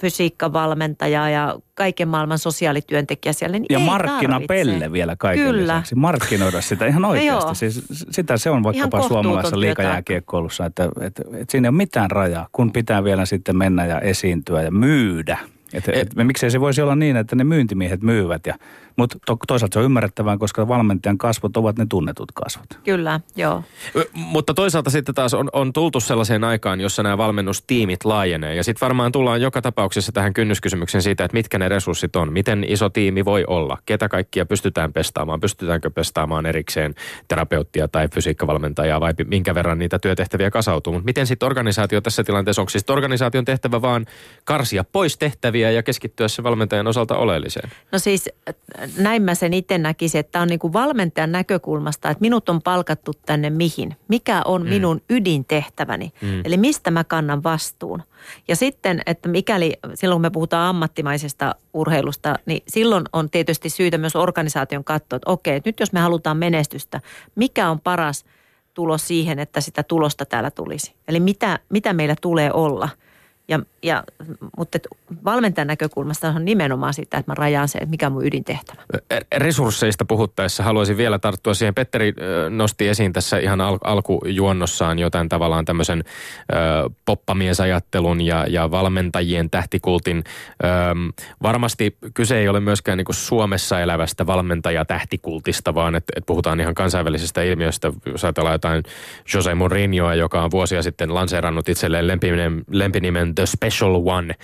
fysiikkavalmentaja 0.00 1.28
ja 1.28 1.58
kaiken 1.74 2.08
maailman 2.08 2.38
sosiaalityöntekijä 2.38 3.32
siellä. 3.32 3.58
Niin 3.58 3.66
ja 3.70 3.78
markkinapelle 3.78 4.72
tarvitse. 4.72 4.92
vielä 4.92 5.16
kaiken 5.16 5.46
Kyllä. 5.46 5.74
lisäksi. 5.74 5.94
Markkinoida 5.94 6.60
sitä 6.60 6.86
ihan 6.86 7.04
oikeasti. 7.10 7.54
siis 7.54 7.84
sitä 8.10 8.36
se 8.36 8.50
on 8.50 8.62
vaikkapa 8.62 9.08
suomalaisessa 9.08 9.60
liikajääkiekkoulussa, 9.60 10.66
että, 10.66 10.88
että, 11.00 11.22
että 11.32 11.52
siinä 11.52 11.66
ei 11.66 11.70
ole 11.70 11.76
mitään 11.76 12.10
rajaa, 12.10 12.48
kun 12.52 12.72
pitää 12.72 13.04
vielä 13.04 13.26
sitten 13.26 13.56
mennä 13.56 13.86
ja 13.86 14.00
esiintyä 14.00 14.62
ja 14.62 14.70
myydä. 14.70 15.38
Että, 15.74 15.92
et, 15.92 16.00
et, 16.00 16.26
miksei 16.26 16.50
se 16.50 16.60
voisi 16.60 16.82
olla 16.82 16.96
niin, 16.96 17.16
että 17.16 17.36
ne 17.36 17.44
myyntimiehet 17.44 18.02
myyvät 18.02 18.46
ja 18.46 18.54
mutta 18.96 19.18
to, 19.26 19.36
toisaalta 19.48 19.74
se 19.74 19.78
on 19.78 19.84
ymmärrettävää, 19.84 20.38
koska 20.38 20.68
valmentajan 20.68 21.18
kasvot 21.18 21.56
ovat 21.56 21.78
ne 21.78 21.86
tunnetut 21.88 22.32
kasvot. 22.32 22.66
Kyllä, 22.84 23.20
joo. 23.36 23.64
Mutta 24.12 24.54
toisaalta 24.54 24.90
sitten 24.90 25.14
taas 25.14 25.34
on, 25.34 25.48
on 25.52 25.72
tultu 25.72 26.00
sellaiseen 26.00 26.44
aikaan, 26.44 26.80
jossa 26.80 27.02
nämä 27.02 27.18
valmennustiimit 27.18 28.04
laajenee. 28.04 28.54
Ja 28.54 28.64
sitten 28.64 28.86
varmaan 28.86 29.12
tullaan 29.12 29.40
joka 29.40 29.62
tapauksessa 29.62 30.12
tähän 30.12 30.34
kynnyskysymykseen 30.34 31.02
siitä, 31.02 31.24
että 31.24 31.36
mitkä 31.36 31.58
ne 31.58 31.68
resurssit 31.68 32.16
on. 32.16 32.32
Miten 32.32 32.64
iso 32.68 32.88
tiimi 32.88 33.24
voi 33.24 33.44
olla? 33.46 33.78
Ketä 33.86 34.08
kaikkia 34.08 34.46
pystytään 34.46 34.92
pestaamaan? 34.92 35.40
Pystytäänkö 35.40 35.90
pestaamaan 35.90 36.46
erikseen 36.46 36.94
terapeuttia 37.28 37.88
tai 37.88 38.08
fysiikkavalmentajaa 38.08 39.00
vai 39.00 39.12
minkä 39.26 39.54
verran 39.54 39.78
niitä 39.78 39.98
työtehtäviä 39.98 40.50
kasautuu? 40.50 40.92
Mutta 40.92 41.06
miten 41.06 41.26
sitten 41.26 41.46
organisaatio 41.46 42.00
tässä 42.00 42.24
tilanteessa, 42.24 42.62
onko 42.62 42.70
siis 42.70 42.84
organisaation 42.90 43.44
tehtävä 43.44 43.82
vaan 43.82 44.06
karsia 44.44 44.84
pois 44.84 45.18
tehtäviä 45.18 45.70
ja 45.70 45.82
keskittyä 45.82 46.28
se 46.28 46.42
valmentajan 46.42 46.86
osalta 46.86 47.16
oleelliseen? 47.16 47.70
No 47.92 47.98
siis 47.98 48.30
näin 48.96 49.22
mä 49.22 49.34
sen 49.34 49.54
itse 49.54 49.78
näkisin, 49.78 50.18
että 50.18 50.32
tämä 50.32 50.42
on 50.42 50.48
niin 50.48 50.58
kuin 50.58 50.72
valmentajan 50.72 51.32
näkökulmasta, 51.32 52.10
että 52.10 52.20
minut 52.20 52.48
on 52.48 52.62
palkattu 52.62 53.12
tänne 53.26 53.50
mihin. 53.50 53.96
Mikä 54.08 54.42
on 54.44 54.62
mm. 54.62 54.68
minun 54.68 55.02
ydintehtäväni? 55.10 56.12
Mm. 56.20 56.40
Eli 56.44 56.56
mistä 56.56 56.90
mä 56.90 57.04
kannan 57.04 57.42
vastuun? 57.42 58.02
Ja 58.48 58.56
sitten, 58.56 59.02
että 59.06 59.28
mikäli 59.28 59.76
silloin 59.94 60.16
kun 60.16 60.22
me 60.22 60.30
puhutaan 60.30 60.68
ammattimaisesta 60.68 61.54
urheilusta, 61.74 62.38
niin 62.46 62.62
silloin 62.68 63.04
on 63.12 63.30
tietysti 63.30 63.70
syytä 63.70 63.98
myös 63.98 64.16
organisaation 64.16 64.84
katsoa, 64.84 65.16
että 65.16 65.30
okei, 65.30 65.56
että 65.56 65.68
nyt 65.68 65.80
jos 65.80 65.92
me 65.92 66.00
halutaan 66.00 66.36
menestystä, 66.36 67.00
mikä 67.34 67.70
on 67.70 67.80
paras 67.80 68.24
tulos 68.74 69.08
siihen, 69.08 69.38
että 69.38 69.60
sitä 69.60 69.82
tulosta 69.82 70.24
täällä 70.24 70.50
tulisi? 70.50 70.94
Eli 71.08 71.20
mitä, 71.20 71.58
mitä 71.68 71.92
meillä 71.92 72.16
tulee 72.20 72.52
olla– 72.52 72.88
ja, 73.48 73.60
ja, 73.82 74.04
mutta 74.56 74.78
valmentajan 75.24 75.66
näkökulmasta 75.66 76.28
on 76.28 76.44
nimenomaan 76.44 76.94
sitä, 76.94 77.18
että 77.18 77.30
mä 77.30 77.34
rajaan 77.34 77.68
se, 77.68 77.78
että 77.78 77.90
mikä 77.90 78.06
on 78.06 78.12
mun 78.12 78.26
ydintehtävä. 78.26 78.82
Resursseista 79.36 80.04
puhuttaessa 80.04 80.62
haluaisin 80.62 80.96
vielä 80.96 81.18
tarttua 81.18 81.54
siihen. 81.54 81.74
Petteri 81.74 82.14
nosti 82.50 82.88
esiin 82.88 83.12
tässä 83.12 83.38
ihan 83.38 83.60
al- 83.60 83.78
alkujuonnossaan 83.84 84.98
jotain 84.98 85.28
tavallaan 85.28 85.64
tämmöisen 85.64 86.04
ö, 86.52 86.54
poppamiesajattelun 87.04 88.20
ja, 88.20 88.46
ja 88.48 88.70
valmentajien 88.70 89.50
tähtikultin. 89.50 90.24
Ö, 90.64 90.66
varmasti 91.42 91.96
kyse 92.14 92.38
ei 92.38 92.48
ole 92.48 92.60
myöskään 92.60 92.98
niin 92.98 93.06
Suomessa 93.10 93.80
elävästä 93.80 94.26
valmentaja-tähtikultista, 94.26 95.74
vaan 95.74 95.94
että 95.94 96.12
et 96.16 96.26
puhutaan 96.26 96.60
ihan 96.60 96.74
kansainvälisestä 96.74 97.42
ilmiöstä. 97.42 97.92
Jos 98.06 98.24
ajatellaan 98.24 98.54
jotain 98.54 98.82
Jose 99.34 99.54
Mourinhoa, 99.54 100.14
joka 100.14 100.44
on 100.44 100.50
vuosia 100.50 100.82
sitten 100.82 101.14
lanseerannut 101.14 101.68
itselleen 101.68 102.06
lempinimen, 102.06 102.62
lempinimen 102.70 103.31
The 103.34 103.46
Special 103.46 104.02
One, 104.04 104.34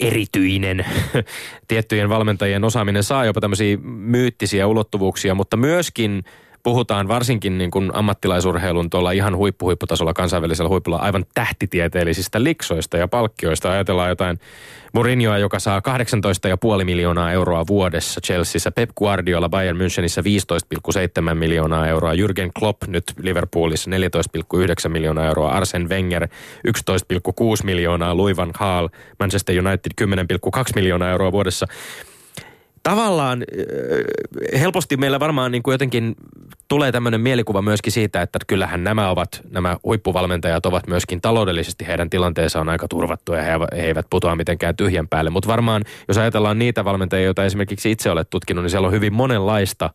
erityinen. 0.00 0.86
Tiettyjen 1.68 2.08
valmentajien 2.08 2.64
osaaminen 2.64 3.04
saa 3.04 3.24
jopa 3.24 3.40
tämmöisiä 3.40 3.76
myyttisiä 3.82 4.66
ulottuvuuksia, 4.66 5.34
mutta 5.34 5.56
myöskin 5.56 6.24
puhutaan 6.62 7.08
varsinkin 7.08 7.58
niin 7.58 7.70
kuin 7.70 7.90
ammattilaisurheilun 7.94 8.90
tuolla 8.90 9.12
ihan 9.12 9.36
huippuhuipputasolla 9.36 10.14
kansainvälisellä 10.14 10.68
huipulla 10.68 10.96
aivan 10.96 11.24
tähtitieteellisistä 11.34 12.42
liksoista 12.44 12.96
ja 12.96 13.08
palkkioista. 13.08 13.70
Ajatellaan 13.70 14.08
jotain 14.08 14.38
Mourinhoa, 14.92 15.38
joka 15.38 15.58
saa 15.58 15.82
18,5 16.78 16.84
miljoonaa 16.84 17.32
euroa 17.32 17.66
vuodessa 17.66 18.20
Chelseassa, 18.20 18.70
Pep 18.70 18.90
Guardiola 18.96 19.48
Bayern 19.48 19.78
Münchenissä 19.78 20.22
15,7 21.28 21.34
miljoonaa 21.34 21.86
euroa, 21.86 22.14
Jürgen 22.14 22.50
Klopp 22.58 22.82
nyt 22.86 23.04
Liverpoolissa 23.22 23.90
14,9 23.90 24.88
miljoonaa 24.88 25.26
euroa, 25.26 25.50
Arsen 25.50 25.88
Wenger 25.88 26.28
11,6 26.68 27.64
miljoonaa, 27.64 28.16
Louis 28.16 28.36
van 28.36 28.50
Gaal 28.58 28.88
Manchester 29.18 29.66
United 29.66 29.92
10,2 30.04 30.62
miljoonaa 30.74 31.10
euroa 31.10 31.32
vuodessa 31.32 31.66
tavallaan 32.82 33.44
helposti 34.60 34.96
meillä 34.96 35.20
varmaan 35.20 35.52
niin 35.52 35.62
kuin 35.62 35.72
jotenkin 35.72 36.14
tulee 36.68 36.92
tämmöinen 36.92 37.20
mielikuva 37.20 37.62
myöskin 37.62 37.92
siitä, 37.92 38.22
että 38.22 38.38
kyllähän 38.46 38.84
nämä 38.84 39.10
ovat, 39.10 39.42
nämä 39.50 39.76
huippuvalmentajat 39.84 40.66
ovat 40.66 40.86
myöskin 40.86 41.20
taloudellisesti, 41.20 41.86
heidän 41.86 42.10
tilanteensa 42.10 42.60
on 42.60 42.68
aika 42.68 42.88
turvattu 42.88 43.32
ja 43.32 43.42
he, 43.42 43.52
eivät 43.72 44.06
putoa 44.10 44.36
mitenkään 44.36 44.76
tyhjän 44.76 45.08
päälle. 45.08 45.30
Mutta 45.30 45.48
varmaan, 45.48 45.84
jos 46.08 46.18
ajatellaan 46.18 46.58
niitä 46.58 46.84
valmentajia, 46.84 47.24
joita 47.24 47.44
esimerkiksi 47.44 47.90
itse 47.90 48.10
olet 48.10 48.30
tutkinut, 48.30 48.64
niin 48.64 48.70
siellä 48.70 48.86
on 48.86 48.94
hyvin 48.94 49.12
monenlaista 49.12 49.90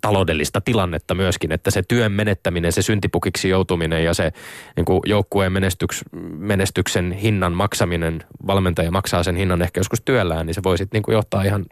taloudellista 0.00 0.60
tilannetta 0.60 1.14
myöskin, 1.14 1.52
että 1.52 1.70
se 1.70 1.82
työn 1.88 2.12
menettäminen, 2.12 2.72
se 2.72 2.82
syntipukiksi 2.82 3.48
joutuminen 3.48 4.04
ja 4.04 4.14
se 4.14 4.32
niin 4.76 4.84
kuin 4.84 5.00
joukkueen 5.06 5.52
menestyks, 5.52 6.04
menestyksen 6.38 7.12
hinnan 7.12 7.52
maksaminen, 7.52 8.24
valmentaja 8.46 8.90
maksaa 8.90 9.22
sen 9.22 9.36
hinnan 9.36 9.62
ehkä 9.62 9.80
joskus 9.80 10.02
työllään, 10.04 10.46
niin 10.46 10.54
se 10.54 10.62
voi 10.62 10.78
sitten 10.78 11.02
niin 11.06 11.14
johtaa 11.14 11.42
ihan 11.42 11.64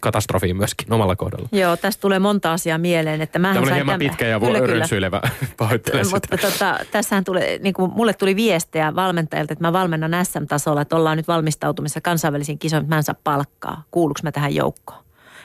katastrofiin 0.00 0.56
myöskin 0.56 0.92
omalla 0.92 1.16
kohdalla. 1.16 1.48
Joo, 1.52 1.76
tästä 1.76 2.00
tulee 2.00 2.18
monta 2.18 2.52
asiaa 2.52 2.78
mieleen. 2.78 3.20
Että 3.20 3.32
Tämä 3.32 3.54
oli 3.58 3.74
hieman 3.74 3.98
pitkä 3.98 4.26
ja 4.26 4.40
kyllä, 4.40 4.66
rönsyilevä, 4.66 5.20
pahoittelen 5.58 6.06
Mutta 6.10 6.36
tota, 6.36 6.78
tässähän 6.90 7.24
tulee, 7.24 7.58
niin 7.58 7.74
kuin 7.74 7.92
mulle 7.94 8.12
tuli 8.12 8.36
viestejä 8.36 8.94
valmentajilta, 8.94 9.52
että 9.52 9.64
mä 9.64 9.72
valmennan 9.72 10.24
SM-tasolla, 10.26 10.80
että 10.80 10.96
ollaan 10.96 11.16
nyt 11.16 11.28
valmistautumassa 11.28 12.00
kansainvälisiin 12.00 12.58
kisoihin, 12.58 12.84
että 12.84 12.94
mä 12.94 12.98
en 12.98 13.02
saa 13.02 13.14
palkkaa. 13.24 13.82
Kuuluuko 13.90 14.20
mä 14.22 14.32
tähän 14.32 14.54
joukkoon? 14.54 15.04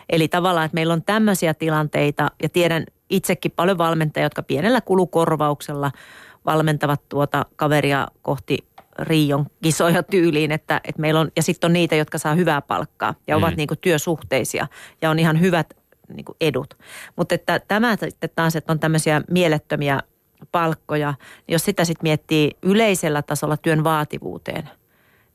Eli 0.09 0.27
tavallaan, 0.27 0.65
että 0.65 0.75
meillä 0.75 0.93
on 0.93 1.03
tämmöisiä 1.03 1.53
tilanteita 1.53 2.31
ja 2.43 2.49
tiedän 2.49 2.83
itsekin 3.09 3.51
paljon 3.55 3.77
valmentajia, 3.77 4.25
jotka 4.25 4.43
pienellä 4.43 4.81
kulukorvauksella 4.81 5.91
valmentavat 6.45 7.01
tuota 7.09 7.45
kaveria 7.55 8.07
kohti 8.21 8.57
Riion 8.99 9.45
kisoja 9.63 10.03
tyyliin, 10.03 10.51
että, 10.51 10.81
että 10.83 11.01
meillä 11.01 11.19
on, 11.19 11.31
ja 11.35 11.43
sitten 11.43 11.67
on 11.67 11.73
niitä, 11.73 11.95
jotka 11.95 12.17
saa 12.17 12.35
hyvää 12.35 12.61
palkkaa 12.61 13.15
ja 13.27 13.37
ovat 13.37 13.51
mm. 13.51 13.57
niin 13.57 13.67
kuin 13.67 13.79
työsuhteisia 13.81 14.67
ja 15.01 15.09
on 15.09 15.19
ihan 15.19 15.41
hyvät 15.41 15.73
niin 16.13 16.25
kuin 16.25 16.35
edut. 16.41 16.77
Mutta 17.15 17.35
että 17.35 17.59
tämä 17.59 17.95
sitten 17.95 18.29
taas, 18.35 18.55
että 18.55 18.71
on 18.71 18.79
tämmöisiä 18.79 19.21
mielettömiä 19.31 20.01
palkkoja, 20.51 21.13
niin 21.47 21.53
jos 21.53 21.65
sitä 21.65 21.85
sitten 21.85 22.03
miettii 22.03 22.51
yleisellä 22.63 23.21
tasolla 23.21 23.57
työn 23.57 23.83
vaativuuteen, 23.83 24.69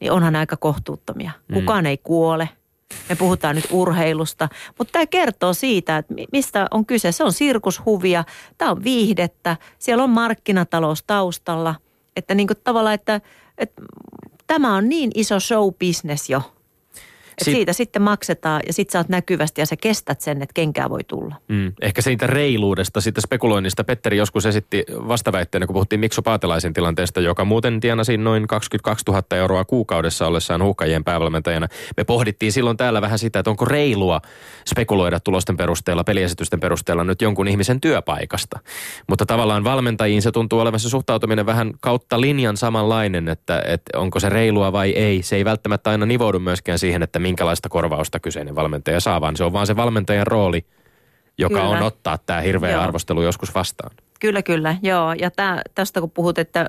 niin 0.01 0.13
onhan 0.13 0.37
aika 0.37 0.57
kohtuuttomia. 0.57 1.31
Mm. 1.49 1.55
Kukaan 1.55 1.87
ei 1.87 1.99
kuole– 1.99 2.49
me 3.09 3.17
puhutaan 3.17 3.57
nyt 3.57 3.69
urheilusta, 3.71 4.49
mutta 4.79 4.93
tämä 4.93 5.07
kertoo 5.07 5.55
siitä, 5.55 5.97
että 5.97 6.15
mistä 6.33 6.67
on 6.71 6.87
kyse. 6.87 7.13
Se 7.13 7.25
on 7.25 7.33
sirkushuvia, 7.33 8.25
tämä 8.59 8.71
on 8.71 8.85
viihdettä, 8.85 9.57
siellä 9.79 10.05
on 10.05 10.11
markkinatalous 10.11 11.03
taustalla. 11.03 11.75
Että 12.17 12.35
niin 12.35 12.47
kuin 12.47 12.57
tavallaan, 12.65 12.95
että, 12.95 13.21
että 13.61 13.83
tämä 14.47 14.77
on 14.77 14.89
niin 14.89 15.11
iso 15.15 15.41
show 15.41 15.75
business 15.75 16.31
jo– 16.31 16.43
et 17.41 17.55
siitä 17.55 17.73
sitten 17.73 18.03
maksetaan 18.03 18.63
ja 18.67 18.73
sitten 18.73 18.93
sä 18.93 18.99
oot 18.99 19.09
näkyvästi 19.09 19.61
ja 19.61 19.67
sä 19.67 19.77
kestät 19.77 20.21
sen, 20.21 20.43
että 20.43 20.55
kenkää 20.55 20.91
voi 20.91 21.05
tulla. 21.05 21.35
Mm, 21.49 21.73
ehkä 21.83 22.03
siitä 22.03 22.27
reiluudesta, 22.27 23.01
siitä 23.01 23.21
spekuloinnista. 23.21 23.85
Petteri 23.85 24.17
joskus 24.17 24.47
esitti 24.47 24.85
vastaväitteenä, 24.89 25.67
kun 25.67 25.75
puhuttiin 25.75 26.01
Mikso 26.01 26.23
Paatelaisen 26.23 26.73
tilanteesta, 26.73 27.21
joka 27.21 27.45
muuten 27.45 27.81
tienasi 27.81 28.17
noin 28.17 28.47
22 28.47 29.05
000 29.09 29.23
euroa 29.31 29.65
kuukaudessa 29.65 30.27
ollessaan 30.27 30.63
huuhkajien 30.63 31.05
päävalmentajana. 31.05 31.67
Me 31.97 32.05
pohdittiin 32.05 32.53
silloin 32.53 32.77
täällä 32.77 33.03
vähän 33.03 33.19
sitä, 33.19 33.39
että 33.39 33.51
onko 33.51 33.65
reilua 33.65 34.21
spekuloida 34.67 35.21
tulosten 35.21 35.57
perusteella, 35.57 36.05
peliesitysten 36.05 36.61
perusteella 36.61 37.05
nyt 37.05 37.23
jonkun 37.23 37.49
ihmisen 37.49 37.81
työpaikasta. 37.81 38.59
Mutta 39.09 39.27
tavallaan 39.27 39.65
valmentajiin 39.65 40.23
se 40.23 40.33
tuntuu 40.33 40.61
olevan 40.61 40.81
se 40.81 40.89
suhtautuminen 40.89 41.47
vähän 41.47 41.73
kautta 41.81 42.21
linjan 42.21 42.57
samanlainen, 42.57 43.29
että, 43.29 43.63
että 43.67 43.99
onko 43.99 44.21
se 44.21 44.29
reilua 44.29 44.73
vai 44.73 44.91
ei. 44.91 45.23
Se 45.23 45.37
ei 45.37 45.45
välttämättä 45.45 45.91
aina 45.91 46.07
nivoudu 46.07 46.39
myöskään 46.39 46.79
siihen, 46.79 47.03
että 47.03 47.19
minkälaista 47.31 47.69
korvausta 47.69 48.21
kyseinen 48.21 48.55
valmentaja 48.55 49.01
saa, 49.01 49.21
vaan 49.21 49.37
se 49.37 49.45
on 49.45 49.53
vaan 49.53 49.67
se 49.67 49.77
valmentajan 49.77 50.27
rooli, 50.27 50.67
joka 51.39 51.55
kyllä. 51.55 51.69
on 51.69 51.83
ottaa 51.83 52.19
tämä 52.19 52.41
hirveä 52.41 52.71
Joo. 52.71 52.83
arvostelu 52.83 53.23
joskus 53.23 53.55
vastaan. 53.55 53.97
Kyllä, 54.21 54.43
kyllä, 54.43 54.77
joo. 54.83 55.13
Ja 55.13 55.31
tää, 55.31 55.63
tästä 55.75 56.01
kun 56.01 56.11
puhut, 56.11 56.39
että 56.39 56.69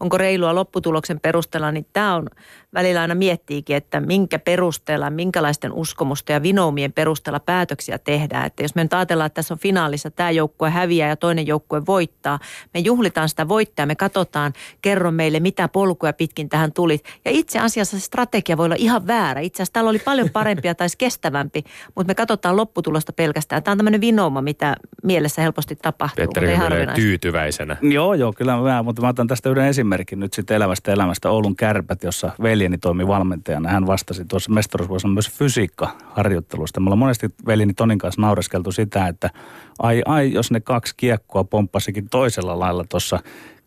onko 0.00 0.18
reilua 0.18 0.54
lopputuloksen 0.54 1.20
perusteella, 1.20 1.72
niin 1.72 1.86
tämä 1.92 2.14
on 2.14 2.26
välillä 2.74 3.00
aina 3.00 3.14
miettiikin, 3.14 3.76
että 3.76 4.00
minkä 4.00 4.38
perusteella, 4.38 5.10
minkälaisten 5.10 5.72
uskomusten 5.72 6.34
ja 6.34 6.42
vinoumien 6.42 6.92
perusteella 6.92 7.40
päätöksiä 7.40 7.98
tehdään. 7.98 8.46
Että 8.46 8.62
jos 8.62 8.74
me 8.74 8.82
nyt 8.82 8.94
ajatellaan, 8.94 9.26
että 9.26 9.34
tässä 9.34 9.54
on 9.54 9.58
finaalissa 9.58 10.10
tämä 10.10 10.30
joukkue 10.30 10.70
häviää 10.70 11.08
ja 11.08 11.16
toinen 11.16 11.46
joukkue 11.46 11.86
voittaa, 11.86 12.38
me 12.74 12.80
juhlitaan 12.80 13.28
sitä 13.28 13.48
voittaa, 13.48 13.86
me 13.86 13.94
katsotaan, 13.94 14.52
kerro 14.82 15.10
meille 15.10 15.40
mitä 15.40 15.68
polkuja 15.68 16.12
pitkin 16.12 16.48
tähän 16.48 16.72
tuli. 16.72 17.00
Ja 17.24 17.30
itse 17.30 17.58
asiassa 17.58 17.98
se 17.98 18.04
strategia 18.04 18.56
voi 18.56 18.64
olla 18.64 18.76
ihan 18.78 19.06
väärä. 19.06 19.40
Itse 19.40 19.56
asiassa 19.56 19.72
täällä 19.72 19.90
oli 19.90 19.98
paljon 19.98 20.30
parempia 20.30 20.74
tai 20.74 20.88
kestävämpi, 20.98 21.64
mutta 21.94 22.10
me 22.10 22.14
katsotaan 22.14 22.56
lopputulosta 22.56 23.12
pelkästään. 23.12 23.62
Tämä 23.62 23.72
on 23.72 23.78
tämmöinen 23.78 24.00
vinouma, 24.00 24.42
mitä 24.42 24.76
mielessä 25.02 25.42
helposti 25.42 25.76
tapahtuu. 25.76 26.26
Petteri 26.26 26.56
tyytyväisenä. 26.94 27.76
Joo, 27.82 28.14
joo, 28.14 28.32
kyllä 28.32 28.56
mä, 28.56 28.82
mutta 28.82 29.02
mä 29.02 29.08
otan 29.08 29.26
tästä 29.26 29.50
yhden 29.50 29.66
esimerkin 29.66 30.20
nyt 30.20 30.32
sitten 30.32 30.54
elävästä 30.54 30.92
elämästä. 30.92 31.30
Oulun 31.30 31.56
kärpät, 31.56 32.02
jossa 32.02 32.30
veljeni 32.42 32.78
toimi 32.78 33.06
valmentajana. 33.06 33.68
Hän 33.68 33.86
vastasi 33.86 34.24
tuossa 34.24 34.52
mestaruusvuosina 34.52 35.12
myös 35.12 35.30
fysiikkaharjoittelusta. 35.30 36.80
Me 36.80 36.84
ollaan 36.84 36.98
monesti 36.98 37.28
veljeni 37.46 37.74
Tonin 37.74 37.98
kanssa 37.98 38.20
naureskeltu 38.20 38.72
sitä, 38.72 39.08
että 39.08 39.30
ai 39.78 40.02
ai, 40.06 40.32
jos 40.32 40.50
ne 40.50 40.60
kaksi 40.60 40.94
kiekkoa 40.96 41.44
pomppasikin 41.44 42.08
toisella 42.08 42.58
lailla 42.58 42.84
tuossa 42.88 43.18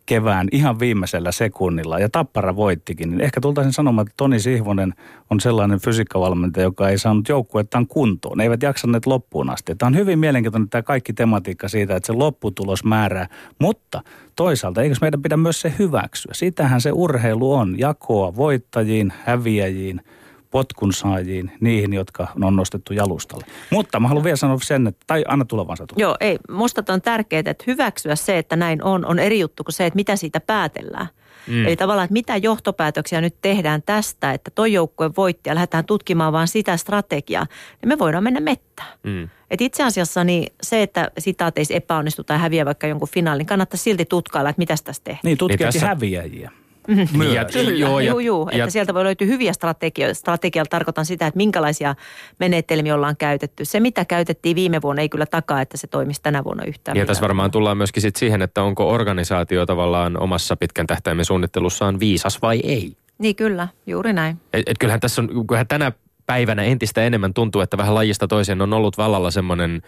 kevään 0.06 0.48
ihan 0.52 0.80
viimeisellä 0.80 1.32
sekunnilla 1.32 1.98
ja 1.98 2.08
Tappara 2.08 2.56
voittikin, 2.56 3.10
niin 3.10 3.20
ehkä 3.20 3.40
tultaisin 3.40 3.72
sanomaan, 3.72 4.06
että 4.06 4.14
Toni 4.16 4.40
Sihvonen 4.40 4.94
on 5.30 5.40
sellainen 5.40 5.80
fysiikkavalmentaja, 5.80 6.64
joka 6.64 6.88
ei 6.88 6.98
saanut 6.98 7.28
joukkuettaan 7.28 7.86
kuntoon. 7.86 8.38
Ne 8.38 8.44
eivät 8.44 8.62
jaksaneet 8.62 9.06
loppuun 9.06 9.50
asti. 9.50 9.74
Tämä 9.74 9.88
on 9.88 9.96
hyvin 9.96 10.18
mielenkiintoinen 10.18 10.68
tämä 10.68 10.82
kaikki 10.82 11.12
tematiikka 11.12 11.68
siitä, 11.68 11.96
että 11.96 12.06
se 12.06 12.12
lopputulos 12.12 12.84
määrää, 12.84 13.26
mutta 13.58 14.02
toisaalta 14.36 14.82
eikö 14.82 14.96
meidän 15.00 15.22
pidä 15.22 15.36
myös 15.36 15.60
se 15.60 15.72
hyväksyä? 15.78 16.32
Sitähän 16.34 16.80
se 16.80 16.92
urheilu 16.92 17.52
on, 17.52 17.78
jakoa 17.78 18.36
voittajiin, 18.36 19.12
häviäjiin– 19.24 20.00
potkun 20.50 20.92
saajiin, 20.92 21.52
niihin, 21.60 21.92
jotka 21.92 22.28
on 22.42 22.56
nostettu 22.56 22.92
jalustalle. 22.92 23.46
Mutta 23.70 24.00
mä 24.00 24.08
haluan 24.08 24.24
vielä 24.24 24.36
sanoa 24.36 24.58
sen, 24.62 24.86
että, 24.86 25.04
tai 25.06 25.24
anna 25.28 25.44
tulevan 25.44 25.76
Satu. 25.76 25.94
Joo, 25.98 26.16
ei, 26.20 26.38
musta 26.50 26.92
on 26.92 27.02
tärkeää, 27.02 27.42
että 27.46 27.64
hyväksyä 27.66 28.16
se, 28.16 28.38
että 28.38 28.56
näin 28.56 28.82
on, 28.82 29.06
on 29.06 29.18
eri 29.18 29.40
juttu 29.40 29.64
kuin 29.64 29.72
se, 29.72 29.86
että 29.86 29.96
mitä 29.96 30.16
siitä 30.16 30.40
päätellään. 30.40 31.06
Mm. 31.46 31.66
Eli 31.66 31.76
tavallaan, 31.76 32.04
että 32.04 32.12
mitä 32.12 32.36
johtopäätöksiä 32.36 33.20
nyt 33.20 33.36
tehdään 33.42 33.82
tästä, 33.82 34.32
että 34.32 34.50
toi 34.50 34.72
joukkue 34.72 35.10
voitti 35.16 35.50
ja 35.50 35.54
lähdetään 35.54 35.84
tutkimaan 35.84 36.32
vaan 36.32 36.48
sitä 36.48 36.76
strategiaa, 36.76 37.46
niin 37.82 37.88
me 37.88 37.98
voidaan 37.98 38.24
mennä 38.24 38.40
mettään. 38.40 38.88
Mm. 39.02 39.28
Et 39.50 39.60
itse 39.60 39.84
asiassa 39.84 40.24
niin 40.24 40.52
se, 40.62 40.82
että 40.82 41.10
sitaateissa 41.18 41.74
epäonnistu 41.74 42.24
tai 42.24 42.38
häviää 42.38 42.66
vaikka 42.66 42.86
jonkun 42.86 43.08
finaalin, 43.08 43.38
niin 43.38 43.46
kannattaa 43.46 43.78
silti 43.78 44.04
tutkailla, 44.04 44.50
että 44.50 44.60
mitä 44.60 44.74
tässä 44.84 45.02
tehdään. 45.04 45.20
Niin, 45.24 45.38
niin 45.48 45.58
tässä... 45.58 45.86
häviäjiä. 45.86 46.50
Mm-hmm. 46.88 47.22
Ja, 47.22 47.44
Kyllä, 47.44 47.70
joo, 47.70 48.00
ja, 48.00 48.10
juu, 48.10 48.18
juu, 48.18 48.48
ja, 48.48 48.64
että 48.64 48.70
sieltä 48.70 48.94
voi 48.94 49.04
löytyä 49.04 49.26
hyviä 49.26 49.52
strategioita. 49.52 50.14
Strategialla 50.14 50.68
tarkoitan 50.68 51.06
sitä, 51.06 51.26
että 51.26 51.36
minkälaisia 51.36 51.94
menetelmiä 52.38 52.94
ollaan 52.94 53.16
käytetty. 53.16 53.64
Se, 53.64 53.80
mitä 53.80 54.04
käytettiin 54.04 54.56
viime 54.56 54.82
vuonna, 54.82 55.02
ei 55.02 55.08
kyllä 55.08 55.26
takaa, 55.26 55.60
että 55.60 55.76
se 55.76 55.86
toimisi 55.86 56.22
tänä 56.22 56.44
vuonna 56.44 56.64
yhtään. 56.64 56.96
Ja 56.96 57.06
tässä 57.06 57.22
varmaan 57.22 57.50
tullaan 57.50 57.76
myöskin 57.76 58.02
sit 58.02 58.16
siihen, 58.16 58.42
että 58.42 58.62
onko 58.62 58.88
organisaatio 58.88 59.66
tavallaan 59.66 60.20
omassa 60.20 60.56
pitkän 60.56 60.86
tähtäimen 60.86 61.24
suunnittelussaan 61.24 62.00
viisas 62.00 62.42
vai 62.42 62.60
ei. 62.64 62.96
Niin 63.18 63.36
kyllä, 63.36 63.68
juuri 63.86 64.12
näin. 64.12 64.36
Et, 64.52 64.68
et 64.68 64.78
kyllähän 64.78 65.00
tässä 65.00 65.22
on, 65.22 65.46
kyllähän 65.46 65.66
tänä 65.66 65.92
päivänä 66.26 66.62
entistä 66.62 67.02
enemmän 67.02 67.34
tuntuu, 67.34 67.60
että 67.60 67.76
vähän 67.76 67.94
lajista 67.94 68.28
toiseen 68.28 68.62
on 68.62 68.72
ollut 68.72 68.98
vallalla 68.98 69.30
semmoinen– 69.30 69.82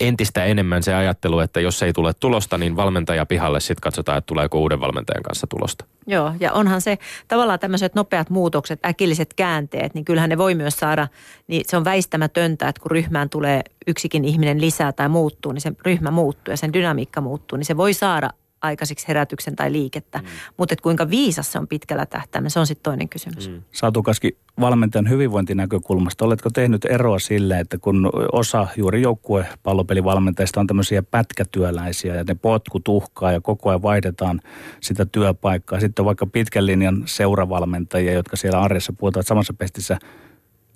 entistä 0.00 0.44
enemmän 0.44 0.82
se 0.82 0.94
ajattelu, 0.94 1.40
että 1.40 1.60
jos 1.60 1.82
ei 1.82 1.92
tule 1.92 2.14
tulosta, 2.14 2.58
niin 2.58 2.76
valmentaja 2.76 3.26
pihalle 3.26 3.60
sitten 3.60 3.80
katsotaan, 3.80 4.18
että 4.18 4.26
tuleeko 4.26 4.58
uuden 4.58 4.80
valmentajan 4.80 5.22
kanssa 5.22 5.46
tulosta. 5.46 5.84
Joo, 6.06 6.32
ja 6.40 6.52
onhan 6.52 6.80
se 6.80 6.98
tavallaan 7.28 7.58
tämmöiset 7.58 7.94
nopeat 7.94 8.30
muutokset, 8.30 8.86
äkilliset 8.86 9.34
käänteet, 9.34 9.94
niin 9.94 10.04
kyllähän 10.04 10.30
ne 10.30 10.38
voi 10.38 10.54
myös 10.54 10.76
saada, 10.76 11.08
niin 11.46 11.62
se 11.66 11.76
on 11.76 11.84
väistämätöntä, 11.84 12.68
että 12.68 12.82
kun 12.82 12.90
ryhmään 12.90 13.30
tulee 13.30 13.62
yksikin 13.86 14.24
ihminen 14.24 14.60
lisää 14.60 14.92
tai 14.92 15.08
muuttuu, 15.08 15.52
niin 15.52 15.60
se 15.60 15.72
ryhmä 15.84 16.10
muuttuu 16.10 16.52
ja 16.52 16.56
sen 16.56 16.72
dynamiikka 16.72 17.20
muuttuu, 17.20 17.58
niin 17.58 17.66
se 17.66 17.76
voi 17.76 17.94
saada 17.94 18.30
aikaisiksi 18.62 19.08
herätyksen 19.08 19.56
tai 19.56 19.72
liikettä. 19.72 20.18
Mm. 20.18 20.24
Mutta 20.56 20.74
kuinka 20.82 21.10
viisas 21.10 21.52
se 21.52 21.58
on 21.58 21.68
pitkällä 21.68 22.06
tähtäimellä, 22.06 22.50
se 22.50 22.60
on 22.60 22.66
sitten 22.66 22.82
toinen 22.82 23.08
kysymys. 23.08 23.48
Mm. 23.48 23.62
Satu 23.72 24.02
Kaski, 24.02 24.36
valmentajan 24.60 25.08
hyvinvointinäkökulmasta, 25.08 26.24
oletko 26.24 26.50
tehnyt 26.50 26.84
eroa 26.84 27.18
sille, 27.18 27.60
että 27.60 27.78
kun 27.78 28.10
osa 28.32 28.66
juuri 28.76 29.02
joukkue 29.02 29.46
pallopelivalmentajista 29.62 30.60
on 30.60 30.66
tämmöisiä 30.66 31.02
pätkätyöläisiä 31.02 32.14
ja 32.14 32.24
ne 32.24 32.34
potkut 32.34 32.88
uhkaa 32.88 33.32
ja 33.32 33.40
koko 33.40 33.68
ajan 33.68 33.82
vaihdetaan 33.82 34.40
sitä 34.80 35.06
työpaikkaa. 35.06 35.80
Sitten 35.80 36.02
on 36.02 36.06
vaikka 36.06 36.26
pitkän 36.26 36.66
linjan 36.66 37.02
seuravalmentajia, 37.06 38.12
jotka 38.12 38.36
siellä 38.36 38.60
arjessa 38.60 38.92
puhutaan 38.92 39.24
samassa 39.24 39.54
pestissä. 39.54 39.98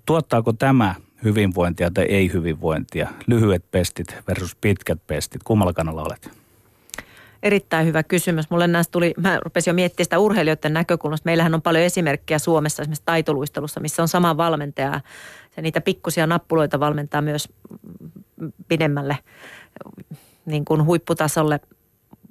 Tuottaako 0.06 0.52
tämä 0.52 0.94
hyvinvointia 1.24 1.90
tai 1.90 2.04
ei 2.04 2.32
hyvinvointia? 2.32 3.08
Lyhyet 3.26 3.70
pestit 3.70 4.16
versus 4.28 4.56
pitkät 4.56 5.06
pestit. 5.06 5.42
Kummalla 5.42 5.72
kannalla 5.72 6.02
olet? 6.02 6.41
Erittäin 7.42 7.86
hyvä 7.86 8.02
kysymys. 8.02 8.50
Mulle 8.50 8.66
näistä 8.66 8.92
tuli, 8.92 9.14
mä 9.16 9.40
rupesin 9.44 9.70
jo 9.70 9.74
miettimään 9.74 10.04
sitä 10.04 10.18
urheilijoiden 10.18 10.72
näkökulmasta. 10.72 11.26
Meillähän 11.26 11.54
on 11.54 11.62
paljon 11.62 11.84
esimerkkejä 11.84 12.38
Suomessa, 12.38 12.82
esimerkiksi 12.82 13.02
taitoluistelussa, 13.04 13.80
missä 13.80 14.02
on 14.02 14.08
sama 14.08 14.36
valmentaja. 14.36 15.00
Se 15.50 15.62
niitä 15.62 15.80
pikkusia 15.80 16.26
nappuloita 16.26 16.80
valmentaa 16.80 17.22
myös 17.22 17.48
pidemmälle 18.68 19.18
niin 20.46 20.64
kuin 20.64 20.84
huipputasolle. 20.84 21.60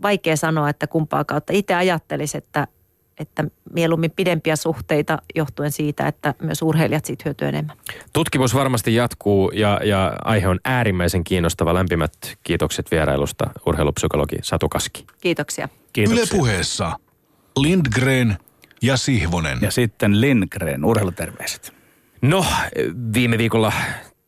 Vaikea 0.02 0.36
sanoa, 0.36 0.70
että 0.70 0.88
kumpaa 0.88 1.24
kautta. 1.24 1.54
Itse 1.54 1.74
ajattelisin, 1.74 2.38
että 2.38 2.68
että 3.22 3.44
mieluummin 3.74 4.12
pidempiä 4.12 4.56
suhteita 4.56 5.18
johtuen 5.36 5.72
siitä, 5.72 6.08
että 6.08 6.34
myös 6.42 6.62
urheilijat 6.62 7.06
siitä 7.06 7.22
hyötyy 7.26 7.48
enemmän. 7.48 7.78
Tutkimus 8.14 8.56
varmasti 8.56 8.96
jatkuu 8.96 9.52
ja, 9.52 9.80
ja 9.84 10.16
aihe 10.24 10.48
on 10.48 10.60
äärimmäisen 10.66 11.24
kiinnostava. 11.24 11.74
Lämpimät 11.74 12.14
kiitokset 12.44 12.92
vierailusta 12.92 13.50
urheilupsykologi 13.66 14.36
Satu 14.42 14.70
Kaski. 14.70 15.06
Kiitoksia. 15.22 15.70
Kiitoksia. 15.94 16.24
Yle 16.24 16.40
puheessa 16.40 16.92
Lindgren 17.58 18.38
ja 18.82 18.98
Sihvonen. 18.98 19.58
Ja 19.62 19.72
sitten 19.72 20.22
Lindgren, 20.22 20.86
urheiluterveiset. 20.86 21.74
No, 22.22 22.46
viime 23.14 23.38
viikolla 23.38 23.74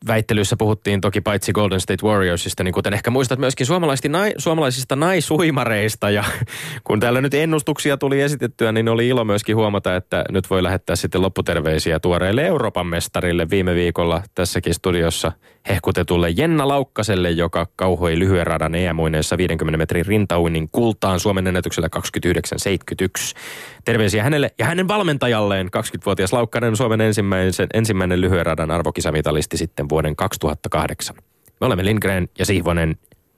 väittelyissä 0.07 0.55
puhuttiin 0.57 1.01
toki 1.01 1.21
paitsi 1.21 1.51
Golden 1.51 1.79
State 1.79 2.05
Warriorsista, 2.07 2.63
niin 2.63 2.73
kuten 2.73 2.93
ehkä 2.93 3.11
muistat 3.11 3.39
myöskin 3.39 3.65
suomalaisista, 3.65 4.09
nai, 4.09 4.33
suomalaisista 4.37 4.95
naisuimareista. 4.95 6.09
Ja 6.09 6.23
kun 6.87 6.99
täällä 6.99 7.21
nyt 7.21 7.33
ennustuksia 7.33 7.97
tuli 7.97 8.21
esitettyä, 8.21 8.71
niin 8.71 8.89
oli 8.89 9.07
ilo 9.07 9.25
myöskin 9.25 9.55
huomata, 9.55 9.95
että 9.95 10.23
nyt 10.31 10.49
voi 10.49 10.63
lähettää 10.63 10.95
sitten 10.95 11.21
lopputerveisiä 11.21 11.99
tuoreille 11.99 12.45
Euroopan 12.45 12.87
mestarille 12.87 13.49
viime 13.49 13.75
viikolla 13.75 14.21
tässäkin 14.35 14.73
studiossa 14.73 15.31
hehkutetulle 15.69 16.29
Jenna 16.29 16.67
Laukkaselle, 16.67 17.31
joka 17.31 17.67
kauhoi 17.75 18.19
lyhyen 18.19 18.47
radan 18.47 18.75
EM-uineessa 18.75 19.37
50 19.37 19.77
metrin 19.77 20.05
rintauinnin 20.05 20.69
kultaan 20.71 21.19
Suomen 21.19 21.47
ennätyksellä 21.47 21.89
29.71. 21.95 23.37
Terveisiä 23.85 24.23
hänelle 24.23 24.51
ja 24.59 24.65
hänen 24.65 24.87
valmentajalleen 24.87 25.67
20-vuotias 25.67 26.33
Laukkanen 26.33 26.75
Suomen 26.75 27.01
ensimmäinen, 27.01 27.53
ensimmäinen 27.73 28.21
lyhyen 28.21 28.45
radan 28.45 28.71
arvokisamitalisti 28.71 29.57
sitten 29.57 29.89
vuoden 29.93 30.15
2008. 30.15 31.15
Me 31.61 31.67
olemme 31.67 31.85
Lindgren 31.85 32.29
ja 32.39 32.45
Sihvonen 32.45 32.95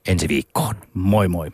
ensi 0.08 0.28
viikkoon. 0.28 0.74
Moi 0.94 1.28
moi. 1.28 1.50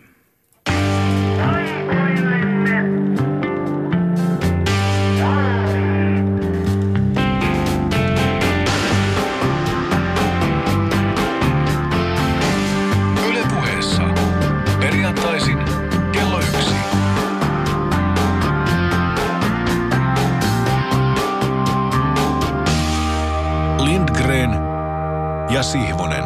Sihvonen. 25.63 26.22